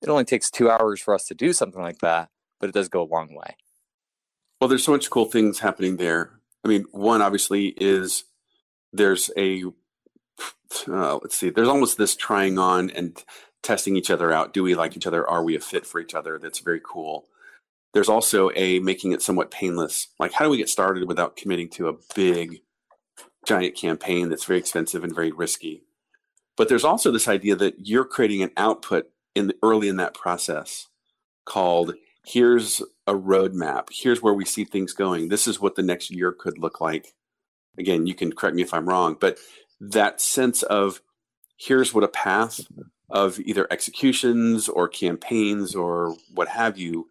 it 0.00 0.08
only 0.08 0.24
takes 0.24 0.50
two 0.50 0.70
hours 0.70 0.98
for 0.98 1.12
us 1.12 1.26
to 1.26 1.34
do 1.34 1.52
something 1.52 1.82
like 1.82 1.98
that, 1.98 2.30
but 2.58 2.70
it 2.70 2.74
does 2.74 2.88
go 2.88 3.02
a 3.02 3.12
long 3.14 3.34
way. 3.34 3.56
Well, 4.62 4.68
there's 4.68 4.84
so 4.84 4.92
much 4.92 5.10
cool 5.10 5.26
things 5.26 5.58
happening 5.58 5.98
there. 5.98 6.40
I 6.64 6.68
mean, 6.68 6.86
one 6.90 7.20
obviously 7.20 7.74
is 7.76 8.24
there's 8.94 9.30
a 9.36 9.64
uh, 10.88 11.16
let's 11.16 11.36
see, 11.36 11.50
there's 11.50 11.68
almost 11.68 11.98
this 11.98 12.16
trying 12.16 12.58
on 12.58 12.88
and 12.90 13.22
testing 13.62 13.94
each 13.94 14.10
other 14.10 14.32
out. 14.32 14.54
Do 14.54 14.62
we 14.62 14.74
like 14.74 14.96
each 14.96 15.06
other? 15.06 15.28
Are 15.28 15.44
we 15.44 15.54
a 15.54 15.60
fit 15.60 15.84
for 15.84 16.00
each 16.00 16.14
other? 16.14 16.38
That's 16.38 16.60
very 16.60 16.80
cool. 16.82 17.26
There's 17.98 18.08
also 18.08 18.52
a 18.54 18.78
making 18.78 19.10
it 19.10 19.22
somewhat 19.22 19.50
painless. 19.50 20.06
Like, 20.20 20.32
how 20.32 20.44
do 20.44 20.52
we 20.52 20.56
get 20.56 20.68
started 20.68 21.08
without 21.08 21.34
committing 21.34 21.68
to 21.70 21.88
a 21.88 21.96
big, 22.14 22.60
giant 23.44 23.74
campaign 23.74 24.28
that's 24.28 24.44
very 24.44 24.60
expensive 24.60 25.02
and 25.02 25.12
very 25.12 25.32
risky? 25.32 25.82
But 26.56 26.68
there's 26.68 26.84
also 26.84 27.10
this 27.10 27.26
idea 27.26 27.56
that 27.56 27.88
you're 27.88 28.04
creating 28.04 28.44
an 28.44 28.52
output 28.56 29.10
in 29.34 29.48
the, 29.48 29.56
early 29.64 29.88
in 29.88 29.96
that 29.96 30.14
process 30.14 30.86
called 31.44 31.94
here's 32.24 32.80
a 33.08 33.14
roadmap. 33.14 33.88
Here's 33.90 34.22
where 34.22 34.32
we 34.32 34.44
see 34.44 34.62
things 34.64 34.92
going. 34.92 35.28
This 35.28 35.48
is 35.48 35.58
what 35.58 35.74
the 35.74 35.82
next 35.82 36.08
year 36.08 36.30
could 36.30 36.56
look 36.56 36.80
like. 36.80 37.14
Again, 37.80 38.06
you 38.06 38.14
can 38.14 38.32
correct 38.32 38.54
me 38.54 38.62
if 38.62 38.72
I'm 38.72 38.88
wrong, 38.88 39.16
but 39.18 39.40
that 39.80 40.20
sense 40.20 40.62
of 40.62 41.02
here's 41.56 41.92
what 41.92 42.04
a 42.04 42.08
path 42.08 42.60
of 43.10 43.40
either 43.40 43.66
executions 43.72 44.68
or 44.68 44.86
campaigns 44.86 45.74
or 45.74 46.14
what 46.32 46.46
have 46.46 46.78
you 46.78 47.08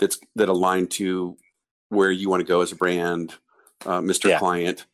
that's 0.00 0.18
that 0.34 0.48
align 0.48 0.88
to 0.88 1.36
where 1.90 2.10
you 2.10 2.28
want 2.28 2.40
to 2.40 2.46
go 2.46 2.62
as 2.62 2.72
a 2.72 2.76
brand, 2.76 3.34
uh, 3.86 4.00
Mr. 4.00 4.30
Yeah. 4.30 4.38
Client, 4.38 4.86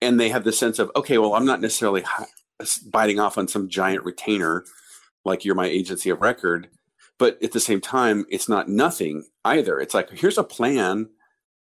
and 0.00 0.18
they 0.18 0.30
have 0.30 0.44
the 0.44 0.52
sense 0.52 0.78
of 0.78 0.90
okay, 0.96 1.18
well, 1.18 1.34
I'm 1.34 1.46
not 1.46 1.60
necessarily 1.60 2.02
biting 2.86 3.20
off 3.20 3.38
on 3.38 3.46
some 3.46 3.68
giant 3.68 4.04
retainer 4.04 4.64
like 5.24 5.44
you're 5.44 5.54
my 5.54 5.66
agency 5.66 6.10
of 6.10 6.20
record, 6.20 6.68
but 7.18 7.40
at 7.42 7.52
the 7.52 7.60
same 7.60 7.80
time, 7.80 8.24
it's 8.30 8.48
not 8.48 8.68
nothing 8.68 9.26
either. 9.44 9.78
It's 9.78 9.94
like 9.94 10.10
here's 10.10 10.38
a 10.38 10.44
plan 10.44 11.10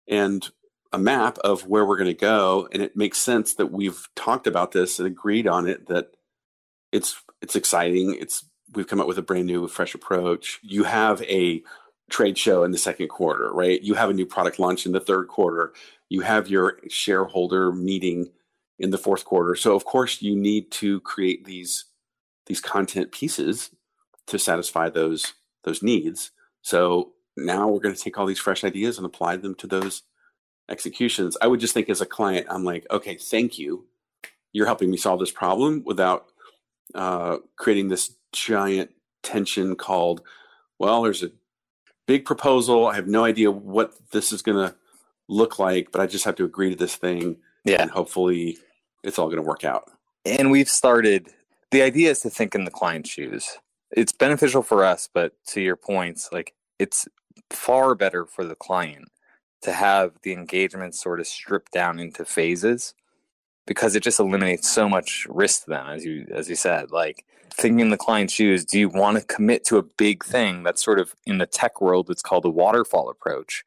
and 0.07 0.47
a 0.91 0.99
map 0.99 1.37
of 1.39 1.67
where 1.67 1.85
we're 1.85 1.97
going 1.97 2.07
to 2.07 2.13
go, 2.13 2.67
and 2.71 2.81
it 2.81 2.95
makes 2.95 3.17
sense 3.17 3.55
that 3.55 3.71
we've 3.71 4.07
talked 4.15 4.47
about 4.47 4.71
this 4.71 4.99
and 4.99 5.07
agreed 5.07 5.47
on 5.47 5.67
it. 5.67 5.87
That 5.87 6.11
it's 6.91 7.15
it's 7.41 7.55
exciting. 7.55 8.17
It's 8.19 8.45
we've 8.73 8.87
come 8.87 8.99
up 8.99 9.07
with 9.07 9.17
a 9.17 9.23
brand 9.23 9.47
new, 9.47 9.67
fresh 9.67 9.95
approach. 9.95 10.59
You 10.63 10.83
have 10.83 11.21
a 11.23 11.63
trade 12.09 12.37
show 12.37 12.63
in 12.63 12.71
the 12.71 12.77
second 12.77 13.07
quarter, 13.07 13.51
right? 13.51 13.81
You 13.81 13.95
have 13.95 14.09
a 14.09 14.13
new 14.13 14.25
product 14.25 14.59
launch 14.59 14.85
in 14.85 14.91
the 14.91 14.99
third 14.99 15.27
quarter. 15.27 15.73
You 16.09 16.21
have 16.21 16.47
your 16.47 16.79
shareholder 16.87 17.71
meeting 17.71 18.29
in 18.77 18.91
the 18.91 18.97
fourth 18.97 19.25
quarter. 19.25 19.55
So 19.55 19.75
of 19.75 19.85
course 19.85 20.21
you 20.21 20.35
need 20.35 20.71
to 20.71 20.99
create 21.01 21.45
these 21.45 21.85
these 22.45 22.61
content 22.61 23.11
pieces 23.11 23.71
to 24.27 24.37
satisfy 24.37 24.89
those 24.89 25.33
those 25.63 25.81
needs. 25.81 26.31
So 26.61 27.13
now 27.37 27.67
we're 27.67 27.79
going 27.79 27.95
to 27.95 28.01
take 28.01 28.17
all 28.17 28.25
these 28.25 28.39
fresh 28.39 28.63
ideas 28.63 28.97
and 28.97 29.05
apply 29.05 29.37
them 29.37 29.55
to 29.55 29.67
those 29.67 30.03
executions. 30.69 31.37
I 31.41 31.47
would 31.47 31.59
just 31.59 31.73
think 31.73 31.89
as 31.89 32.01
a 32.01 32.05
client, 32.05 32.47
I'm 32.49 32.63
like, 32.63 32.85
okay, 32.91 33.15
thank 33.15 33.59
you. 33.59 33.85
You're 34.53 34.65
helping 34.67 34.89
me 34.89 34.97
solve 34.97 35.19
this 35.19 35.31
problem 35.31 35.83
without 35.85 36.27
uh, 36.93 37.37
creating 37.57 37.89
this 37.89 38.15
giant 38.31 38.91
tension 39.21 39.75
called, 39.75 40.21
well, 40.79 41.03
there's 41.03 41.23
a 41.23 41.31
big 42.07 42.25
proposal. 42.25 42.87
I 42.87 42.95
have 42.95 43.07
no 43.07 43.23
idea 43.25 43.51
what 43.51 43.93
this 44.11 44.31
is 44.31 44.41
going 44.41 44.57
to 44.57 44.75
look 45.27 45.59
like, 45.59 45.91
but 45.91 46.01
I 46.01 46.07
just 46.07 46.25
have 46.25 46.35
to 46.35 46.45
agree 46.45 46.69
to 46.69 46.75
this 46.75 46.95
thing, 46.95 47.37
Yeah. 47.63 47.81
and 47.81 47.91
hopefully, 47.91 48.57
it's 49.03 49.17
all 49.19 49.27
going 49.27 49.37
to 49.41 49.47
work 49.47 49.63
out. 49.63 49.89
And 50.25 50.51
we've 50.51 50.69
started 50.69 51.29
the 51.71 51.81
idea 51.81 52.11
is 52.11 52.21
to 52.21 52.29
think 52.29 52.55
in 52.55 52.63
the 52.65 52.71
client's 52.71 53.09
shoes. 53.09 53.57
It's 53.91 54.11
beneficial 54.11 54.61
for 54.63 54.83
us, 54.83 55.09
but 55.13 55.33
to 55.47 55.61
your 55.61 55.75
points, 55.75 56.29
like 56.31 56.53
it's 56.79 57.07
far 57.49 57.95
better 57.95 58.25
for 58.25 58.43
the 58.45 58.55
client 58.55 59.09
to 59.61 59.71
have 59.71 60.13
the 60.23 60.33
engagement 60.33 60.95
sort 60.95 61.19
of 61.19 61.27
stripped 61.27 61.71
down 61.71 61.99
into 61.99 62.25
phases 62.25 62.93
because 63.67 63.95
it 63.95 64.03
just 64.03 64.19
eliminates 64.19 64.69
so 64.69 64.87
much 64.87 65.25
risk 65.29 65.63
to 65.63 65.69
them 65.71 65.87
as 65.87 66.05
you 66.05 66.27
as 66.33 66.49
you 66.49 66.55
said 66.55 66.91
like 66.91 67.25
thinking 67.51 67.79
in 67.79 67.89
the 67.89 67.97
client's 67.97 68.33
shoes 68.33 68.65
do 68.65 68.79
you 68.79 68.89
want 68.89 69.17
to 69.17 69.25
commit 69.25 69.63
to 69.63 69.77
a 69.77 69.83
big 69.83 70.23
thing 70.23 70.63
that's 70.63 70.83
sort 70.83 70.99
of 70.99 71.15
in 71.25 71.37
the 71.37 71.45
tech 71.45 71.81
world 71.81 72.09
it's 72.09 72.21
called 72.21 72.45
a 72.45 72.49
waterfall 72.49 73.09
approach 73.09 73.63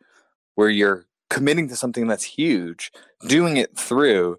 where 0.54 0.68
you're 0.68 1.06
committing 1.30 1.68
to 1.68 1.76
something 1.76 2.06
that's 2.06 2.24
huge 2.24 2.90
doing 3.26 3.56
it 3.56 3.76
through 3.76 4.36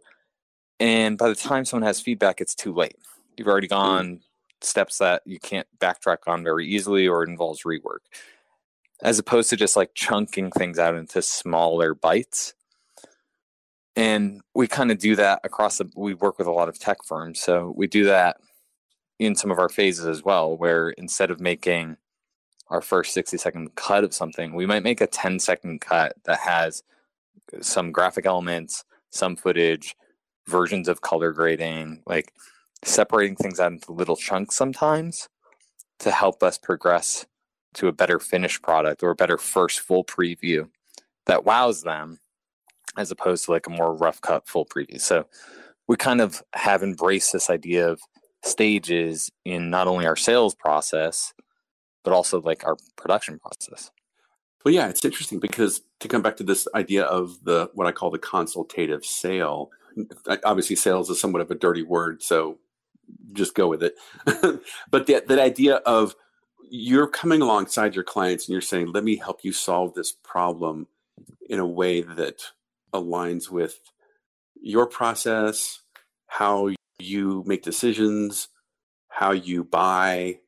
and 0.79 1.17
by 1.17 1.27
the 1.27 1.35
time 1.35 1.65
someone 1.65 1.85
has 1.85 1.99
feedback 1.99 2.41
it's 2.41 2.55
too 2.55 2.73
late 2.73 2.97
you've 3.37 3.47
already 3.47 3.67
hmm. 3.67 3.73
gone 3.73 4.19
steps 4.61 4.97
that 4.97 5.21
you 5.25 5.39
can't 5.39 5.67
backtrack 5.79 6.17
on 6.27 6.43
very 6.43 6.67
easily 6.67 7.07
or 7.07 7.23
involves 7.23 7.63
rework 7.63 7.99
as 9.01 9.19
opposed 9.19 9.49
to 9.49 9.55
just 9.55 9.75
like 9.75 9.93
chunking 9.93 10.51
things 10.51 10.77
out 10.77 10.95
into 10.95 11.21
smaller 11.21 11.93
bites. 11.93 12.53
And 13.95 14.41
we 14.53 14.67
kind 14.67 14.91
of 14.91 14.99
do 14.99 15.15
that 15.15 15.41
across 15.43 15.77
the, 15.77 15.89
we 15.95 16.13
work 16.13 16.37
with 16.37 16.47
a 16.47 16.51
lot 16.51 16.69
of 16.69 16.79
tech 16.79 16.97
firms. 17.05 17.39
So 17.39 17.73
we 17.75 17.87
do 17.87 18.05
that 18.05 18.37
in 19.19 19.35
some 19.35 19.51
of 19.51 19.59
our 19.59 19.69
phases 19.69 20.05
as 20.05 20.23
well, 20.23 20.57
where 20.57 20.89
instead 20.91 21.29
of 21.29 21.39
making 21.39 21.97
our 22.69 22.81
first 22.81 23.13
60 23.13 23.37
second 23.37 23.75
cut 23.75 24.03
of 24.03 24.13
something, 24.13 24.53
we 24.53 24.65
might 24.65 24.83
make 24.83 25.01
a 25.01 25.07
10 25.07 25.39
second 25.39 25.81
cut 25.81 26.15
that 26.23 26.39
has 26.39 26.83
some 27.61 27.91
graphic 27.91 28.25
elements, 28.25 28.85
some 29.09 29.35
footage, 29.35 29.95
versions 30.47 30.87
of 30.87 31.01
color 31.01 31.31
grading, 31.31 32.01
like 32.05 32.33
separating 32.83 33.35
things 33.35 33.59
out 33.59 33.71
into 33.71 33.91
little 33.91 34.15
chunks 34.15 34.55
sometimes 34.55 35.29
to 35.99 36.11
help 36.11 36.41
us 36.41 36.57
progress 36.57 37.25
to 37.73 37.87
a 37.87 37.91
better 37.91 38.19
finished 38.19 38.61
product 38.61 39.03
or 39.03 39.11
a 39.11 39.15
better 39.15 39.37
first 39.37 39.81
full 39.81 40.03
preview 40.03 40.67
that 41.25 41.45
wows 41.45 41.83
them 41.83 42.19
as 42.97 43.11
opposed 43.11 43.45
to 43.45 43.51
like 43.51 43.67
a 43.67 43.71
more 43.71 43.93
rough 43.93 44.21
cut 44.21 44.47
full 44.47 44.65
preview. 44.65 44.99
So 44.99 45.25
we 45.87 45.95
kind 45.95 46.21
of 46.21 46.41
have 46.53 46.81
embraced 46.81 47.33
this 47.33 47.49
idea 47.49 47.89
of 47.89 48.01
stages 48.43 49.29
in 49.45 49.69
not 49.69 49.87
only 49.87 50.05
our 50.05 50.15
sales 50.15 50.55
process, 50.55 51.33
but 52.03 52.13
also 52.13 52.41
like 52.41 52.65
our 52.65 52.77
production 52.95 53.39
process. 53.39 53.91
Well, 54.63 54.73
yeah, 54.73 54.89
it's 54.89 55.05
interesting 55.05 55.39
because 55.39 55.81
to 55.99 56.07
come 56.07 56.21
back 56.21 56.37
to 56.37 56.43
this 56.43 56.67
idea 56.75 57.03
of 57.03 57.43
the 57.43 57.69
what 57.73 57.87
I 57.87 57.91
call 57.91 58.11
the 58.11 58.19
consultative 58.19 59.05
sale, 59.05 59.71
obviously 60.43 60.75
sales 60.75 61.09
is 61.09 61.19
somewhat 61.19 61.41
of 61.41 61.51
a 61.51 61.55
dirty 61.55 61.83
word, 61.83 62.21
so 62.21 62.57
just 63.33 63.55
go 63.55 63.67
with 63.67 63.83
it. 63.83 63.95
but 64.91 65.07
that 65.07 65.27
that 65.27 65.39
idea 65.39 65.75
of 65.77 66.15
you're 66.69 67.07
coming 67.07 67.41
alongside 67.41 67.95
your 67.95 68.03
clients 68.03 68.47
and 68.47 68.53
you're 68.53 68.61
saying, 68.61 68.91
"Let 68.91 69.03
me 69.03 69.15
help 69.15 69.43
you 69.43 69.53
solve 69.53 69.93
this 69.93 70.11
problem 70.11 70.87
in 71.49 71.59
a 71.59 71.65
way 71.65 72.01
that 72.01 72.41
aligns 72.93 73.49
with 73.49 73.79
your 74.61 74.85
process, 74.87 75.81
how 76.27 76.69
you 76.99 77.43
make 77.45 77.63
decisions, 77.63 78.49
how 79.09 79.31
you 79.31 79.63
buy, 79.63 80.39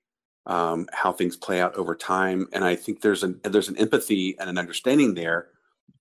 um, 0.46 0.88
how 0.92 1.12
things 1.12 1.36
play 1.36 1.62
out 1.62 1.76
over 1.76 1.96
time." 1.96 2.48
And 2.54 2.64
I 2.64 2.76
think 2.76 3.02
there's 3.02 3.24
an 3.24 3.40
there's 3.44 3.70
an 3.70 3.78
empathy 3.78 4.38
and 4.40 4.50
an 4.50 4.58
understanding 4.58 5.14
there 5.14 5.50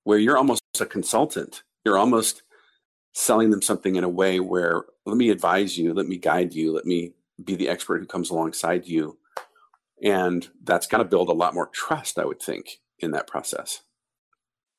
where 0.04 0.18
you're 0.18 0.38
almost 0.38 0.62
a 0.80 0.86
consultant. 0.86 1.62
You're 1.84 1.98
almost 1.98 2.42
selling 3.12 3.50
them 3.50 3.62
something 3.62 3.96
in 3.96 4.04
a 4.04 4.08
way 4.08 4.40
where 4.40 4.84
let 5.06 5.16
me 5.16 5.30
advise 5.30 5.76
you, 5.76 5.92
let 5.94 6.06
me 6.06 6.16
guide 6.16 6.54
you, 6.54 6.72
let 6.72 6.86
me 6.86 7.12
be 7.42 7.56
the 7.56 7.68
expert 7.68 8.00
who 8.00 8.06
comes 8.06 8.30
alongside 8.30 8.86
you. 8.86 9.18
And 10.02 10.48
that's 10.62 10.86
got 10.86 10.98
to 10.98 11.04
build 11.04 11.28
a 11.28 11.32
lot 11.32 11.54
more 11.54 11.66
trust, 11.68 12.18
I 12.18 12.24
would 12.24 12.40
think, 12.40 12.80
in 12.98 13.10
that 13.12 13.26
process. 13.26 13.82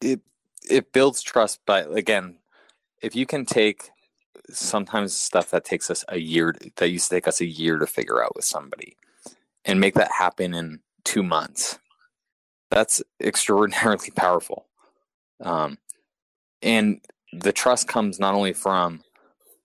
It 0.02 0.22
it 0.70 0.94
builds 0.94 1.22
trust, 1.22 1.60
but 1.66 1.96
again, 1.96 2.38
if 3.02 3.16
you 3.16 3.26
can 3.26 3.46
take 3.46 3.90
sometimes 4.54 5.16
stuff 5.16 5.52
that 5.52 5.66
takes 5.66 5.90
us 5.90 6.04
a 6.10 6.20
year 6.20 6.56
that 6.76 6.90
used 6.90 7.10
to 7.10 7.16
take 7.16 7.28
us 7.28 7.42
a 7.42 7.46
year 7.46 7.78
to 7.78 7.88
figure 7.88 8.24
out 8.24 8.36
with 8.36 8.46
somebody 8.46 8.98
and 9.66 9.80
make 9.80 9.94
that 9.96 10.12
happen 10.12 10.54
in 10.54 10.80
two 11.04 11.24
months, 11.24 11.80
that's 12.70 13.02
extraordinarily 13.22 14.10
powerful. 14.16 14.68
Um, 15.42 15.78
and 16.62 17.02
the 17.34 17.54
trust 17.54 17.88
comes 17.88 18.20
not 18.20 18.36
only 18.36 18.54
from 18.54 19.02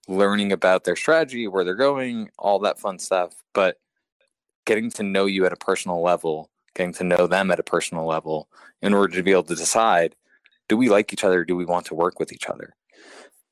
learning 0.09 0.53
about 0.53 0.84
their 0.84 0.97
strategy, 0.97 1.49
where 1.49 1.64
they're 1.64 1.74
going, 1.74 2.30
all 2.39 2.59
that 2.61 2.78
fun 2.78 2.99
stuff, 2.99 3.34
but 3.53 3.78
getting 4.64 4.91
to 4.91 5.03
know 5.03 5.26
you 5.26 5.45
at 5.47 5.53
a 5.53 5.57
personal 5.57 6.03
level, 6.03 6.51
getting 6.74 6.93
to 6.95 7.05
know 7.05 7.26
them 7.26 7.51
at 7.51 7.61
a 7.61 7.64
personal 7.64 8.07
level 8.07 8.49
in 8.82 8.95
order 8.95 9.14
to 9.16 9.22
be 9.22 9.32
able 9.32 9.43
to 9.45 9.55
decide 9.55 10.14
do 10.68 10.76
we 10.76 10.89
like 10.89 11.12
each 11.12 11.24
other? 11.24 11.45
Do 11.45 11.57
we 11.57 11.64
want 11.64 11.87
to 11.87 11.95
work 11.95 12.18
with 12.18 12.32
each 12.32 12.49
other? 12.49 12.74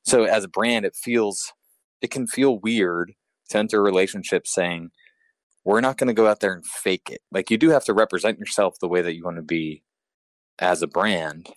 So, 0.05 0.23
as 0.23 0.43
a 0.43 0.49
brand, 0.49 0.85
it 0.85 0.95
feels, 0.95 1.53
it 2.01 2.11
can 2.11 2.27
feel 2.27 2.59
weird 2.59 3.13
to 3.49 3.57
enter 3.57 3.79
a 3.79 3.83
relationship 3.83 4.47
saying, 4.47 4.91
we're 5.63 5.81
not 5.81 5.97
going 5.97 6.07
to 6.07 6.13
go 6.13 6.27
out 6.27 6.41
there 6.41 6.53
and 6.53 6.65
fake 6.65 7.09
it. 7.11 7.21
Like, 7.31 7.49
you 7.49 7.57
do 7.57 7.69
have 7.69 7.85
to 7.85 7.93
represent 7.93 8.37
yourself 8.37 8.79
the 8.79 8.87
way 8.87 9.01
that 9.01 9.15
you 9.15 9.23
want 9.23 9.37
to 9.37 9.43
be 9.43 9.81
as 10.59 10.83
a 10.83 10.87
brand, 10.87 11.49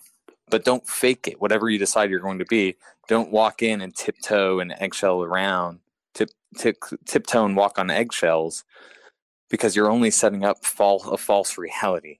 but 0.49 0.65
don't 0.65 0.87
fake 0.87 1.27
it. 1.27 1.39
Whatever 1.39 1.69
you 1.69 1.77
decide 1.77 2.09
you're 2.09 2.19
going 2.19 2.39
to 2.39 2.45
be, 2.45 2.75
don't 3.07 3.31
walk 3.31 3.61
in 3.61 3.81
and 3.81 3.95
tiptoe 3.95 4.59
and 4.59 4.73
eggshell 4.79 5.21
around, 5.23 5.79
tip, 6.15 6.31
tip, 6.57 6.77
tiptoe 7.05 7.45
and 7.45 7.55
walk 7.55 7.77
on 7.77 7.91
eggshells 7.91 8.65
because 9.49 9.75
you're 9.75 9.91
only 9.91 10.09
setting 10.09 10.43
up 10.43 10.65
false, 10.65 11.05
a 11.05 11.17
false 11.17 11.57
reality. 11.57 12.17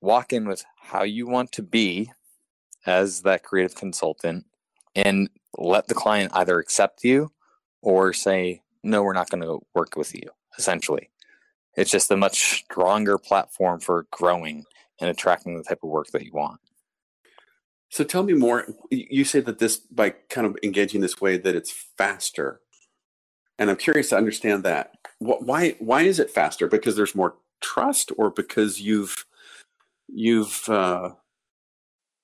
Walk 0.00 0.32
in 0.32 0.46
with 0.46 0.64
how 0.80 1.02
you 1.02 1.26
want 1.26 1.50
to 1.52 1.62
be 1.62 2.12
as 2.86 3.22
that 3.22 3.42
creative 3.42 3.74
consultant 3.74 4.46
and 4.94 5.28
let 5.56 5.88
the 5.88 5.94
client 5.94 6.32
either 6.34 6.58
accept 6.58 7.04
you 7.04 7.30
or 7.82 8.12
say, 8.12 8.62
no, 8.82 9.02
we're 9.02 9.12
not 9.12 9.30
going 9.30 9.42
to 9.42 9.60
work 9.74 9.96
with 9.96 10.14
you, 10.14 10.28
essentially. 10.58 11.10
It's 11.76 11.90
just 11.90 12.10
a 12.10 12.16
much 12.16 12.64
stronger 12.64 13.18
platform 13.18 13.80
for 13.80 14.06
growing 14.10 14.64
and 15.00 15.08
attracting 15.08 15.56
the 15.56 15.62
type 15.62 15.80
of 15.82 15.90
work 15.90 16.08
that 16.08 16.24
you 16.24 16.32
want. 16.32 16.60
So 17.90 18.04
tell 18.04 18.22
me 18.22 18.34
more. 18.34 18.66
You 18.90 19.24
say 19.24 19.40
that 19.40 19.58
this, 19.58 19.76
by 19.76 20.10
kind 20.10 20.46
of 20.46 20.56
engaging 20.62 21.00
this 21.00 21.20
way, 21.20 21.38
that 21.38 21.54
it's 21.54 21.70
faster. 21.70 22.60
And 23.58 23.70
I'm 23.70 23.76
curious 23.76 24.10
to 24.10 24.16
understand 24.16 24.64
that. 24.64 24.92
Why, 25.18 25.76
why 25.78 26.02
is 26.02 26.18
it 26.18 26.30
faster? 26.30 26.68
Because 26.68 26.96
there's 26.96 27.14
more 27.14 27.36
trust 27.60 28.12
or 28.16 28.30
because 28.30 28.80
you've, 28.80 29.24
you've, 30.08 30.68
uh, 30.68 31.10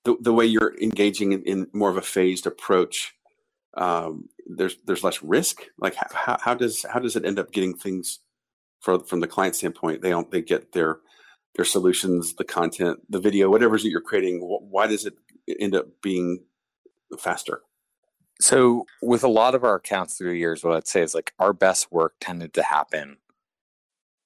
the, 0.05 0.17
the 0.21 0.33
way 0.33 0.47
you're 0.47 0.75
engaging 0.81 1.33
in, 1.33 1.43
in 1.43 1.67
more 1.73 1.91
of 1.91 1.97
a 1.97 2.03
phased 2.03 2.47
approach, 2.47 3.15
um, 3.77 4.29
there's, 4.47 4.77
there's 4.87 5.05
less 5.05 5.23
risk. 5.23 5.63
Like 5.79 5.95
how, 5.95 6.39
how 6.41 6.55
does, 6.55 6.85
how 6.89 7.01
does 7.01 7.17
it 7.17 7.25
end 7.25 7.39
up 7.39 7.53
getting 7.53 7.75
things 7.75 8.21
for, 8.81 9.01
from 9.01 9.21
the 9.21 9.27
client 9.27 9.57
standpoint? 9.57 10.03
They 10.03 10.11
don't, 10.11 10.31
they 10.31 10.43
get 10.43 10.73
their, 10.73 10.99
their 11.57 11.65
solutions, 11.65 12.35
the 12.35 12.45
content, 12.45 13.01
the 13.09 13.21
video, 13.21 13.51
whatever 13.51 13.79
that 13.79 13.89
you're 13.89 14.01
creating. 14.01 14.41
Why 14.41 14.87
does 14.87 15.07
it 15.07 15.15
end 15.61 15.75
up 15.75 15.87
being 16.03 16.41
faster? 17.19 17.63
So, 18.41 18.87
with 19.01 19.23
a 19.23 19.29
lot 19.29 19.55
of 19.55 19.63
our 19.63 19.77
accounts 19.77 20.19
through 20.19 20.31
the 20.31 20.39
years, 20.39 20.65
what 20.65 20.77
I'd 20.77 20.89
say 20.89 21.03
is 21.03 21.15
like 21.15 21.33
our 21.39 21.53
best 21.53 21.93
work 21.93 22.15
tended 22.21 22.53
to 22.55 22.65
happen 22.65 23.19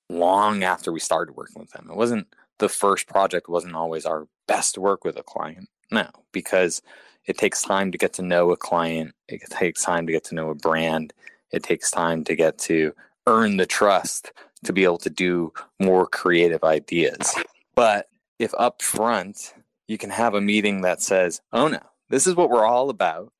long 0.08 0.64
after 0.64 0.90
we 0.90 0.98
started 0.98 1.36
working 1.36 1.60
with 1.60 1.70
them. 1.72 1.88
It 1.90 1.96
wasn't 1.96 2.26
the 2.58 2.68
first 2.68 3.06
project 3.06 3.48
wasn't 3.48 3.74
always 3.74 4.04
our 4.04 4.26
best 4.46 4.78
work 4.78 5.04
with 5.04 5.16
a 5.16 5.22
client. 5.22 5.68
No, 5.90 6.08
because 6.32 6.82
it 7.26 7.38
takes 7.38 7.62
time 7.62 7.92
to 7.92 7.98
get 7.98 8.14
to 8.14 8.22
know 8.22 8.50
a 8.50 8.56
client. 8.56 9.14
It 9.28 9.42
takes 9.50 9.84
time 9.84 10.06
to 10.06 10.12
get 10.12 10.24
to 10.24 10.34
know 10.34 10.50
a 10.50 10.54
brand. 10.54 11.12
It 11.50 11.62
takes 11.62 11.90
time 11.90 12.24
to 12.24 12.34
get 12.34 12.58
to 12.60 12.94
earn 13.26 13.56
the 13.56 13.66
trust 13.66 14.32
to 14.64 14.72
be 14.72 14.84
able 14.84 14.98
to 14.98 15.10
do 15.10 15.52
more 15.78 16.06
creative 16.06 16.64
ideas. 16.64 17.34
But 17.74 18.08
if 18.38 18.52
up 18.58 18.82
front 18.82 19.54
you 19.88 19.98
can 19.98 20.10
have 20.10 20.34
a 20.34 20.40
meeting 20.40 20.82
that 20.82 21.00
says, 21.00 21.40
oh 21.52 21.68
no, 21.68 21.80
this 22.10 22.26
is 22.26 22.36
what 22.36 22.50
we're 22.50 22.66
all 22.66 22.90
about. 22.90 23.32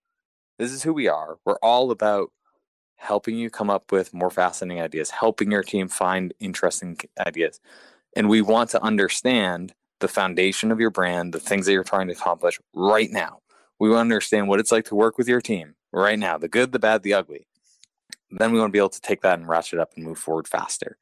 This 0.59 0.73
is 0.73 0.83
who 0.83 0.93
we 0.93 1.07
are. 1.07 1.39
We're 1.45 1.59
all 1.63 1.91
about 1.91 2.33
helping 2.97 3.37
you 3.37 3.49
come 3.49 3.71
up 3.71 3.93
with 3.93 4.13
more 4.13 4.31
fascinating 4.31 4.83
ideas, 4.83 5.11
helping 5.11 5.53
your 5.53 5.63
team 5.63 5.89
find 5.89 6.35
interesting 6.41 6.99
ideas. 7.25 7.61
And 8.19 8.29
we 8.29 8.43
want 8.43 8.71
to 8.71 8.83
understand 8.83 9.75
the 10.01 10.09
foundation 10.09 10.73
of 10.73 10.81
your 10.81 10.91
brand, 10.91 11.33
the 11.33 11.39
things 11.39 11.67
that 11.67 11.73
you're 11.73 11.85
trying 11.85 12.09
to 12.09 12.15
accomplish 12.15 12.59
right 12.75 13.09
now. 13.13 13.39
We 13.79 13.89
want 13.89 13.99
to 13.99 14.01
understand 14.01 14.49
what 14.49 14.59
it's 14.59 14.73
like 14.73 14.87
to 14.87 14.97
work 14.97 15.19
with 15.19 15.29
your 15.29 15.41
team 15.41 15.77
right 15.93 16.19
now 16.19 16.37
the 16.37 16.49
good, 16.49 16.73
the 16.73 16.81
bad, 16.81 17.05
the 17.05 17.15
ugly. 17.15 17.47
Then 18.33 18.51
we 18.51 18.59
want 18.59 18.71
to 18.71 18.73
be 18.73 18.81
able 18.81 18.89
to 18.89 19.01
take 19.01 19.21
that 19.23 19.39
and 19.39 19.49
ratchet 19.49 19.79
up 19.79 19.93
and 19.95 20.05
move 20.05 20.19
forward 20.19 20.49
faster 20.49 20.99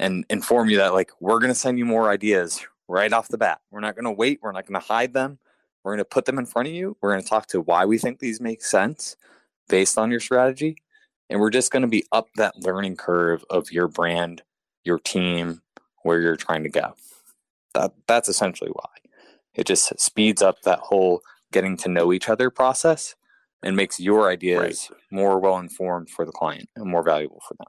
and 0.00 0.26
inform 0.28 0.68
you 0.68 0.78
that 0.78 0.92
like 0.92 1.12
we're 1.20 1.38
going 1.38 1.52
to 1.52 1.54
send 1.54 1.78
you 1.78 1.84
more 1.84 2.10
ideas 2.10 2.66
right 2.88 3.12
off 3.12 3.28
the 3.28 3.38
bat. 3.38 3.60
We're 3.70 3.78
not 3.78 3.94
going 3.94 4.04
to 4.04 4.10
wait. 4.10 4.40
We're 4.42 4.50
not 4.50 4.66
going 4.66 4.80
to 4.80 4.86
hide 4.86 5.14
them. 5.14 5.38
We're 5.84 5.92
going 5.92 6.04
to 6.04 6.04
put 6.04 6.24
them 6.24 6.36
in 6.36 6.46
front 6.46 6.66
of 6.66 6.74
you. 6.74 6.96
We're 7.00 7.12
going 7.12 7.22
to 7.22 7.28
talk 7.28 7.46
to 7.48 7.60
why 7.60 7.84
we 7.84 7.96
think 7.96 8.18
these 8.18 8.40
make 8.40 8.64
sense 8.64 9.16
based 9.68 9.96
on 9.96 10.10
your 10.10 10.18
strategy. 10.20 10.78
And 11.30 11.38
we're 11.38 11.50
just 11.50 11.70
going 11.70 11.82
to 11.82 11.88
be 11.88 12.06
up 12.10 12.26
that 12.34 12.58
learning 12.58 12.96
curve 12.96 13.44
of 13.48 13.70
your 13.70 13.86
brand, 13.86 14.42
your 14.82 14.98
team, 14.98 15.62
where 16.06 16.20
you're 16.20 16.36
trying 16.36 16.62
to 16.62 16.70
go. 16.70 16.94
That 17.74 17.92
that's 18.06 18.28
essentially 18.28 18.70
why. 18.70 18.90
It 19.54 19.66
just 19.66 19.98
speeds 20.00 20.42
up 20.42 20.62
that 20.62 20.80
whole 20.80 21.22
getting 21.52 21.76
to 21.78 21.88
know 21.88 22.12
each 22.12 22.28
other 22.28 22.50
process 22.50 23.14
and 23.62 23.76
makes 23.76 23.98
your 23.98 24.30
ideas 24.30 24.88
right. 24.90 25.00
more 25.10 25.38
well 25.38 25.58
informed 25.58 26.10
for 26.10 26.24
the 26.24 26.32
client 26.32 26.68
and 26.76 26.86
more 26.86 27.02
valuable 27.02 27.42
for 27.46 27.54
them. 27.54 27.66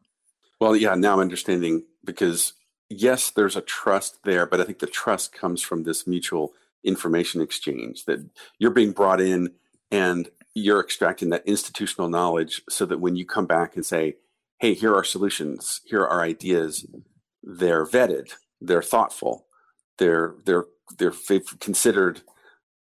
Well, 0.59 0.75
yeah, 0.75 0.95
now 0.95 1.13
I'm 1.13 1.19
understanding 1.19 1.83
because 2.03 2.53
yes, 2.89 3.29
there's 3.29 3.55
a 3.55 3.61
trust 3.61 4.19
there, 4.23 4.45
but 4.45 4.59
I 4.59 4.63
think 4.63 4.79
the 4.79 4.87
trust 4.87 5.33
comes 5.33 5.61
from 5.61 5.83
this 5.83 6.07
mutual 6.07 6.53
information 6.83 7.41
exchange 7.41 8.05
that 8.05 8.25
you're 8.59 8.71
being 8.71 8.91
brought 8.91 9.21
in 9.21 9.51
and 9.91 10.29
you're 10.53 10.81
extracting 10.81 11.29
that 11.29 11.45
institutional 11.45 12.09
knowledge 12.09 12.61
so 12.69 12.85
that 12.85 12.99
when 12.99 13.15
you 13.15 13.25
come 13.25 13.45
back 13.45 13.75
and 13.75 13.85
say, 13.85 14.15
hey, 14.59 14.73
here 14.73 14.93
are 14.93 15.03
solutions, 15.03 15.81
here 15.85 16.03
are 16.03 16.21
ideas, 16.21 16.85
they're 17.43 17.85
vetted, 17.85 18.33
they're 18.61 18.81
thoughtful, 18.81 19.45
they're 19.97 20.35
they're 20.45 20.65
they're 20.97 21.13
they've 21.27 21.59
considered 21.59 22.21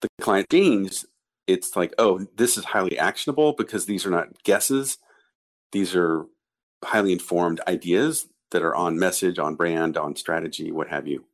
the 0.01 0.09
client 0.21 0.49
gains. 0.49 1.05
It's 1.47 1.77
like 1.77 1.93
oh 1.99 2.27
this 2.37 2.57
is 2.57 2.67
highly 2.67 2.99
actionable 2.99 3.55
because 3.57 3.87
these 3.87 4.07
are 4.07 4.11
not 4.11 4.43
guesses. 4.45 4.99
These 5.73 5.95
are 5.95 6.27
highly 6.85 7.13
informed 7.13 7.61
ideas 7.69 8.27
that 8.51 8.63
are 8.63 8.75
on 8.75 8.99
message 8.99 9.39
on 9.39 9.55
brand 9.55 9.97
on 9.97 10.17
strategy 10.17 10.73
what 10.73 10.89
have 10.89 11.07
you. 11.07 11.25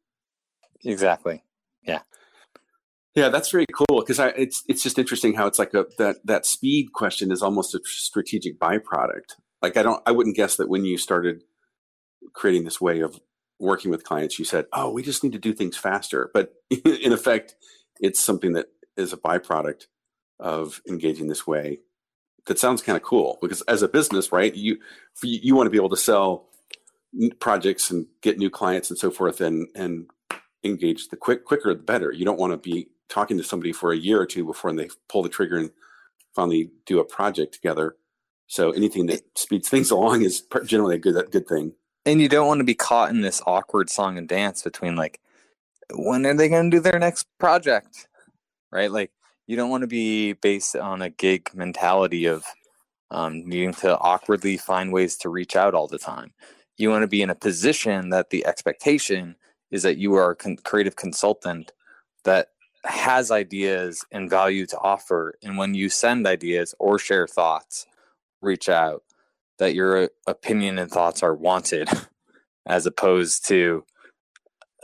Exactly. 0.85 1.43
Yeah. 1.83 2.01
Yeah 3.15 3.29
that's 3.29 3.51
very 3.51 3.67
cool 3.73 4.01
because 4.01 4.19
I 4.19 4.29
it's 4.29 4.63
it's 4.69 4.83
just 4.83 4.99
interesting 4.99 5.35
how 5.35 5.47
it's 5.47 5.59
like 5.59 5.75
a 5.75 5.87
that 5.99 6.17
that 6.25 6.47
speed 6.47 6.93
question 6.93 7.31
is 7.31 7.43
almost 7.43 7.75
a 7.75 7.81
strategic 7.85 8.59
byproduct. 8.59 9.35
Like 9.63 9.77
i 9.77 9.83
don't 9.83 10.03
i 10.07 10.13
wouldn't 10.13 10.37
guess 10.37 10.57
that 10.57 10.69
when 10.69 10.85
you 10.85 10.99
started 10.99 11.43
creating 12.33 12.65
this 12.65 12.81
way 12.81 13.01
of 13.01 13.21
working 13.59 13.91
with 13.91 14.05
clients, 14.05 14.39
you 14.39 14.45
said, 14.45 14.67
"Oh, 14.73 14.91
we 14.91 15.03
just 15.03 15.23
need 15.25 15.33
to 15.33 15.39
do 15.39 15.53
things 15.53 15.77
faster." 15.77 16.31
But 16.33 16.55
in 16.71 17.13
effect, 17.13 17.55
it's 18.01 18.21
something 18.21 18.53
that 18.53 18.67
is 18.97 19.13
a 19.13 19.17
byproduct 19.17 19.87
of 20.39 20.81
engaging 20.89 21.29
this 21.29 21.47
way. 21.47 21.81
That 22.47 22.59
sounds 22.59 22.83
kind 22.83 22.97
of 22.97 23.03
cool 23.03 23.39
because 23.41 23.63
as 23.63 23.83
a 23.83 23.89
business, 23.89 24.33
right? 24.33 24.55
You 24.55 24.79
you 25.23 25.55
want 25.55 25.67
to 25.67 25.71
be 25.71 25.79
able 25.79 25.91
to 25.91 25.97
sell 25.97 26.49
projects 27.41 27.91
and 27.91 28.07
get 28.23 28.39
new 28.39 28.51
clients 28.51 28.91
and 28.91 28.99
so 28.99 29.11
forth, 29.11 29.41
and 29.41 29.69
and 29.75 30.07
engage 30.65 31.09
the 31.09 31.17
quick 31.17 31.45
quicker 31.45 31.75
the 31.75 31.83
better. 31.83 32.13
You 32.13 32.25
don't 32.25 32.39
want 32.39 32.53
to 32.53 32.59
be 32.59 32.89
talking 33.09 33.39
to 33.39 33.45
somebody 33.45 33.73
for 33.73 33.93
a 33.93 33.97
year 33.97 34.21
or 34.21 34.27
two 34.27 34.45
before 34.45 34.73
they 34.73 34.89
pull 35.09 35.23
the 35.23 35.29
trigger 35.29 35.57
and 35.57 35.71
finally 36.35 36.71
do 36.87 36.99
a 36.99 37.05
project 37.05 37.55
together. 37.55 37.97
So 38.49 38.71
anything 38.71 39.07
that 39.07 39.23
speeds 39.37 39.69
things 39.69 39.91
along 39.93 40.23
is 40.23 40.43
generally 40.65 40.97
a 40.97 40.99
good 40.99 41.17
a 41.17 41.25
good 41.25 41.49
thing 41.49 41.73
and 42.07 42.21
you 42.21 42.29
don't 42.29 42.47
want 42.47 42.61
to 42.61 42.65
be 42.65 42.75
caught 42.75 43.11
in 43.11 43.21
this 43.21 43.43
awkward 43.47 43.91
song 43.91 44.17
and 44.17 44.29
dance 44.29 44.63
between 44.63 44.97
like 44.97 45.21
when 45.93 46.25
are 46.25 46.35
they 46.35 46.49
going 46.49 46.71
to 46.71 46.77
do 46.77 46.81
their 46.81 46.99
next 46.99 47.27
project? 47.39 48.09
Right? 48.71 48.91
Like 48.91 49.11
you 49.47 49.57
don't 49.57 49.71
want 49.71 49.83
to 49.83 49.89
be 49.89 50.33
based 50.33 50.77
on 50.77 51.03
a 51.03 51.11
gig 51.11 51.51
mentality 51.53 52.27
of 52.27 52.45
um, 53.11 53.47
needing 53.47 53.75
to 53.75 53.99
awkwardly 53.99 54.57
find 54.57 54.93
ways 54.93 55.17
to 55.19 55.29
reach 55.29 55.57
out 55.57 55.75
all 55.75 55.89
the 55.89 55.99
time. 55.99 56.33
You 56.77 56.91
want 56.91 57.03
to 57.03 57.09
be 57.09 57.23
in 57.23 57.31
a 57.31 57.35
position 57.35 58.11
that 58.11 58.31
the 58.31 58.47
expectation 58.47 59.37
is 59.71 59.83
that 59.83 59.99
you 59.99 60.15
are 60.15 60.31
a 60.31 60.37
con- 60.37 60.57
creative 60.57 60.97
consultant 60.97 61.73
that 62.25 62.49
has 62.85 63.31
ideas 63.31 64.05
and 64.13 64.31
value 64.31 64.65
to 64.67 64.79
offer 64.79 65.35
and 65.43 65.59
when 65.59 65.75
you 65.75 65.89
send 65.89 66.25
ideas 66.25 66.73
or 66.79 67.01
share 67.01 67.27
thoughts 67.27 67.85
reach 68.41 68.69
out 68.69 69.03
that 69.59 69.75
your 69.75 70.05
uh, 70.05 70.09
opinion 70.27 70.79
and 70.79 70.91
thoughts 70.91 71.23
are 71.23 71.35
wanted 71.35 71.89
as 72.67 72.87
opposed 72.87 73.47
to 73.49 73.85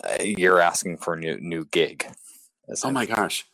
uh, 0.03 0.23
you're 0.23 0.61
asking 0.61 0.99
for 0.99 1.15
a 1.15 1.19
new 1.19 1.39
new 1.41 1.65
gig. 1.67 2.07
Oh 2.83 2.91
my 2.91 3.07
gosh. 3.07 3.45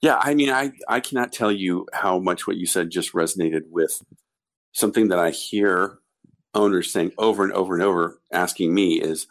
Yeah, 0.00 0.18
I 0.20 0.34
mean 0.34 0.50
I 0.50 0.72
I 0.88 1.00
cannot 1.00 1.32
tell 1.32 1.52
you 1.52 1.86
how 1.92 2.18
much 2.18 2.46
what 2.46 2.56
you 2.56 2.66
said 2.66 2.90
just 2.90 3.12
resonated 3.12 3.62
with 3.70 4.02
something 4.72 5.08
that 5.08 5.18
I 5.18 5.30
hear 5.30 5.98
owners 6.54 6.92
saying 6.92 7.12
over 7.18 7.44
and 7.44 7.52
over 7.52 7.74
and 7.74 7.82
over 7.82 8.20
asking 8.32 8.74
me 8.74 9.00
is 9.00 9.26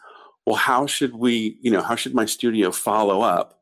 well 0.46 0.56
how 0.56 0.86
should 0.86 1.14
we, 1.14 1.58
you 1.60 1.70
know, 1.70 1.82
how 1.82 1.94
should 1.94 2.14
my 2.14 2.24
studio 2.24 2.72
follow 2.72 3.20
up 3.20 3.61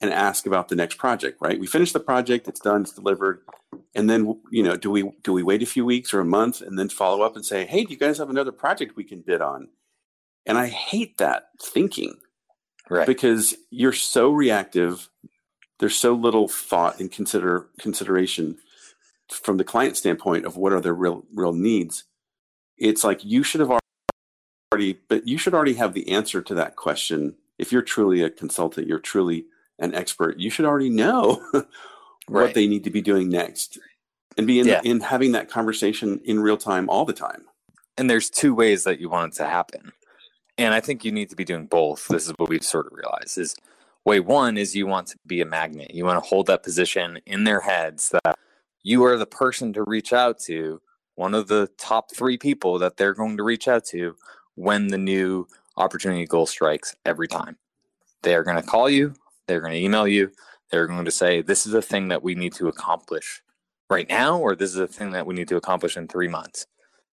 and 0.00 0.12
ask 0.12 0.46
about 0.46 0.68
the 0.68 0.76
next 0.76 0.96
project, 0.98 1.38
right? 1.40 1.58
We 1.58 1.66
finish 1.66 1.92
the 1.92 2.00
project, 2.00 2.48
it's 2.48 2.60
done, 2.60 2.82
it's 2.82 2.92
delivered, 2.92 3.40
and 3.94 4.10
then 4.10 4.40
you 4.50 4.62
know, 4.62 4.76
do 4.76 4.90
we 4.90 5.10
do 5.22 5.32
we 5.32 5.42
wait 5.42 5.62
a 5.62 5.66
few 5.66 5.84
weeks 5.84 6.12
or 6.12 6.20
a 6.20 6.24
month 6.24 6.60
and 6.60 6.78
then 6.78 6.88
follow 6.88 7.22
up 7.22 7.36
and 7.36 7.44
say, 7.44 7.64
"Hey, 7.64 7.84
do 7.84 7.92
you 7.92 7.98
guys 7.98 8.18
have 8.18 8.30
another 8.30 8.52
project 8.52 8.96
we 8.96 9.04
can 9.04 9.22
bid 9.22 9.40
on?" 9.40 9.68
And 10.44 10.58
I 10.58 10.68
hate 10.68 11.18
that 11.18 11.48
thinking. 11.60 12.18
Right. 12.88 13.06
Because 13.06 13.54
you're 13.70 13.92
so 13.92 14.30
reactive, 14.30 15.08
there's 15.80 15.96
so 15.96 16.14
little 16.14 16.46
thought 16.46 17.00
and 17.00 17.10
consider 17.10 17.66
consideration 17.80 18.58
from 19.28 19.56
the 19.56 19.64
client 19.64 19.96
standpoint 19.96 20.46
of 20.46 20.56
what 20.56 20.72
are 20.72 20.80
their 20.80 20.94
real 20.94 21.24
real 21.34 21.52
needs. 21.52 22.04
It's 22.78 23.02
like 23.02 23.24
you 23.24 23.42
should 23.42 23.60
have 23.60 23.72
already 24.72 25.00
but 25.08 25.26
you 25.26 25.38
should 25.38 25.54
already 25.54 25.74
have 25.74 25.94
the 25.94 26.10
answer 26.10 26.42
to 26.42 26.54
that 26.54 26.76
question. 26.76 27.36
If 27.58 27.72
you're 27.72 27.82
truly 27.82 28.22
a 28.22 28.30
consultant, 28.30 28.86
you're 28.86 28.98
truly 28.98 29.46
an 29.78 29.94
expert, 29.94 30.38
you 30.38 30.50
should 30.50 30.64
already 30.64 30.90
know 30.90 31.42
what 31.52 31.66
right. 32.28 32.54
they 32.54 32.66
need 32.66 32.84
to 32.84 32.90
be 32.90 33.02
doing 33.02 33.28
next 33.28 33.78
and 34.36 34.46
be 34.46 34.60
in, 34.60 34.66
yeah. 34.66 34.80
in 34.84 35.00
having 35.00 35.32
that 35.32 35.50
conversation 35.50 36.20
in 36.24 36.40
real 36.40 36.56
time 36.56 36.88
all 36.88 37.04
the 37.04 37.12
time. 37.12 37.44
And 37.98 38.10
there's 38.10 38.28
two 38.28 38.54
ways 38.54 38.84
that 38.84 39.00
you 39.00 39.08
want 39.08 39.32
it 39.32 39.36
to 39.36 39.46
happen. 39.46 39.92
And 40.58 40.74
I 40.74 40.80
think 40.80 41.04
you 41.04 41.12
need 41.12 41.30
to 41.30 41.36
be 41.36 41.44
doing 41.44 41.66
both. 41.66 42.08
This 42.08 42.26
is 42.26 42.34
what 42.36 42.48
we've 42.48 42.64
sort 42.64 42.86
of 42.86 42.92
realized 42.92 43.38
is 43.38 43.56
way 44.04 44.20
one 44.20 44.56
is 44.56 44.76
you 44.76 44.86
want 44.86 45.08
to 45.08 45.18
be 45.26 45.40
a 45.40 45.46
magnet. 45.46 45.94
You 45.94 46.04
want 46.04 46.22
to 46.22 46.28
hold 46.28 46.46
that 46.46 46.62
position 46.62 47.20
in 47.26 47.44
their 47.44 47.60
heads 47.60 48.10
that 48.10 48.38
you 48.82 49.04
are 49.04 49.16
the 49.16 49.26
person 49.26 49.72
to 49.74 49.82
reach 49.82 50.12
out 50.12 50.38
to, 50.40 50.80
one 51.16 51.34
of 51.34 51.48
the 51.48 51.68
top 51.78 52.14
three 52.14 52.38
people 52.38 52.78
that 52.78 52.96
they're 52.96 53.14
going 53.14 53.36
to 53.36 53.42
reach 53.42 53.68
out 53.68 53.84
to 53.86 54.16
when 54.54 54.88
the 54.88 54.98
new 54.98 55.46
opportunity 55.76 56.26
goal 56.26 56.46
strikes 56.46 56.94
every 57.04 57.26
time. 57.26 57.56
They 58.22 58.34
are 58.34 58.44
going 58.44 58.56
to 58.56 58.62
call 58.62 58.88
you, 58.88 59.14
they're 59.46 59.60
going 59.60 59.72
to 59.72 59.80
email 59.80 60.06
you. 60.06 60.30
They're 60.70 60.86
going 60.86 61.04
to 61.04 61.10
say, 61.10 61.42
this 61.42 61.66
is 61.66 61.74
a 61.74 61.82
thing 61.82 62.08
that 62.08 62.22
we 62.22 62.34
need 62.34 62.52
to 62.54 62.68
accomplish 62.68 63.42
right 63.88 64.08
now, 64.08 64.38
or 64.38 64.56
this 64.56 64.70
is 64.70 64.76
a 64.76 64.88
thing 64.88 65.12
that 65.12 65.26
we 65.26 65.34
need 65.34 65.48
to 65.48 65.56
accomplish 65.56 65.96
in 65.96 66.08
three 66.08 66.28
months. 66.28 66.66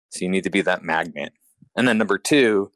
So 0.09 0.23
you 0.23 0.29
need 0.29 0.43
to 0.43 0.49
be 0.49 0.61
that 0.61 0.83
magnet. 0.83 1.33
And 1.75 1.87
then 1.87 1.97
number 1.97 2.17
two, 2.17 2.71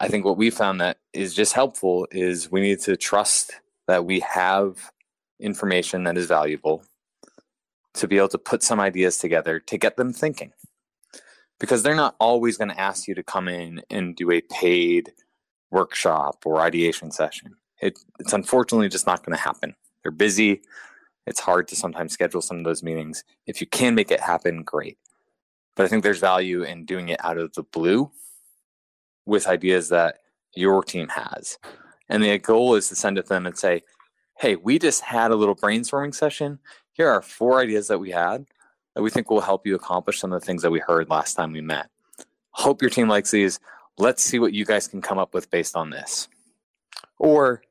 I 0.00 0.08
think 0.08 0.24
what 0.24 0.36
we 0.36 0.50
found 0.50 0.80
that 0.80 0.98
is 1.12 1.34
just 1.34 1.52
helpful 1.52 2.06
is 2.10 2.50
we 2.50 2.60
need 2.60 2.80
to 2.80 2.96
trust 2.96 3.52
that 3.86 4.04
we 4.04 4.20
have 4.20 4.90
information 5.38 6.04
that 6.04 6.16
is 6.16 6.26
valuable 6.26 6.82
to 7.94 8.08
be 8.08 8.16
able 8.16 8.28
to 8.28 8.38
put 8.38 8.62
some 8.62 8.80
ideas 8.80 9.18
together 9.18 9.60
to 9.60 9.78
get 9.78 9.96
them 9.96 10.12
thinking. 10.12 10.52
Because 11.58 11.82
they're 11.82 11.94
not 11.94 12.16
always 12.18 12.58
going 12.58 12.68
to 12.68 12.80
ask 12.80 13.08
you 13.08 13.14
to 13.14 13.22
come 13.22 13.48
in 13.48 13.82
and 13.90 14.16
do 14.16 14.30
a 14.30 14.42
paid 14.42 15.12
workshop 15.70 16.42
or 16.44 16.60
ideation 16.60 17.10
session. 17.10 17.56
It, 17.80 17.98
it's 18.18 18.32
unfortunately 18.32 18.88
just 18.88 19.06
not 19.06 19.24
going 19.24 19.36
to 19.36 19.42
happen. 19.42 19.74
They're 20.02 20.12
busy. 20.12 20.62
It's 21.26 21.40
hard 21.40 21.68
to 21.68 21.76
sometimes 21.76 22.12
schedule 22.12 22.40
some 22.40 22.58
of 22.58 22.64
those 22.64 22.82
meetings. 22.82 23.24
If 23.46 23.60
you 23.60 23.66
can 23.66 23.94
make 23.94 24.10
it 24.10 24.20
happen, 24.20 24.62
great. 24.62 24.98
But 25.74 25.84
I 25.84 25.88
think 25.88 26.02
there's 26.02 26.20
value 26.20 26.62
in 26.62 26.84
doing 26.84 27.08
it 27.08 27.22
out 27.24 27.38
of 27.38 27.52
the 27.54 27.62
blue 27.62 28.10
with 29.26 29.46
ideas 29.46 29.88
that 29.90 30.20
your 30.54 30.82
team 30.82 31.08
has. 31.08 31.58
And 32.08 32.22
the 32.22 32.38
goal 32.38 32.76
is 32.76 32.88
to 32.88 32.94
send 32.94 33.18
it 33.18 33.22
to 33.22 33.28
them 33.28 33.46
and 33.46 33.58
say, 33.58 33.82
hey, 34.38 34.56
we 34.56 34.78
just 34.78 35.02
had 35.02 35.30
a 35.30 35.36
little 35.36 35.56
brainstorming 35.56 36.14
session. 36.14 36.60
Here 36.92 37.08
are 37.08 37.22
four 37.22 37.60
ideas 37.60 37.88
that 37.88 37.98
we 37.98 38.10
had 38.10 38.46
that 38.94 39.02
we 39.02 39.10
think 39.10 39.30
will 39.30 39.40
help 39.40 39.66
you 39.66 39.74
accomplish 39.74 40.20
some 40.20 40.32
of 40.32 40.40
the 40.40 40.46
things 40.46 40.62
that 40.62 40.70
we 40.70 40.78
heard 40.78 41.10
last 41.10 41.34
time 41.34 41.52
we 41.52 41.60
met. 41.60 41.90
Hope 42.52 42.80
your 42.80 42.90
team 42.90 43.08
likes 43.08 43.30
these. 43.30 43.60
Let's 43.98 44.22
see 44.22 44.38
what 44.38 44.54
you 44.54 44.64
guys 44.64 44.88
can 44.88 45.02
come 45.02 45.18
up 45.18 45.34
with 45.34 45.50
based 45.50 45.76
on 45.76 45.90
this. 45.90 46.28
Or 47.18 47.62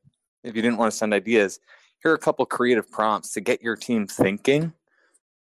if 0.45 0.55
you 0.55 0.61
didn't 0.61 0.77
want 0.77 0.91
to 0.91 0.97
send 0.97 1.13
ideas, 1.13 1.59
here 2.01 2.11
are 2.11 2.15
a 2.15 2.19
couple 2.19 2.45
creative 2.45 2.89
prompts 2.89 3.33
to 3.33 3.41
get 3.41 3.61
your 3.61 3.75
team 3.75 4.07
thinking. 4.07 4.73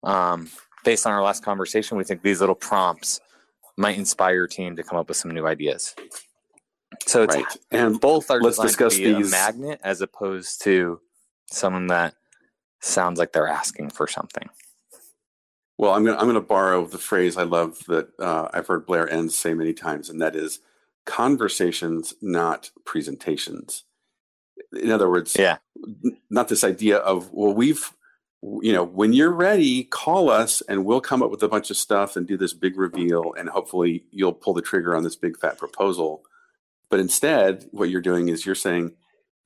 Um, 0.04 0.50
based 0.84 1.06
on 1.06 1.12
our 1.12 1.22
last 1.22 1.44
conversation, 1.44 1.98
we 1.98 2.04
think 2.04 2.22
these 2.22 2.40
little 2.40 2.56
prompts 2.56 3.20
might 3.78 3.98
inspire 3.98 4.36
your 4.36 4.48
team 4.48 4.76
to 4.76 4.84
come 4.84 4.98
up 4.98 5.08
with 5.08 5.18
some 5.18 5.32
new 5.32 5.46
ideas. 5.46 5.96
So 7.06 7.24
it's 7.24 7.36
right. 7.36 7.46
and 7.72 8.00
both 8.00 8.32
are 8.32 8.40
let's 8.40 8.58
discuss 8.58 8.96
to 8.96 9.04
be 9.04 9.14
these. 9.14 9.28
a 9.28 9.32
magnet 9.32 9.82
as 9.84 10.02
opposed 10.02 10.62
to 10.64 11.02
someone 11.48 11.88
that 11.88 12.16
sounds 12.80 13.20
like 13.20 13.34
they're 13.34 13.48
asking 13.48 13.90
for 13.90 14.08
something. 14.08 14.50
Well, 15.78 15.94
I'm 15.94 16.06
going 16.06 16.18
I'm 16.18 16.34
to 16.34 16.42
borrow 16.42 16.86
the 16.86 16.98
phrase 16.98 17.36
I 17.36 17.44
love 17.44 17.80
that 17.88 18.10
uh, 18.18 18.48
I've 18.54 18.68
heard 18.68 18.86
Blair 18.86 19.10
Enns 19.10 19.38
say 19.38 19.54
many 19.54 19.74
times, 19.74 20.10
and 20.10 20.22
that 20.22 20.36
is 20.36 20.60
conversations, 21.06 22.14
not 22.22 22.72
presentations. 22.86 23.84
In 24.76 24.92
other 24.92 25.10
words, 25.10 25.36
yeah, 25.38 25.58
not 26.30 26.48
this 26.48 26.64
idea 26.64 26.98
of 26.98 27.32
well, 27.32 27.54
we've 27.54 27.92
you 28.62 28.74
know, 28.74 28.84
when 28.84 29.14
you're 29.14 29.34
ready, 29.34 29.84
call 29.86 30.30
us 30.30 30.62
and 30.62 30.86
we'll 30.86 31.02
come 31.02 31.24
up 31.24 31.32
with 31.32 31.42
a 31.42 31.48
bunch 31.48 31.72
of 31.72 31.78
stuff 31.78 32.16
and 32.16 32.28
do 32.28 32.38
this 32.38 32.54
big 32.54 32.78
reveal, 32.78 33.34
and 33.38 33.50
hopefully 33.50 34.06
you'll 34.12 34.34
pull 34.34 34.54
the 34.54 34.62
trigger 34.62 34.96
on 34.96 35.04
this 35.04 35.16
big 35.16 35.38
fat 35.38 35.58
proposal. 35.58 36.24
But 36.90 37.00
instead, 37.00 37.66
what 37.72 37.90
you're 37.90 38.02
doing 38.02 38.30
is 38.30 38.46
you're 38.46 38.56
saying, 38.56 38.94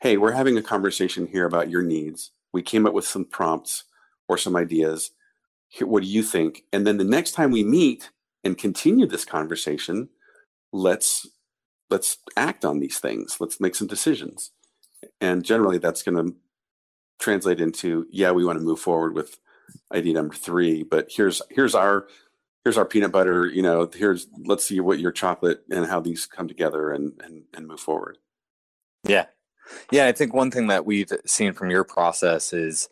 hey, 0.02 0.18
we're 0.18 0.34
having 0.34 0.58
a 0.58 0.62
conversation 0.62 1.28
here 1.28 1.46
about 1.46 1.70
your 1.70 1.82
needs. 1.82 2.32
We 2.52 2.62
came 2.62 2.86
up 2.86 2.94
with 2.94 3.06
some 3.06 3.26
prompts 3.26 3.86
or 4.28 4.38
some 4.38 4.56
ideas. 4.56 5.12
What 5.82 6.04
do 6.04 6.10
you 6.10 6.24
think? 6.24 6.64
And 6.74 6.86
then 6.86 6.98
the 6.98 7.04
next 7.04 7.32
time 7.34 7.52
we 7.52 7.64
meet 7.64 8.10
and 8.44 8.58
continue 8.58 9.06
this 9.06 9.26
conversation, 9.26 10.10
let's 10.74 11.28
let's 11.90 12.18
act 12.36 12.66
on 12.66 12.80
these 12.80 13.00
things. 13.00 13.38
Let's 13.40 13.60
make 13.60 13.76
some 13.76 13.88
decisions. 13.88 14.52
And 15.22 15.44
generally, 15.44 15.78
that's 15.78 16.04
going 16.04 16.18
to 16.18 16.36
translate 17.20 17.60
into 17.60 18.08
yeah, 18.12 18.32
we 18.32 18.46
want 18.46 18.60
to 18.60 18.66
move 18.66 18.80
forward 18.80 19.14
with 19.14 19.40
idea 19.94 20.14
number 20.14 20.36
three. 20.36 20.84
But 20.84 21.08
here's 21.10 21.42
here's 21.50 21.76
our 21.76 22.08
here's 22.64 22.78
our 22.78 22.86
peanut 22.86 23.12
butter. 23.12 23.48
You 23.48 23.62
know, 23.62 23.90
here's 23.94 24.28
let's 24.46 24.66
see 24.66 24.80
what 24.80 25.00
your 25.00 25.12
chocolate 25.12 25.64
and 25.70 25.86
how 25.86 26.00
these 26.00 26.26
come 26.26 26.48
together 26.48 26.92
and 26.92 27.14
and 27.24 27.44
and 27.54 27.68
move 27.68 27.80
forward. 27.80 28.18
Yeah, 29.04 29.26
Yeah, 29.92 30.08
I 30.08 30.12
think 30.12 30.34
one 30.34 30.52
thing 30.52 30.68
that 30.68 30.86
we've 30.86 31.12
seen 31.26 31.54
from 31.54 31.70
your 31.70 31.84
process 31.84 32.54
is 32.54 32.90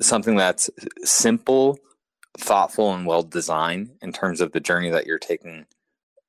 something 0.00 0.36
that's 0.36 0.70
simple, 1.04 1.78
thoughtful, 2.36 2.94
and 2.94 3.06
well 3.06 3.22
designed 3.22 3.92
in 4.02 4.12
terms 4.12 4.40
of 4.40 4.52
the 4.52 4.60
journey 4.60 4.90
that 4.90 5.06
you're 5.06 5.18
taking 5.18 5.66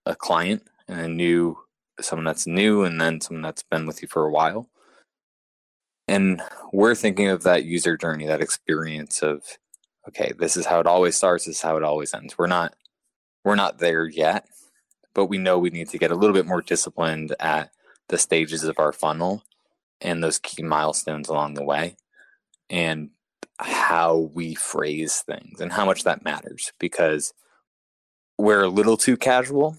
a 0.05 0.15
client 0.15 0.63
and 0.87 0.99
a 0.99 1.07
new 1.07 1.57
someone 2.01 2.25
that's 2.25 2.47
new 2.47 2.83
and 2.83 2.99
then 2.99 3.19
someone 3.19 3.41
that's 3.41 3.63
been 3.63 3.85
with 3.85 4.01
you 4.01 4.07
for 4.07 4.25
a 4.25 4.31
while. 4.31 4.69
And 6.09 6.41
we're 6.73 6.95
thinking 6.95 7.27
of 7.27 7.43
that 7.43 7.65
user 7.65 7.95
journey, 7.95 8.25
that 8.25 8.41
experience 8.41 9.21
of, 9.21 9.43
okay, 10.07 10.33
this 10.39 10.57
is 10.57 10.65
how 10.65 10.79
it 10.79 10.87
always 10.87 11.15
starts, 11.15 11.45
this 11.45 11.57
is 11.57 11.61
how 11.61 11.77
it 11.77 11.83
always 11.83 12.15
ends. 12.15 12.35
We're 12.35 12.47
not 12.47 12.73
we're 13.45 13.53
not 13.53 13.77
there 13.77 14.07
yet, 14.07 14.47
but 15.13 15.25
we 15.25 15.37
know 15.37 15.59
we 15.59 15.69
need 15.69 15.87
to 15.89 15.99
get 15.99 16.09
a 16.09 16.15
little 16.15 16.33
bit 16.33 16.47
more 16.47 16.63
disciplined 16.63 17.35
at 17.39 17.69
the 18.07 18.17
stages 18.17 18.63
of 18.63 18.79
our 18.79 18.91
funnel 18.91 19.43
and 20.01 20.23
those 20.23 20.39
key 20.39 20.63
milestones 20.63 21.29
along 21.29 21.53
the 21.53 21.63
way 21.63 21.95
and 22.71 23.11
how 23.59 24.31
we 24.33 24.55
phrase 24.55 25.23
things 25.27 25.61
and 25.61 25.71
how 25.71 25.85
much 25.85 26.05
that 26.05 26.23
matters 26.25 26.73
because 26.79 27.35
we're 28.39 28.63
a 28.63 28.69
little 28.69 28.97
too 28.97 29.15
casual. 29.15 29.77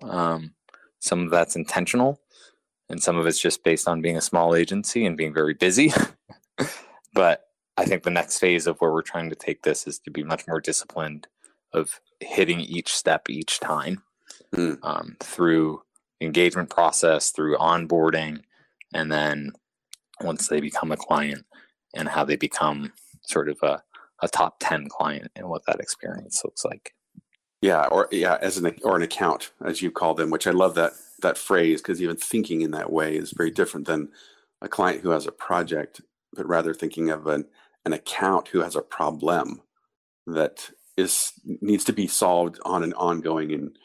Um, 0.00 0.54
some 0.98 1.24
of 1.24 1.30
that's 1.30 1.56
intentional 1.56 2.20
and 2.88 3.02
some 3.02 3.16
of 3.16 3.26
it's 3.26 3.40
just 3.40 3.64
based 3.64 3.88
on 3.88 4.00
being 4.00 4.16
a 4.16 4.22
small 4.22 4.54
agency 4.54 5.04
and 5.04 5.16
being 5.16 5.34
very 5.34 5.54
busy. 5.54 5.92
but 7.12 7.44
I 7.76 7.84
think 7.84 8.02
the 8.02 8.10
next 8.10 8.38
phase 8.38 8.66
of 8.66 8.78
where 8.78 8.92
we're 8.92 9.02
trying 9.02 9.30
to 9.30 9.36
take 9.36 9.62
this 9.62 9.86
is 9.86 9.98
to 10.00 10.10
be 10.10 10.22
much 10.22 10.46
more 10.46 10.60
disciplined 10.60 11.28
of 11.72 12.00
hitting 12.20 12.60
each 12.60 12.94
step 12.94 13.28
each 13.28 13.60
time 13.60 14.02
mm. 14.54 14.78
um, 14.82 15.16
through 15.20 15.82
engagement 16.20 16.70
process, 16.70 17.30
through 17.30 17.56
onboarding, 17.58 18.40
and 18.94 19.12
then 19.12 19.52
once 20.20 20.48
they 20.48 20.60
become 20.60 20.90
a 20.90 20.96
client 20.96 21.44
and 21.94 22.08
how 22.08 22.24
they 22.24 22.36
become 22.36 22.92
sort 23.22 23.48
of 23.48 23.58
a, 23.62 23.82
a 24.22 24.28
top 24.28 24.56
10 24.60 24.88
client 24.88 25.30
and 25.36 25.48
what 25.48 25.62
that 25.66 25.80
experience 25.80 26.42
looks 26.44 26.64
like. 26.64 26.94
Yeah, 27.60 27.86
or 27.86 28.08
yeah, 28.12 28.38
as 28.40 28.56
an 28.56 28.76
or 28.84 28.96
an 28.96 29.02
account, 29.02 29.50
as 29.64 29.82
you 29.82 29.90
call 29.90 30.14
them, 30.14 30.30
which 30.30 30.46
I 30.46 30.52
love 30.52 30.76
that 30.76 30.92
that 31.20 31.38
phrase 31.38 31.80
because 31.80 32.02
even 32.02 32.16
thinking 32.16 32.60
in 32.60 32.70
that 32.72 32.92
way 32.92 33.16
is 33.16 33.32
very 33.36 33.50
different 33.50 33.86
than 33.86 34.08
a 34.60 34.68
client 34.68 35.02
who 35.02 35.10
has 35.10 35.26
a 35.26 35.32
project, 35.32 36.00
but 36.32 36.46
rather 36.46 36.74
thinking 36.74 37.10
of 37.10 37.26
an 37.26 37.46
an 37.84 37.92
account 37.92 38.48
who 38.48 38.60
has 38.60 38.76
a 38.76 38.82
problem 38.82 39.62
that 40.26 40.70
is 40.96 41.32
needs 41.44 41.84
to 41.84 41.92
be 41.92 42.06
solved 42.06 42.58
on 42.64 42.82
an 42.82 42.92
ongoing 42.94 43.52
and 43.52 43.78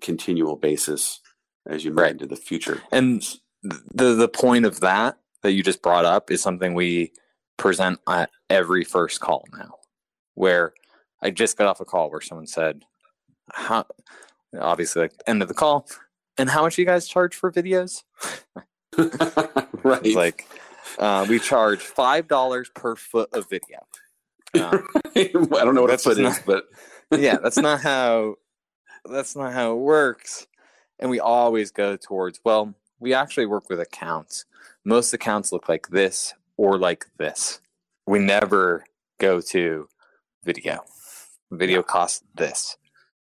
continual 0.00 0.56
basis 0.56 1.20
as 1.66 1.84
you 1.84 1.90
move 1.90 1.98
right. 1.98 2.12
into 2.12 2.26
the 2.26 2.36
future. 2.36 2.82
And 2.92 3.22
the 3.62 4.14
the 4.14 4.28
point 4.28 4.64
of 4.64 4.80
that 4.80 5.18
that 5.42 5.52
you 5.52 5.62
just 5.62 5.82
brought 5.82 6.04
up 6.04 6.30
is 6.30 6.42
something 6.42 6.74
we 6.74 7.12
present 7.56 7.98
at 8.08 8.30
every 8.48 8.84
first 8.84 9.20
call 9.20 9.44
now, 9.52 9.74
where 10.34 10.72
I 11.22 11.30
just 11.30 11.56
got 11.56 11.66
off 11.66 11.80
a 11.80 11.84
call 11.84 12.10
where 12.10 12.20
someone 12.20 12.46
said, 12.46 12.82
"How?" 13.52 13.86
Obviously, 14.58 15.02
like 15.02 15.12
end 15.26 15.42
of 15.42 15.48
the 15.48 15.54
call, 15.54 15.88
and 16.38 16.50
how 16.50 16.62
much 16.62 16.76
do 16.76 16.82
you 16.82 16.86
guys 16.86 17.06
charge 17.06 17.34
for 17.34 17.50
videos? 17.50 18.02
right, 19.82 20.14
like 20.14 20.46
uh, 20.98 21.26
we 21.28 21.38
charge 21.38 21.80
five 21.80 22.28
dollars 22.28 22.70
per 22.74 22.96
foot 22.96 23.32
of 23.32 23.48
video. 23.48 23.78
Um, 24.56 24.86
I 25.14 25.28
don't 25.34 25.74
know 25.74 25.82
what 25.82 25.92
a 25.92 25.98
foot 25.98 26.16
not, 26.16 26.32
is, 26.32 26.42
but 26.46 26.64
yeah, 27.18 27.36
that's 27.42 27.58
not 27.58 27.82
how 27.82 28.36
that's 29.04 29.36
not 29.36 29.52
how 29.52 29.72
it 29.72 29.80
works. 29.80 30.46
And 30.98 31.10
we 31.10 31.20
always 31.20 31.70
go 31.70 31.96
towards 31.96 32.40
well, 32.42 32.74
we 32.98 33.12
actually 33.12 33.44
work 33.44 33.68
with 33.68 33.80
accounts. 33.80 34.46
Most 34.82 35.12
accounts 35.12 35.52
look 35.52 35.68
like 35.68 35.88
this 35.88 36.32
or 36.56 36.78
like 36.78 37.04
this. 37.18 37.60
We 38.06 38.18
never 38.18 38.84
go 39.18 39.40
to 39.40 39.88
video. 40.44 40.84
Video 41.50 41.82
costs 41.82 42.22
this. 42.34 42.76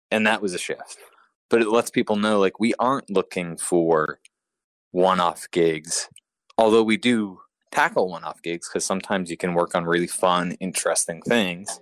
And 0.09 0.28
that 0.28 0.41
was 0.41 0.53
a 0.53 0.57
shift. 0.57 0.97
But 1.52 1.62
it 1.62 1.70
lets 1.70 1.91
people 1.91 2.16
know 2.16 2.39
like 2.39 2.60
we 2.60 2.74
aren't 2.80 3.10
looking 3.10 3.58
for 3.58 4.20
one 4.91 5.20
off 5.20 5.52
gigs, 5.52 6.10
although 6.58 6.82
we 6.82 6.97
do 6.97 7.41
tackle 7.72 8.10
one 8.10 8.24
off 8.24 8.41
gigs 8.41 8.70
because 8.70 8.86
sometimes 8.86 9.30
you 9.30 9.38
can 9.38 9.54
work 9.54 9.76
on 9.76 9.86
really 9.86 10.08
fun, 10.08 10.54
interesting 10.54 11.22
things. 11.22 11.82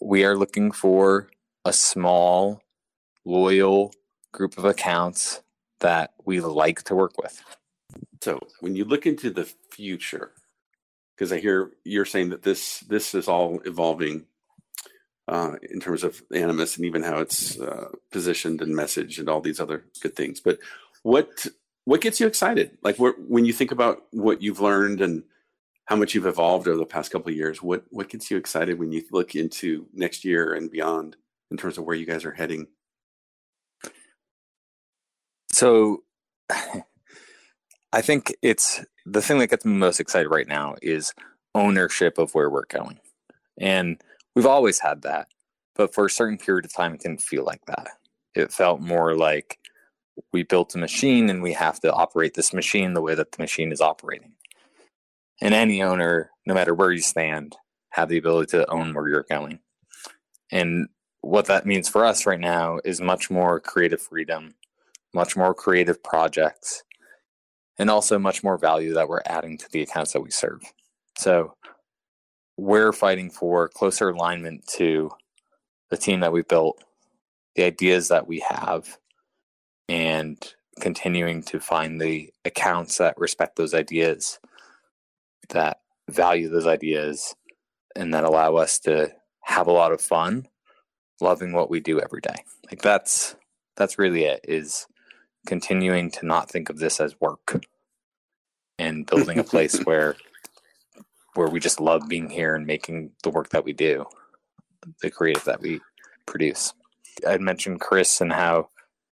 We 0.00 0.24
are 0.24 0.36
looking 0.36 0.70
for 0.70 1.28
a 1.64 1.72
small, 1.72 2.62
loyal 3.24 3.92
group 4.32 4.56
of 4.56 4.64
accounts 4.64 5.42
that 5.80 6.12
we 6.24 6.40
like 6.40 6.84
to 6.84 6.94
work 6.94 7.18
with. 7.18 7.42
So 8.22 8.40
when 8.60 8.76
you 8.76 8.84
look 8.84 9.06
into 9.06 9.30
the 9.30 9.44
future, 9.72 10.32
because 11.16 11.32
I 11.32 11.38
hear 11.40 11.72
you're 11.84 12.04
saying 12.04 12.30
that 12.30 12.42
this 12.42 12.80
this 12.80 13.14
is 13.14 13.26
all 13.26 13.60
evolving 13.64 14.26
uh, 15.28 15.56
in 15.70 15.78
terms 15.78 16.02
of 16.02 16.22
animus 16.34 16.76
and 16.76 16.86
even 16.86 17.02
how 17.02 17.18
it's 17.18 17.60
uh, 17.60 17.90
positioned 18.10 18.62
and 18.62 18.74
message 18.74 19.18
and 19.18 19.28
all 19.28 19.40
these 19.40 19.60
other 19.60 19.84
good 20.00 20.16
things. 20.16 20.40
But 20.40 20.58
what 21.02 21.46
what 21.84 22.00
gets 22.00 22.20
you 22.20 22.26
excited? 22.26 22.76
Like 22.82 22.96
when 22.98 23.44
you 23.44 23.52
think 23.52 23.70
about 23.70 24.02
what 24.10 24.42
you've 24.42 24.60
learned 24.60 25.00
and 25.00 25.22
how 25.84 25.96
much 25.96 26.14
you've 26.14 26.26
evolved 26.26 26.68
over 26.68 26.76
the 26.78 26.84
past 26.84 27.10
couple 27.10 27.30
of 27.30 27.36
years, 27.36 27.62
what 27.62 27.84
what 27.90 28.08
gets 28.08 28.30
you 28.30 28.36
excited 28.36 28.78
when 28.78 28.90
you 28.90 29.04
look 29.12 29.34
into 29.34 29.86
next 29.92 30.24
year 30.24 30.54
and 30.54 30.70
beyond 30.70 31.16
in 31.50 31.56
terms 31.56 31.78
of 31.78 31.84
where 31.84 31.96
you 31.96 32.06
guys 32.06 32.24
are 32.24 32.32
heading? 32.32 32.66
So 35.52 36.04
I 37.92 38.00
think 38.02 38.34
it's 38.42 38.84
the 39.04 39.22
thing 39.22 39.38
that 39.38 39.48
gets 39.48 39.64
me 39.64 39.72
most 39.72 40.00
excited 40.00 40.28
right 40.28 40.48
now 40.48 40.76
is 40.82 41.12
ownership 41.54 42.18
of 42.18 42.34
where 42.34 42.50
we're 42.50 42.66
going. 42.66 43.00
And 43.58 44.02
we've 44.34 44.46
always 44.46 44.80
had 44.80 45.02
that, 45.02 45.28
but 45.74 45.94
for 45.94 46.06
a 46.06 46.10
certain 46.10 46.38
period 46.38 46.64
of 46.64 46.74
time 46.74 46.94
it 46.94 47.00
didn't 47.00 47.22
feel 47.22 47.44
like 47.44 47.64
that. 47.66 47.88
It 48.34 48.52
felt 48.52 48.80
more 48.80 49.14
like 49.14 49.58
we 50.32 50.42
built 50.42 50.74
a 50.74 50.78
machine 50.78 51.30
and 51.30 51.42
we 51.42 51.52
have 51.52 51.80
to 51.80 51.92
operate 51.92 52.34
this 52.34 52.52
machine 52.52 52.94
the 52.94 53.02
way 53.02 53.14
that 53.14 53.32
the 53.32 53.42
machine 53.42 53.72
is 53.72 53.80
operating. 53.80 54.32
And 55.40 55.54
any 55.54 55.82
owner, 55.82 56.30
no 56.46 56.54
matter 56.54 56.74
where 56.74 56.90
you 56.90 57.00
stand, 57.00 57.56
have 57.90 58.08
the 58.08 58.18
ability 58.18 58.50
to 58.50 58.70
own 58.70 58.92
where 58.94 59.08
you're 59.08 59.26
going. 59.28 59.60
And 60.50 60.88
what 61.20 61.46
that 61.46 61.66
means 61.66 61.88
for 61.88 62.04
us 62.04 62.26
right 62.26 62.40
now 62.40 62.80
is 62.84 63.00
much 63.00 63.30
more 63.30 63.60
creative 63.60 64.00
freedom, 64.00 64.54
much 65.14 65.36
more 65.36 65.54
creative 65.54 66.02
projects, 66.02 66.82
and 67.78 67.90
also 67.90 68.18
much 68.18 68.42
more 68.42 68.58
value 68.58 68.94
that 68.94 69.08
we're 69.08 69.22
adding 69.26 69.56
to 69.58 69.70
the 69.70 69.82
accounts 69.82 70.12
that 70.12 70.20
we 70.20 70.30
serve. 70.30 70.60
So 71.16 71.54
we're 72.58 72.92
fighting 72.92 73.30
for 73.30 73.68
closer 73.68 74.10
alignment 74.10 74.66
to 74.66 75.10
the 75.90 75.96
team 75.96 76.20
that 76.20 76.32
we 76.32 76.42
built, 76.42 76.82
the 77.54 77.62
ideas 77.62 78.08
that 78.08 78.26
we 78.26 78.44
have, 78.46 78.98
and 79.88 80.54
continuing 80.80 81.42
to 81.42 81.60
find 81.60 82.00
the 82.00 82.30
accounts 82.44 82.98
that 82.98 83.16
respect 83.16 83.56
those 83.56 83.74
ideas, 83.74 84.40
that 85.50 85.80
value 86.10 86.48
those 86.48 86.66
ideas, 86.66 87.34
and 87.94 88.12
that 88.12 88.24
allow 88.24 88.56
us 88.56 88.80
to 88.80 89.12
have 89.42 89.68
a 89.68 89.72
lot 89.72 89.92
of 89.92 90.00
fun 90.00 90.46
loving 91.20 91.52
what 91.52 91.70
we 91.70 91.78
do 91.78 92.00
every 92.00 92.20
day. 92.20 92.44
Like 92.70 92.82
that's 92.82 93.36
that's 93.76 93.98
really 93.98 94.24
it 94.24 94.40
is 94.44 94.86
continuing 95.46 96.10
to 96.10 96.26
not 96.26 96.50
think 96.50 96.68
of 96.68 96.78
this 96.78 97.00
as 97.00 97.20
work 97.20 97.64
and 98.78 99.06
building 99.06 99.38
a 99.38 99.44
place 99.52 99.78
where 99.84 100.16
where 101.38 101.48
we 101.48 101.60
just 101.60 101.80
love 101.80 102.08
being 102.08 102.28
here 102.28 102.54
and 102.54 102.66
making 102.66 103.10
the 103.22 103.30
work 103.30 103.50
that 103.50 103.64
we 103.64 103.72
do, 103.72 104.04
the 105.02 105.10
creative 105.10 105.44
that 105.44 105.60
we 105.60 105.80
produce. 106.26 106.74
I'd 107.26 107.40
mentioned 107.40 107.80
Chris 107.80 108.20
and 108.20 108.32
how 108.32 108.68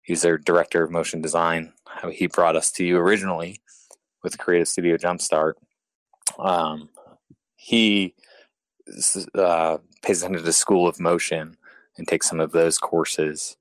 He's 0.05 0.23
our 0.23 0.38
director 0.38 0.84
of 0.84 0.91
motion 0.91 1.19
design. 1.19 1.73
How 1.88 2.09
he 2.11 2.28
brought 2.28 2.55
us 2.55 2.71
to 2.73 2.86
you 2.86 2.97
originally 2.97 3.59
with 4.21 4.38
Creative 4.38 4.67
Studio 4.67 4.97
Jumpstart. 4.97 5.53
Um, 6.38 6.89
he 7.55 8.13
uh, 9.34 9.80
pays 10.03 10.21
the 10.21 10.53
School 10.53 10.88
of 10.88 10.99
Motion 10.99 11.57
and 11.97 12.07
takes 12.07 12.30
some 12.30 12.39
of 12.39 12.51
those 12.51 12.78
courses. 12.78 13.57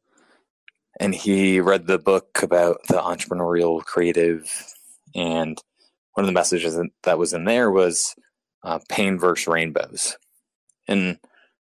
And 1.00 1.14
he 1.14 1.60
read 1.60 1.86
the 1.86 1.98
book 1.98 2.42
about 2.42 2.82
the 2.88 3.00
entrepreneurial 3.00 3.82
creative. 3.82 4.74
And 5.14 5.58
one 6.12 6.24
of 6.24 6.26
the 6.26 6.32
messages 6.32 6.78
that 7.04 7.18
was 7.18 7.32
in 7.32 7.44
there 7.44 7.70
was 7.70 8.14
uh, 8.64 8.80
pain 8.88 9.18
versus 9.18 9.46
rainbows. 9.46 10.16
And 10.88 11.18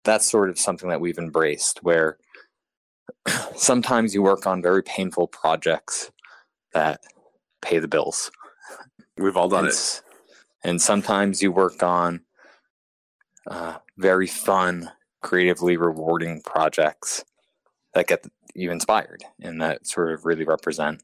that's 0.03 0.29
sort 0.29 0.49
of 0.49 0.57
something 0.57 0.89
that 0.89 1.01
we've 1.01 1.17
embraced 1.17 1.83
where 1.83 2.17
sometimes 3.55 4.13
you 4.13 4.23
work 4.23 4.47
on 4.47 4.61
very 4.61 4.81
painful 4.81 5.27
projects 5.27 6.11
that 6.73 7.01
pay 7.61 7.79
the 7.79 7.87
bills. 7.87 8.31
We've 9.17 9.37
all 9.37 9.49
done 9.49 9.65
and, 9.65 9.73
it. 9.73 10.01
And 10.63 10.81
sometimes 10.81 11.41
you 11.41 11.51
work 11.51 11.83
on 11.83 12.21
uh, 13.47 13.77
very 13.97 14.27
fun, 14.27 14.91
creatively 15.21 15.77
rewarding 15.77 16.41
projects 16.41 17.23
that 17.93 18.07
get 18.07 18.25
you 18.53 18.71
inspired 18.71 19.23
and 19.41 19.61
that 19.61 19.85
sort 19.87 20.11
of 20.11 20.25
really 20.25 20.43
represent 20.43 21.03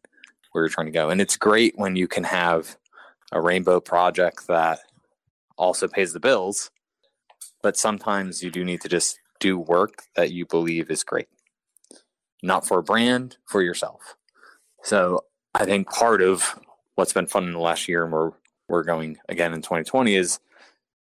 where 0.52 0.64
you're 0.64 0.70
trying 0.70 0.88
to 0.88 0.92
go. 0.92 1.10
And 1.10 1.20
it's 1.20 1.38
great 1.38 1.74
when 1.78 1.96
you 1.96 2.08
can 2.08 2.24
have 2.24 2.78
a 3.32 3.42
rainbow 3.42 3.80
project 3.80 4.48
that 4.48 4.80
also 5.58 5.88
pays 5.88 6.14
the 6.14 6.20
bills. 6.20 6.72
But 7.62 7.78
sometimes 7.78 8.44
you 8.44 8.52
do 8.52 8.64
need 8.66 8.82
to 8.82 8.90
just 8.90 9.20
do 9.40 9.58
work 9.58 10.04
that 10.16 10.32
you 10.32 10.46
believe 10.46 10.90
is 10.90 11.04
great, 11.04 11.28
not 12.42 12.68
for 12.68 12.80
a 12.80 12.84
brand, 12.84 13.38
for 13.46 13.62
yourself. 13.62 14.16
So 14.84 15.26
I 15.56 15.66
think 15.66 15.90
part 15.90 16.22
of 16.22 16.60
what's 16.96 17.14
been 17.14 17.28
fun 17.28 17.46
in 17.46 17.54
the 17.54 17.60
last 17.60 17.88
year, 17.88 18.04
and 18.04 18.14
we're 18.14 18.32
we're 18.70 18.84
going 18.84 19.18
again 19.30 19.54
in 19.54 19.62
2020, 19.62 20.16
is 20.16 20.40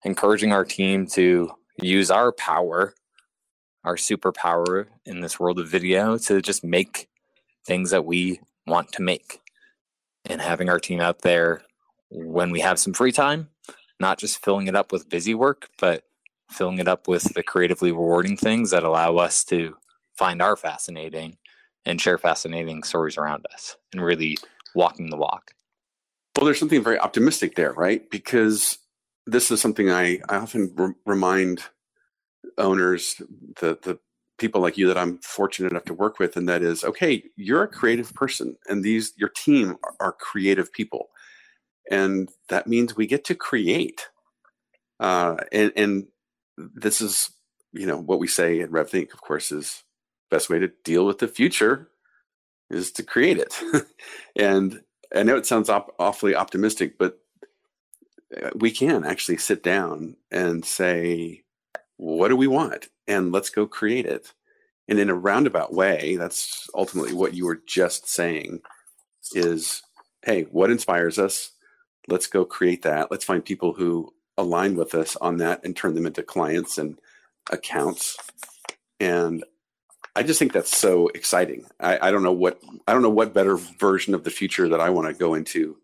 encouraging 0.04 0.52
our 0.52 0.64
team 0.64 1.06
to 1.06 1.50
use 1.80 2.10
our 2.10 2.32
power, 2.32 2.94
our 3.84 3.96
superpower 3.96 4.86
in 5.04 5.20
this 5.20 5.38
world 5.38 5.58
of 5.58 5.68
video, 5.68 6.16
to 6.18 6.40
just 6.40 6.64
make 6.64 7.08
things 7.66 7.90
that 7.90 8.04
we 8.04 8.40
want 8.66 8.92
to 8.92 9.02
make, 9.02 9.40
and 10.24 10.40
having 10.40 10.68
our 10.68 10.80
team 10.80 11.00
out 11.00 11.22
there 11.22 11.62
when 12.10 12.50
we 12.50 12.60
have 12.60 12.78
some 12.78 12.92
free 12.92 13.12
time, 13.12 13.48
not 14.00 14.18
just 14.18 14.42
filling 14.42 14.66
it 14.66 14.74
up 14.74 14.92
with 14.92 15.08
busy 15.08 15.34
work, 15.34 15.68
but 15.78 16.04
filling 16.50 16.78
it 16.78 16.88
up 16.88 17.06
with 17.06 17.34
the 17.34 17.42
creatively 17.42 17.92
rewarding 17.92 18.36
things 18.36 18.70
that 18.70 18.82
allow 18.82 19.16
us 19.16 19.44
to 19.44 19.76
find 20.16 20.42
our 20.42 20.56
fascinating 20.56 21.36
and 21.86 22.00
share 22.00 22.18
fascinating 22.18 22.82
stories 22.82 23.16
around 23.16 23.46
us 23.52 23.76
and 23.92 24.02
really 24.02 24.36
walking 24.74 25.10
the 25.10 25.16
walk. 25.16 25.52
Well, 26.36 26.46
there's 26.46 26.58
something 26.58 26.82
very 26.82 26.98
optimistic 26.98 27.54
there, 27.54 27.72
right? 27.72 28.08
Because 28.10 28.78
this 29.26 29.50
is 29.50 29.60
something 29.60 29.90
I, 29.90 30.20
I 30.28 30.36
often 30.36 30.72
re- 30.74 30.94
remind 31.06 31.62
owners, 32.58 33.20
the, 33.60 33.78
the 33.82 33.98
people 34.38 34.60
like 34.60 34.78
you 34.78 34.88
that 34.88 34.98
I'm 34.98 35.18
fortunate 35.18 35.70
enough 35.70 35.84
to 35.84 35.94
work 35.94 36.18
with, 36.18 36.36
and 36.36 36.48
that 36.48 36.62
is, 36.62 36.82
okay, 36.84 37.22
you're 37.36 37.62
a 37.62 37.68
creative 37.68 38.14
person, 38.14 38.56
and 38.68 38.82
these 38.82 39.12
your 39.16 39.28
team 39.28 39.76
are, 39.84 39.94
are 40.00 40.12
creative 40.12 40.72
people, 40.72 41.10
and 41.90 42.30
that 42.48 42.66
means 42.66 42.96
we 42.96 43.06
get 43.06 43.24
to 43.24 43.34
create. 43.34 44.08
Uh, 44.98 45.36
and, 45.52 45.72
and 45.76 46.06
this 46.56 47.00
is, 47.00 47.30
you 47.72 47.86
know, 47.86 47.98
what 47.98 48.20
we 48.20 48.28
say 48.28 48.60
at 48.60 48.70
RevThink, 48.70 49.12
of 49.12 49.20
course, 49.20 49.50
is 49.52 49.82
best 50.30 50.48
way 50.48 50.58
to 50.60 50.70
deal 50.84 51.04
with 51.04 51.18
the 51.18 51.28
future 51.28 51.90
is 52.70 52.92
to 52.92 53.02
create 53.02 53.38
it. 53.38 53.60
and 54.36 54.80
I 55.14 55.24
know 55.24 55.36
it 55.36 55.46
sounds 55.46 55.68
op- 55.68 55.94
awfully 55.98 56.34
optimistic, 56.34 56.96
but 56.98 57.18
uh, 58.40 58.50
we 58.54 58.70
can 58.70 59.04
actually 59.04 59.38
sit 59.38 59.62
down 59.62 60.16
and 60.30 60.64
say, 60.64 61.42
what 61.96 62.28
do 62.28 62.36
we 62.36 62.46
want? 62.46 62.88
And 63.08 63.32
let's 63.32 63.50
go 63.50 63.66
create 63.66 64.06
it. 64.06 64.32
And 64.88 64.98
in 64.98 65.10
a 65.10 65.14
roundabout 65.14 65.72
way, 65.72 66.16
that's 66.16 66.68
ultimately 66.74 67.12
what 67.12 67.34
you 67.34 67.44
were 67.46 67.60
just 67.66 68.08
saying 68.08 68.60
is, 69.34 69.82
hey, 70.22 70.42
what 70.44 70.70
inspires 70.70 71.18
us? 71.18 71.52
Let's 72.08 72.26
go 72.26 72.44
create 72.44 72.82
that. 72.82 73.10
Let's 73.10 73.24
find 73.24 73.44
people 73.44 73.72
who 73.72 74.12
align 74.36 74.76
with 74.76 74.94
us 74.94 75.16
on 75.16 75.36
that 75.38 75.60
and 75.64 75.76
turn 75.76 75.94
them 75.94 76.06
into 76.06 76.22
clients 76.22 76.78
and 76.78 76.98
accounts. 77.50 78.16
And 78.98 79.44
I 80.16 80.22
just 80.22 80.38
think 80.38 80.52
that's 80.52 80.76
so 80.76 81.08
exciting. 81.08 81.66
I, 81.78 82.08
I, 82.08 82.10
don't 82.10 82.22
know 82.22 82.32
what 82.32 82.60
I 82.86 82.92
don't 82.92 83.02
know 83.02 83.10
what 83.10 83.32
better 83.32 83.56
version 83.56 84.14
of 84.14 84.24
the 84.24 84.30
future 84.30 84.68
that 84.68 84.80
I 84.80 84.90
want 84.90 85.08
to 85.08 85.14
go 85.14 85.34
into 85.34 85.76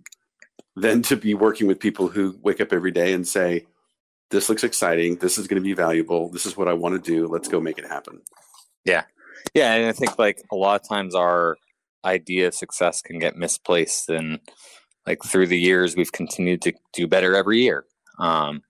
than 0.74 1.02
to 1.02 1.16
be 1.16 1.34
working 1.34 1.66
with 1.66 1.78
people 1.78 2.08
who 2.08 2.38
wake 2.42 2.60
up 2.60 2.72
every 2.72 2.90
day 2.90 3.12
and 3.12 3.26
say, 3.26 3.66
"This 4.30 4.48
looks 4.48 4.64
exciting. 4.64 5.16
This 5.16 5.38
is 5.38 5.46
going 5.46 5.62
to 5.62 5.66
be 5.66 5.74
valuable. 5.74 6.28
This 6.28 6.44
is 6.44 6.56
what 6.56 6.68
I 6.68 6.72
want 6.72 7.02
to 7.02 7.10
do. 7.10 7.28
Let's 7.28 7.48
go 7.48 7.60
make 7.60 7.78
it 7.78 7.86
happen." 7.86 8.20
Yeah, 8.84 9.04
yeah, 9.54 9.74
and 9.74 9.86
I 9.86 9.92
think 9.92 10.18
like 10.18 10.42
a 10.52 10.56
lot 10.56 10.80
of 10.80 10.88
times 10.88 11.14
our 11.14 11.56
idea 12.04 12.48
of 12.48 12.54
success 12.54 13.00
can 13.00 13.18
get 13.18 13.36
misplaced, 13.36 14.08
and 14.08 14.40
like 15.06 15.22
through 15.22 15.46
the 15.46 15.58
years 15.58 15.96
we've 15.96 16.12
continued 16.12 16.62
to 16.62 16.72
do 16.92 17.06
better 17.06 17.36
every 17.36 17.60
year. 17.62 17.84
Um, 18.18 18.62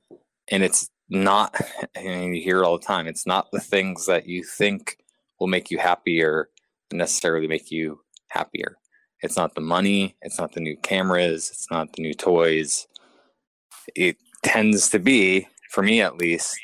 and 0.51 0.63
it's 0.63 0.91
not, 1.09 1.55
and 1.95 2.37
you 2.37 2.43
hear 2.43 2.59
it 2.59 2.65
all 2.65 2.79
the 2.79 2.85
time. 2.85 3.07
It's 3.07 3.27
not 3.27 3.51
the 3.53 3.61
things 3.61 4.07
that 4.07 4.27
you 4.27 4.45
think 4.45 4.99
will 5.41 5.47
make 5.47 5.71
you 5.71 5.79
happier 5.79 6.51
necessarily 6.93 7.49
make 7.49 7.71
you 7.71 8.01
happier. 8.29 8.77
It's 9.23 9.37
not 9.37 9.55
the 9.55 9.61
money, 9.61 10.17
it's 10.23 10.39
not 10.39 10.53
the 10.53 10.61
new 10.61 10.77
cameras, 10.77 11.51
it's 11.51 11.71
not 11.71 11.93
the 11.93 12.03
new 12.03 12.15
toys. 12.15 12.87
It 13.95 14.17
tends 14.43 14.89
to 14.91 14.99
be, 14.99 15.49
for 15.71 15.83
me 15.83 16.01
at 16.01 16.17
least, 16.17 16.57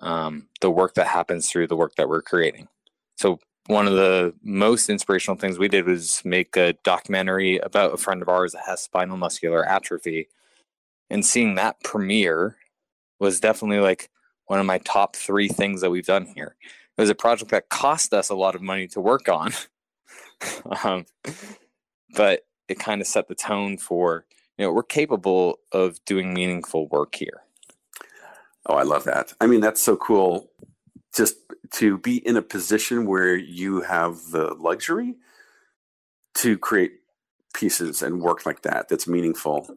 um, 0.00 0.48
the 0.60 0.70
work 0.70 0.94
that 0.94 1.06
happens 1.06 1.48
through 1.48 1.68
the 1.68 1.76
work 1.76 1.94
that 1.96 2.08
we're 2.08 2.22
creating. 2.22 2.68
So, 3.16 3.38
one 3.66 3.86
of 3.86 3.94
the 3.94 4.34
most 4.42 4.90
inspirational 4.90 5.36
things 5.36 5.58
we 5.58 5.68
did 5.68 5.86
was 5.86 6.20
make 6.24 6.56
a 6.56 6.72
documentary 6.84 7.58
about 7.58 7.94
a 7.94 7.96
friend 7.96 8.22
of 8.22 8.28
ours 8.28 8.52
that 8.52 8.64
has 8.66 8.80
spinal 8.80 9.16
muscular 9.16 9.64
atrophy. 9.64 10.28
And 11.10 11.24
seeing 11.24 11.54
that 11.54 11.82
premiere 11.84 12.56
was 13.20 13.38
definitely 13.38 13.78
like 13.78 14.10
one 14.46 14.58
of 14.58 14.66
my 14.66 14.78
top 14.78 15.14
three 15.14 15.48
things 15.48 15.80
that 15.80 15.90
we've 15.90 16.06
done 16.06 16.26
here. 16.26 16.56
It 16.96 17.00
was 17.00 17.10
a 17.10 17.14
project 17.14 17.50
that 17.52 17.68
cost 17.68 18.12
us 18.12 18.28
a 18.28 18.34
lot 18.34 18.54
of 18.54 18.62
money 18.62 18.86
to 18.88 19.00
work 19.00 19.28
on, 19.28 19.52
um, 20.84 21.06
but 22.14 22.44
it 22.68 22.78
kind 22.78 23.00
of 23.00 23.06
set 23.06 23.28
the 23.28 23.34
tone 23.34 23.78
for 23.78 24.26
you 24.58 24.66
know 24.66 24.72
we're 24.72 24.82
capable 24.82 25.58
of 25.72 26.04
doing 26.04 26.34
meaningful 26.34 26.88
work 26.88 27.14
here. 27.14 27.42
Oh, 28.66 28.74
I 28.74 28.82
love 28.82 29.04
that. 29.04 29.32
I 29.40 29.46
mean, 29.46 29.60
that's 29.60 29.80
so 29.80 29.96
cool. 29.96 30.50
Just 31.14 31.36
to 31.72 31.98
be 31.98 32.16
in 32.26 32.36
a 32.36 32.42
position 32.42 33.06
where 33.06 33.34
you 33.36 33.82
have 33.82 34.30
the 34.30 34.54
luxury 34.54 35.16
to 36.34 36.58
create 36.58 37.00
pieces 37.54 38.02
and 38.02 38.22
work 38.22 38.46
like 38.46 38.62
that 38.62 38.88
that's 38.88 39.06
meaningful. 39.06 39.68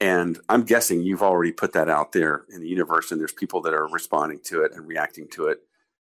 And 0.00 0.38
I'm 0.48 0.62
guessing 0.64 1.02
you've 1.02 1.22
already 1.22 1.52
put 1.52 1.72
that 1.74 1.88
out 1.88 2.12
there 2.12 2.44
in 2.48 2.60
the 2.60 2.68
universe, 2.68 3.12
and 3.12 3.20
there's 3.20 3.32
people 3.32 3.60
that 3.62 3.74
are 3.74 3.86
responding 3.86 4.40
to 4.44 4.62
it 4.62 4.72
and 4.74 4.88
reacting 4.88 5.28
to 5.32 5.48
it 5.48 5.60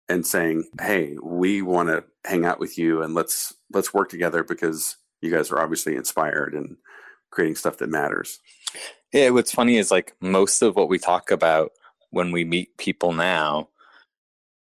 and 0.08 0.26
saying, 0.26 0.70
"Hey, 0.80 1.16
we 1.22 1.62
want 1.62 1.88
to 1.88 2.04
hang 2.24 2.44
out 2.44 2.60
with 2.60 2.78
you 2.78 3.02
and 3.02 3.14
let's 3.14 3.54
let's 3.72 3.92
work 3.92 4.08
together 4.08 4.44
because 4.44 4.96
you 5.20 5.30
guys 5.30 5.50
are 5.50 5.60
obviously 5.60 5.96
inspired 5.96 6.54
and 6.54 6.76
creating 7.30 7.56
stuff 7.56 7.78
that 7.78 7.90
matters." 7.90 8.38
Yeah, 9.12 9.30
what's 9.30 9.52
funny 9.52 9.76
is 9.76 9.90
like 9.90 10.14
most 10.20 10.62
of 10.62 10.76
what 10.76 10.88
we 10.88 10.98
talk 10.98 11.30
about 11.30 11.72
when 12.10 12.30
we 12.32 12.44
meet 12.44 12.76
people 12.78 13.12
now, 13.12 13.68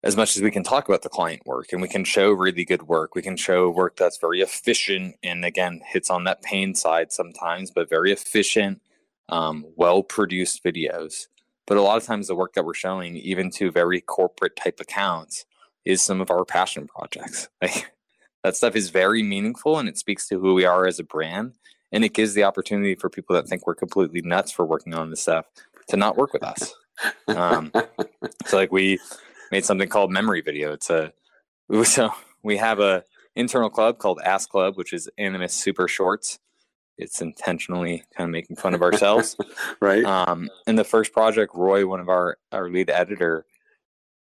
as 0.05 0.17
much 0.17 0.37
as 0.37 0.43
we 0.43 0.51
can 0.51 0.63
talk 0.63 0.87
about 0.87 1.01
the 1.01 1.09
client 1.09 1.45
work 1.47 1.73
and 1.73 1.81
we 1.81 1.89
can 1.89 2.05
show 2.05 2.31
really 2.31 2.65
good 2.65 2.83
work, 2.83 3.15
we 3.15 3.23
can 3.23 3.39
show 3.39 3.71
work 3.71 3.97
that's 3.97 4.19
very 4.19 4.43
efficient 4.43 5.17
and 5.23 5.47
again 5.47 5.81
hits 5.85 6.11
on 6.11 6.25
that 6.25 6.43
pain 6.43 6.75
side 6.75 7.11
sometimes, 7.11 7.71
but 7.71 7.89
very 7.89 8.13
efficient, 8.13 8.83
um, 9.31 9.65
well 9.77 10.03
produced 10.03 10.63
videos. 10.63 11.27
But 11.67 11.79
a 11.79 11.83
lot 11.83 11.97
of 11.97 12.05
times, 12.05 12.29
the 12.29 12.35
work 12.35 12.53
that 12.53 12.67
we're 12.67 12.75
showing, 12.75 13.17
even 13.17 13.51
to 13.53 13.71
very 13.71 14.03
corporate 14.03 14.57
type 14.57 14.79
accounts, 14.79 15.47
is 15.87 16.03
some 16.03 16.21
of 16.21 16.31
our 16.31 16.45
passion 16.45 16.87
projects. 16.87 17.49
Like 17.63 17.91
that 18.43 18.57
stuff 18.57 18.77
is 18.77 18.91
very 18.91 19.23
meaningful 19.23 19.79
and 19.79 19.89
it 19.89 19.97
speaks 19.97 20.29
to 20.29 20.39
who 20.39 20.53
we 20.53 20.67
are 20.67 20.87
as 20.87 20.99
a 20.99 21.03
brand. 21.05 21.55
And 21.93 22.05
it 22.05 22.13
gives 22.13 22.35
the 22.35 22.45
opportunity 22.45 22.95
for 22.95 23.09
people 23.09 23.35
that 23.37 23.49
think 23.49 23.67
we're 23.67 23.75
completely 23.75 24.21
nuts 24.21 24.53
for 24.53 24.67
working 24.67 24.93
on 24.93 25.09
this 25.09 25.23
stuff 25.23 25.47
to 25.89 25.97
not 25.97 26.19
work 26.19 26.35
with 26.35 26.43
us. 26.43 26.75
Um, 27.29 27.73
so, 28.45 28.57
like, 28.59 28.71
we 28.71 28.99
made 29.55 29.65
something 29.65 29.89
called 29.89 30.11
Memory 30.11 30.41
Video. 30.41 30.73
It's 30.73 30.91
a 30.99 31.13
so 31.85 32.11
we 32.43 32.57
have 32.57 32.81
a 32.81 33.05
internal 33.37 33.71
club 33.71 33.99
called 33.99 34.21
Ask 34.25 34.51
Club, 34.51 34.77
which 34.77 34.93
is 34.93 35.09
Animus 35.17 35.55
Super 35.55 35.89
Shorts 35.89 36.39
it's 36.97 37.21
intentionally 37.21 38.05
kind 38.17 38.29
of 38.29 38.33
making 38.33 38.57
fun 38.57 38.75
of 38.75 38.83
ourselves. 38.83 39.37
right. 39.81 40.05
Um, 40.05 40.49
in 40.67 40.77
the 40.77 40.85
first 40.85 41.13
project, 41.13 41.55
Roy, 41.55 41.87
one 41.87 42.01
of 42.01 42.09
our, 42.09 42.39
our 42.53 42.69
lead 42.69 42.91
editor, 42.91 43.47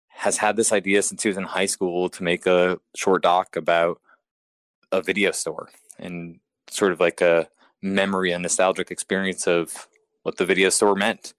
has 0.08 0.36
had 0.36 0.56
this 0.56 0.72
idea 0.72 1.02
since 1.02 1.22
he 1.22 1.28
was 1.28 1.36
in 1.36 1.44
high 1.44 1.66
school 1.66 2.08
to 2.10 2.22
make 2.22 2.46
a 2.46 2.78
short 2.94 3.22
doc 3.22 3.56
about 3.56 4.00
a 4.92 5.02
video 5.02 5.30
store 5.30 5.70
and 5.98 6.38
sort 6.68 6.92
of 6.92 7.00
like 7.00 7.20
a 7.20 7.48
memory, 7.82 8.30
a 8.30 8.38
nostalgic 8.38 8.90
experience 8.90 9.46
of 9.46 9.88
what 10.22 10.36
the 10.36 10.44
video 10.44 10.68
store 10.68 10.94
meant. 10.94 11.34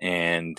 And 0.00 0.58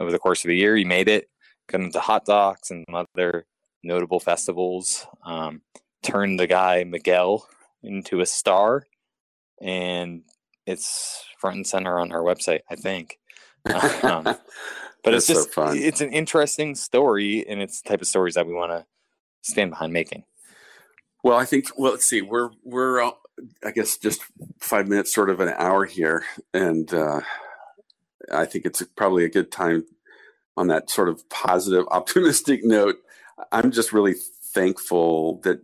over 0.00 0.10
the 0.10 0.18
course 0.18 0.44
of 0.44 0.50
a 0.50 0.54
year, 0.54 0.76
he 0.76 0.84
made 0.84 1.08
it, 1.08 1.28
got 1.66 1.92
the 1.92 2.00
Hot 2.00 2.24
Docs 2.24 2.70
and 2.70 2.84
other 2.92 3.46
notable 3.82 4.20
festivals, 4.20 5.06
um, 5.24 5.62
turned 6.02 6.38
the 6.38 6.46
guy 6.46 6.84
Miguel 6.84 7.46
into 7.82 8.20
a 8.20 8.26
star 8.26 8.86
and 9.60 10.22
it's 10.66 11.24
front 11.38 11.56
and 11.56 11.66
center 11.66 11.98
on 11.98 12.12
our 12.12 12.22
website, 12.22 12.60
I 12.70 12.76
think. 12.76 13.18
Um, 14.02 14.24
but 15.04 15.14
it's 15.14 15.26
just 15.26 15.52
so 15.52 15.68
it's 15.68 16.00
an 16.00 16.12
interesting 16.12 16.74
story, 16.74 17.46
and 17.48 17.62
it's 17.62 17.80
the 17.80 17.88
type 17.90 18.00
of 18.00 18.06
stories 18.06 18.34
that 18.34 18.46
we 18.46 18.52
want 18.52 18.72
to 18.72 18.84
stand 19.42 19.70
behind 19.70 19.92
making. 19.92 20.24
Well, 21.22 21.38
I 21.38 21.44
think. 21.44 21.68
Well, 21.76 21.92
let's 21.92 22.04
see. 22.04 22.20
We're 22.22 22.50
we're 22.62 23.02
uh, 23.02 23.12
I 23.64 23.70
guess 23.70 23.96
just 23.96 24.22
five 24.60 24.88
minutes, 24.88 25.14
sort 25.14 25.30
of 25.30 25.40
an 25.40 25.54
hour 25.56 25.84
here, 25.84 26.24
and 26.52 26.92
uh, 26.92 27.20
I 28.32 28.44
think 28.46 28.66
it's 28.66 28.82
probably 28.96 29.24
a 29.24 29.30
good 29.30 29.50
time 29.50 29.84
on 30.56 30.68
that 30.68 30.90
sort 30.90 31.08
of 31.08 31.28
positive, 31.28 31.86
optimistic 31.90 32.64
note. 32.64 32.96
I'm 33.50 33.70
just 33.70 33.92
really 33.92 34.14
thankful 34.52 35.40
that 35.42 35.60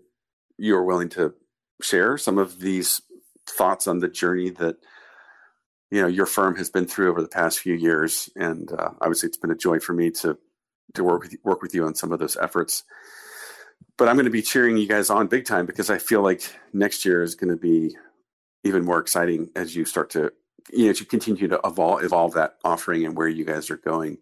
you're 0.59 0.85
willing 0.85 1.09
to 1.11 1.35
share 1.81 2.19
some 2.19 2.39
of 2.39 2.61
these 2.61 3.01
thoughts 3.49 3.87
on 3.87 4.01
the 4.01 4.09
journey 4.09 4.51
that 4.51 4.77
you 5.91 6.01
know 6.01 6.07
your 6.07 6.27
firm 6.27 6.57
has 6.57 6.71
been 6.71 6.87
through 6.87 7.11
over 7.11 7.23
the 7.23 7.29
past 7.29 7.61
few 7.61 7.75
years, 7.75 8.29
and 8.37 8.71
uh, 8.73 8.91
obviously 9.01 9.29
it's 9.29 9.39
been 9.39 9.51
a 9.51 9.57
joy 9.57 9.79
for 9.79 9.93
me 9.93 10.11
to 10.11 10.39
to 10.95 11.05
work 11.05 11.23
with 11.23 11.37
work 11.45 11.63
with 11.63 11.75
you 11.75 11.85
on 11.85 11.95
some 11.95 12.13
of 12.13 12.19
those 12.19 12.37
efforts. 12.37 12.85
But 13.97 14.09
I'm 14.09 14.17
going 14.17 14.25
to 14.25 14.31
be 14.31 14.43
cheering 14.43 14.77
you 14.77 14.87
guys 14.87 15.11
on 15.11 15.27
big 15.27 15.47
time 15.47 15.67
because 15.67 15.91
I 15.91 15.99
feel 15.99 16.23
like 16.23 16.43
next 16.73 17.05
year 17.05 17.23
is 17.23 17.35
going 17.35 17.51
to 17.51 17.57
be 17.57 17.97
even 18.65 18.85
more 18.85 18.99
exciting 18.99 19.51
as 19.57 19.75
you 19.75 19.85
start 19.85 20.11
to 20.11 20.33
you 20.73 20.87
know 20.87 20.93
to 20.93 21.05
continue 21.05 21.49
to 21.49 21.61
evolve 21.65 22.03
evolve 22.05 22.35
that 22.35 22.57
offering 22.65 23.05
and 23.05 23.17
where 23.17 23.29
you 23.29 23.45
guys 23.45 23.71
are 23.71 23.77
going 23.77 24.19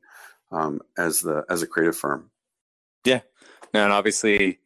um, 0.50 0.80
as 0.96 1.20
the 1.20 1.44
as 1.48 1.62
a 1.62 1.66
creative 1.66 1.96
firm. 1.96 2.30
Yeah, 3.04 3.20
and 3.72 3.92
obviously, 3.92 4.58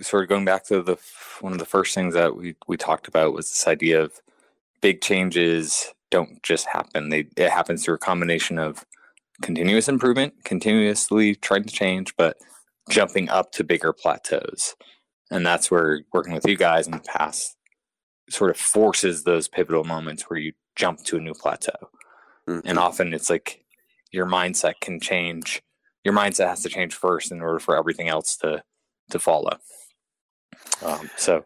sort 0.00 0.22
of 0.22 0.28
going 0.28 0.44
back 0.44 0.64
to 0.66 0.82
the 0.82 0.96
one 1.40 1.52
of 1.52 1.58
the 1.58 1.64
first 1.64 1.94
things 1.94 2.14
that 2.14 2.36
we 2.36 2.56
we 2.66 2.76
talked 2.76 3.08
about 3.08 3.32
was 3.32 3.48
this 3.48 3.66
idea 3.66 4.02
of 4.02 4.20
big 4.80 5.00
changes 5.00 5.92
don't 6.10 6.42
just 6.42 6.66
happen. 6.66 7.08
They 7.08 7.26
it 7.36 7.50
happens 7.50 7.84
through 7.84 7.94
a 7.94 7.98
combination 7.98 8.58
of 8.58 8.84
continuous 9.42 9.88
improvement, 9.88 10.34
continuously 10.44 11.34
trying 11.34 11.64
to 11.64 11.72
change, 11.72 12.14
but 12.16 12.36
jumping 12.88 13.28
up 13.28 13.52
to 13.52 13.64
bigger 13.64 13.92
plateaus. 13.92 14.74
And 15.30 15.46
that's 15.46 15.70
where 15.70 16.02
working 16.12 16.34
with 16.34 16.46
you 16.46 16.56
guys 16.56 16.86
in 16.86 16.92
the 16.92 17.00
past 17.00 17.56
sort 18.28 18.50
of 18.50 18.56
forces 18.56 19.24
those 19.24 19.48
pivotal 19.48 19.84
moments 19.84 20.24
where 20.24 20.38
you 20.38 20.52
jump 20.76 21.02
to 21.04 21.16
a 21.16 21.20
new 21.20 21.34
plateau. 21.34 21.90
Mm-hmm. 22.48 22.68
And 22.68 22.78
often 22.78 23.14
it's 23.14 23.30
like 23.30 23.64
your 24.12 24.26
mindset 24.26 24.74
can 24.80 25.00
change. 25.00 25.62
Your 26.04 26.14
mindset 26.14 26.48
has 26.48 26.62
to 26.62 26.68
change 26.68 26.94
first 26.94 27.32
in 27.32 27.40
order 27.40 27.58
for 27.58 27.76
everything 27.76 28.08
else 28.08 28.36
to 28.38 28.62
to 29.10 29.18
follow. 29.18 29.58
Um, 30.84 31.10
so 31.16 31.44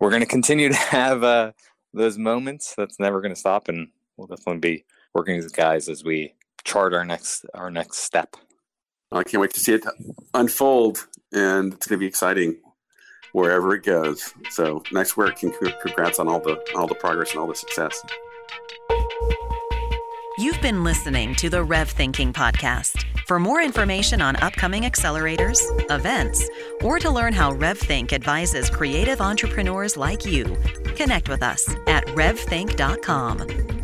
we're 0.00 0.10
going 0.10 0.22
to 0.22 0.26
continue 0.26 0.68
to 0.68 0.74
have 0.90 1.22
uh, 1.22 1.52
those 1.92 2.18
moments. 2.18 2.74
That's 2.76 2.98
never 2.98 3.20
going 3.20 3.34
to 3.34 3.40
stop, 3.40 3.68
and 3.68 3.88
we'll 4.16 4.26
definitely 4.26 4.60
be 4.60 4.84
working 5.14 5.36
with 5.36 5.54
guys 5.54 5.88
as 5.88 6.04
we 6.04 6.34
chart 6.64 6.94
our 6.94 7.04
next 7.04 7.44
our 7.54 7.70
next 7.70 7.98
step. 7.98 8.36
I 9.10 9.24
can't 9.24 9.40
wait 9.42 9.52
to 9.54 9.60
see 9.60 9.74
it 9.74 9.84
unfold, 10.32 11.06
and 11.32 11.74
it's 11.74 11.86
going 11.86 11.98
to 11.98 12.00
be 12.00 12.06
exciting 12.06 12.56
wherever 13.32 13.74
it 13.74 13.84
goes. 13.84 14.32
So 14.50 14.82
nice 14.90 15.16
work, 15.16 15.42
and 15.42 15.52
congrats 15.82 16.18
on 16.18 16.28
all 16.28 16.40
the 16.40 16.58
all 16.74 16.86
the 16.86 16.94
progress 16.94 17.32
and 17.32 17.40
all 17.40 17.46
the 17.46 17.54
success. 17.54 18.02
Been 20.62 20.84
listening 20.84 21.34
to 21.36 21.50
the 21.50 21.64
Rev 21.64 21.90
Thinking 21.90 22.32
Podcast. 22.32 23.04
For 23.26 23.40
more 23.40 23.60
information 23.60 24.22
on 24.22 24.36
upcoming 24.36 24.84
accelerators, 24.84 25.58
events, 25.90 26.48
or 26.82 27.00
to 27.00 27.10
learn 27.10 27.32
how 27.32 27.52
RevThink 27.52 28.12
advises 28.12 28.70
creative 28.70 29.20
entrepreneurs 29.20 29.96
like 29.96 30.24
you, 30.24 30.56
connect 30.94 31.28
with 31.28 31.42
us 31.42 31.68
at 31.88 32.06
revthink.com. 32.14 33.81